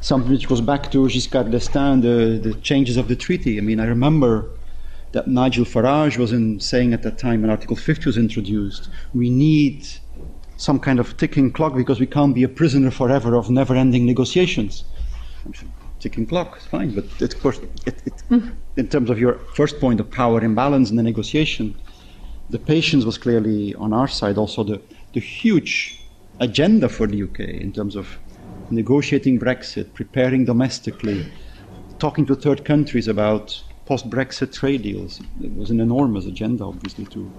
[0.00, 2.16] something which goes back to Giscard d'Estaing, the,
[2.48, 3.58] the changes of the treaty.
[3.58, 4.32] I mean, I remember
[5.12, 8.88] that Nigel Farage was in saying at that time when Article 50 was introduced.
[9.14, 9.86] We need
[10.56, 14.04] some kind of ticking clock because we can't be a prisoner forever of never ending
[14.06, 14.84] negotiations.
[15.98, 18.54] Ticking clock is fine, but it, of course, it, it, mm.
[18.76, 21.74] in terms of your first point of power imbalance in the negotiation,
[22.50, 24.36] the patience was clearly on our side.
[24.36, 24.80] Also, the,
[25.14, 26.02] the huge
[26.40, 28.18] agenda for the UK in terms of
[28.70, 31.26] negotiating Brexit, preparing domestically,
[31.98, 35.20] talking to third countries about post Brexit trade deals.
[35.42, 37.30] It was an enormous agenda, obviously, too.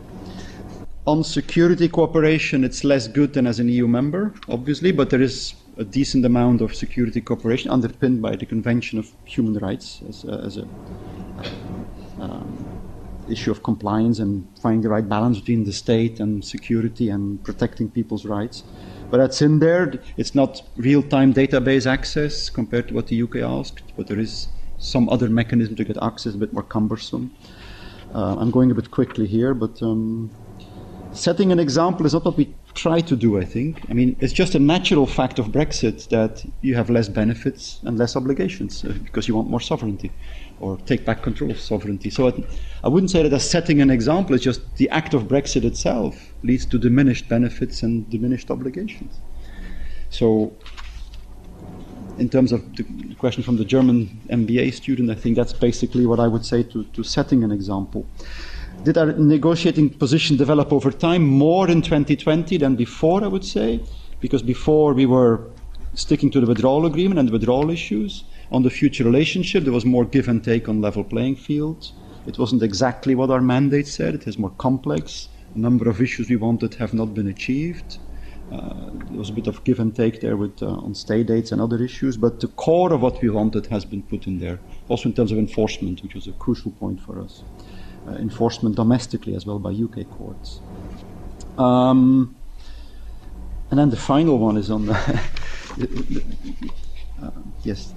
[1.08, 5.56] On security cooperation, it's less good than as an EU member, obviously, but there is
[5.78, 10.34] a decent amount of security cooperation underpinned by the Convention of Human Rights as a,
[10.46, 10.68] as a
[12.20, 12.71] um,
[13.30, 17.90] issue of compliance and finding the right balance between the state and security and protecting
[17.90, 18.64] people's rights.
[19.10, 19.94] But that's in there.
[20.18, 25.10] It's not real-time database access compared to what the UK asked, but there is some
[25.10, 27.32] other mechanism to get access, a bit more cumbersome.
[28.16, 30.32] Uh, I'm going a bit quickly here, but um,
[31.14, 33.86] setting an example is not what we try to do, I think.
[33.90, 37.98] I mean, it's just a natural fact of Brexit that you have less benefits and
[37.98, 40.12] less obligations uh, because you want more sovereignty
[40.62, 42.10] or take back control of sovereignty.
[42.10, 42.36] So it,
[42.84, 46.34] I wouldn't say that as setting an example, it's just the act of Brexit itself
[46.44, 49.20] leads to diminished benefits and diminished obligations.
[50.10, 50.54] So,
[52.18, 52.84] in terms of the
[53.16, 56.84] question from the German MBA student, I think that's basically what I would say to,
[56.84, 58.06] to setting an example.
[58.84, 63.80] Did our negotiating position develop over time more in 2020 than before, I would say?
[64.20, 65.50] Because before we were
[65.94, 68.24] sticking to the withdrawal agreement and the withdrawal issues.
[68.52, 71.94] On the future relationship, there was more give and take on level playing fields.
[72.28, 75.30] It wasn't exactly what our mandate said, it is more complex.
[75.56, 77.98] A number of issues we wanted have not been achieved.
[78.52, 81.54] Uh, there was a bit of give and take there with uh, on state aids
[81.54, 84.60] and other issues, but the core of what we wanted has been put in there.
[84.90, 87.44] Also in terms of enforcement, which was a crucial point for us
[88.08, 90.60] uh, enforcement domestically as well by UK courts.
[91.58, 92.36] Um,
[93.70, 94.94] and then the final one is on the
[97.24, 97.32] uh,
[97.64, 97.94] yes.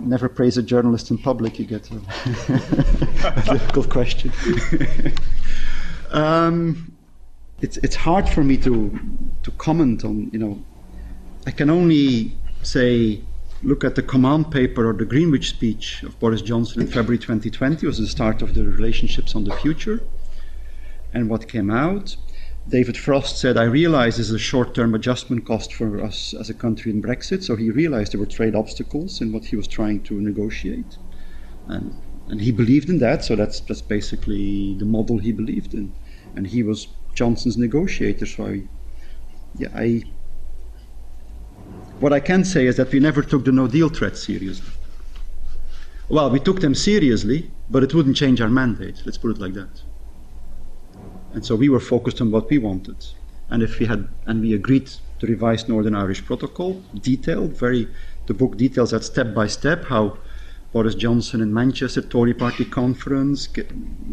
[0.00, 1.58] Never praise a journalist in public.
[1.58, 1.94] You get a,
[3.52, 4.32] difficult question.
[6.10, 6.96] um,
[7.60, 8.98] it's it's hard for me to
[9.42, 10.30] to comment on.
[10.32, 10.64] You know,
[11.46, 13.22] I can only say
[13.62, 17.86] look at the command paper or the Greenwich speech of Boris Johnson in February 2020
[17.86, 20.00] was the start of the relationships on the future.
[21.12, 22.16] And what came out,
[22.68, 26.50] David Frost said, I realize this is a short term adjustment cost for us as
[26.50, 27.42] a country in Brexit.
[27.42, 30.98] So he realized there were trade obstacles in what he was trying to negotiate.
[31.66, 31.94] And,
[32.28, 35.92] and he believed in that, so that's, that's basically the model he believed in.
[36.36, 38.62] And he was Johnson's negotiator, so I,
[39.56, 40.04] yeah, I
[41.98, 44.72] what I can say is that we never took the no deal threat seriously.
[46.08, 49.52] Well, we took them seriously, but it wouldn't change our mandate, let's put it like
[49.54, 49.82] that.
[51.32, 52.96] And so we were focused on what we wanted.
[53.50, 57.88] And if we had and we agreed to revise Northern Irish Protocol, detailed, very
[58.26, 60.16] the book details that step by step how
[60.72, 63.48] Boris Johnson in Manchester Tory party conference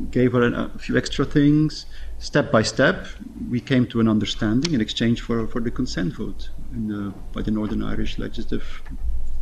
[0.09, 1.85] gave her a few extra things.
[2.17, 3.05] Step by step,
[3.47, 7.51] we came to an understanding in exchange for, for the consent vote the, by the
[7.51, 8.81] Northern Irish Legislative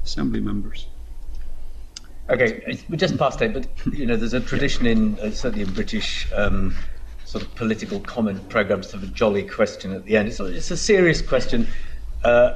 [0.04, 0.88] Assembly members.
[2.30, 5.72] Okay, we're just past eight, but you know, there's a tradition in uh, certainly in
[5.74, 6.76] British um,
[7.36, 10.30] sort of political comment programs to a jolly question at the end.
[10.30, 11.68] It's, it's a serious question,
[12.24, 12.53] uh,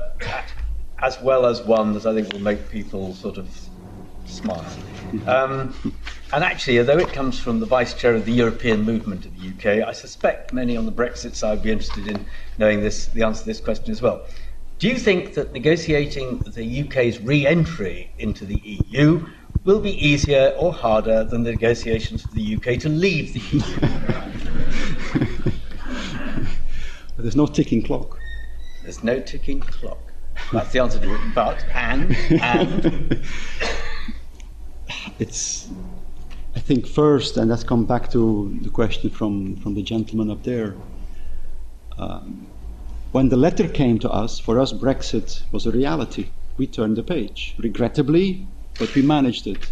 [1.00, 3.54] as well as one that I think will make people sort of
[4.26, 4.66] smile.
[5.28, 5.76] Um,
[6.32, 9.50] and actually, although it comes from the vice chair of the European movement of the
[9.50, 12.26] UK, I suspect many on the Brexit side would be interested in
[12.58, 14.26] knowing this, the answer to this question as well.
[14.78, 19.28] Do you think that negotiating the UK's re entry into the EU
[19.70, 23.62] will be easier or harder than the negotiations for the UK to leave the EU?
[27.18, 28.18] There's no ticking clock.
[28.82, 30.00] There's no ticking clock.
[30.52, 31.22] That's the answer to it.
[31.36, 33.22] But, and, and.
[35.20, 35.70] It's,
[36.56, 40.44] I think, first, and let's come back to the question from, from the gentleman up
[40.44, 40.76] there.
[41.98, 42.48] Um,
[43.12, 46.30] when the letter came to us, for us, Brexit was a reality.
[46.58, 48.48] We turned the page, regrettably,
[48.80, 49.70] but we managed it.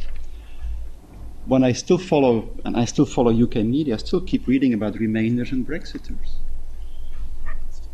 [1.48, 4.96] When I still follow, and I still follow UK media, I still keep reading about
[4.96, 6.36] Remainers and Brexiters.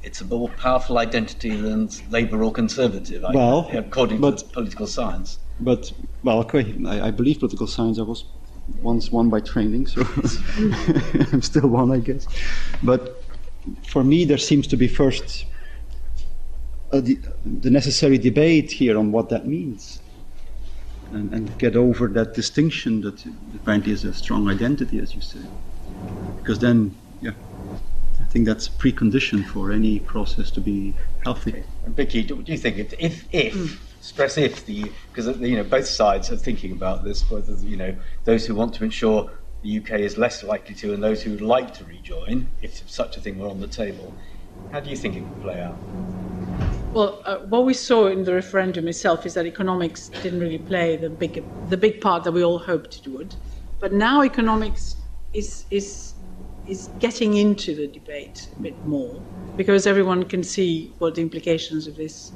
[0.01, 4.87] It's a more powerful identity than Labour or Conservative, well, I, according but, to political
[4.87, 5.39] science.
[5.59, 7.99] But, well, okay, I, I believe political science.
[7.99, 8.25] I was
[8.81, 10.01] once one by training, so
[11.31, 12.27] I'm still one, I guess.
[12.81, 13.23] But
[13.87, 15.45] for me, there seems to be first
[16.91, 20.02] uh, the necessary debate here on what that means.
[21.13, 23.25] And, and get over that distinction that
[23.55, 25.39] apparently is a strong identity, as you say.
[26.37, 27.31] Because then, yeah,
[28.19, 31.63] I think that's a precondition for any process to be healthy.
[31.85, 33.77] And Vicky, do, do you think if, if, if mm.
[34.01, 37.95] stress if the because you know both sides are thinking about this, whether you know
[38.25, 39.29] those who want to ensure
[39.61, 43.15] the UK is less likely to, and those who would like to rejoin, if such
[43.17, 44.13] a thing were on the table.
[44.71, 45.77] How do you think it would play out?
[46.93, 50.95] Well, uh, what we saw in the referendum itself is that economics didn't really play
[50.95, 53.35] the big the big part that we all hoped it would,
[53.79, 54.97] but now economics
[55.33, 56.13] is is
[56.67, 59.19] is getting into the debate a bit more
[59.57, 62.31] because everyone can see what the implications of this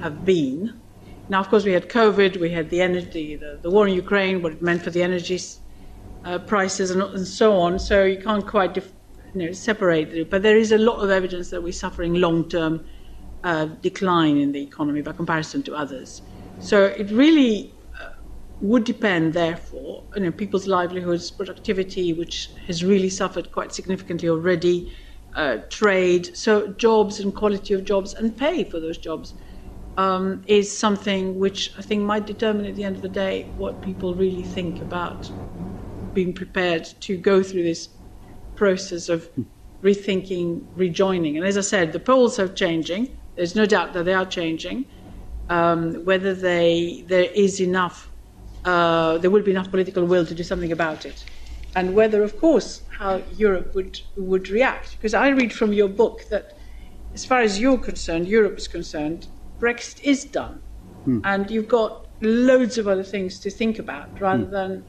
[0.00, 0.80] have been.
[1.28, 4.42] Now, of course, we had COVID, we had the energy, the, the war in Ukraine,
[4.42, 5.38] what it meant for the energy
[6.24, 7.78] uh, prices, and, and, so on.
[7.78, 8.82] So you can't quite you
[9.34, 10.30] know, separate it.
[10.30, 12.84] But there is a lot of evidence that we're suffering long-term
[13.44, 16.22] uh, decline in the economy by comparison to others.
[16.58, 18.08] So it really uh,
[18.60, 24.92] would depend, therefore, you know, people's livelihoods, productivity, which has really suffered quite significantly already,
[25.34, 29.34] uh, trade, so jobs and quality of jobs and pay for those jobs
[29.96, 33.82] um, is something which I think might determine at the end of the day what
[33.82, 35.30] people really think about
[36.12, 37.88] being prepared to go through this
[38.54, 39.28] process of
[39.84, 41.36] rethinking, rejoining.
[41.36, 43.18] And as I said, the polls are changing.
[43.36, 44.86] There's no doubt that they are changing.
[45.48, 48.10] Um, whether they there is enough,
[48.64, 51.24] uh, there will be enough political will to do something about it,
[51.74, 54.96] and whether, of course, how Europe would would react.
[54.96, 56.56] Because I read from your book that,
[57.14, 59.26] as far as you're concerned, Europe is concerned,
[59.58, 60.62] Brexit is done,
[61.04, 61.20] hmm.
[61.24, 64.50] and you've got loads of other things to think about rather hmm.
[64.50, 64.84] than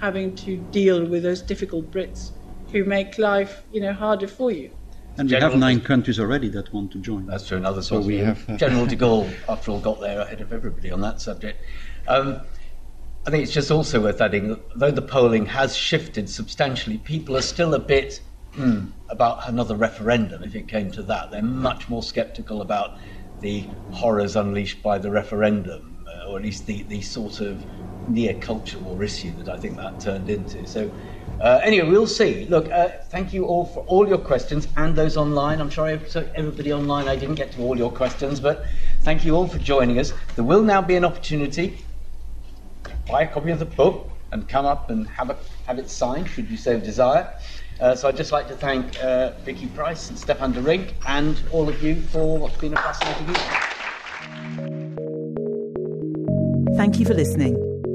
[0.00, 2.32] having to deal with those difficult Brits
[2.72, 4.70] who make life, you know, harder for you.
[5.16, 7.26] And we have nine countries already that want to join.
[7.26, 7.58] That's true.
[7.58, 10.90] Another so we have uh, General de Gaulle, after all, got there ahead of everybody
[10.90, 11.64] on that subject.
[12.08, 12.40] Um,
[13.26, 17.36] I think it's just also worth adding, that though the polling has shifted substantially, people
[17.36, 18.20] are still a bit
[18.54, 20.42] mm, about another referendum.
[20.42, 22.90] If it came to that, they're much more sceptical about
[23.40, 27.64] the horrors unleashed by the referendum, uh, or at least the, the sort of
[28.06, 30.66] near culture war issue that I think that turned into.
[30.66, 30.90] So,
[31.40, 32.46] uh, anyway, we'll see.
[32.46, 35.60] Look, uh, thank you all for all your questions and those online.
[35.60, 38.64] I'm sorry, everybody online, I didn't get to all your questions, but
[39.02, 40.12] thank you all for joining us.
[40.36, 41.78] There will now be an opportunity
[42.84, 45.36] to buy a copy of the book and come up and have, a,
[45.66, 47.32] have it signed, should you so desire.
[47.80, 51.40] Uh, so I'd just like to thank uh, Vicky Pryce and Stefaan De Rynck and
[51.50, 53.74] all of you for what's been a fascinating evening.
[56.76, 57.73] Thank you for listening.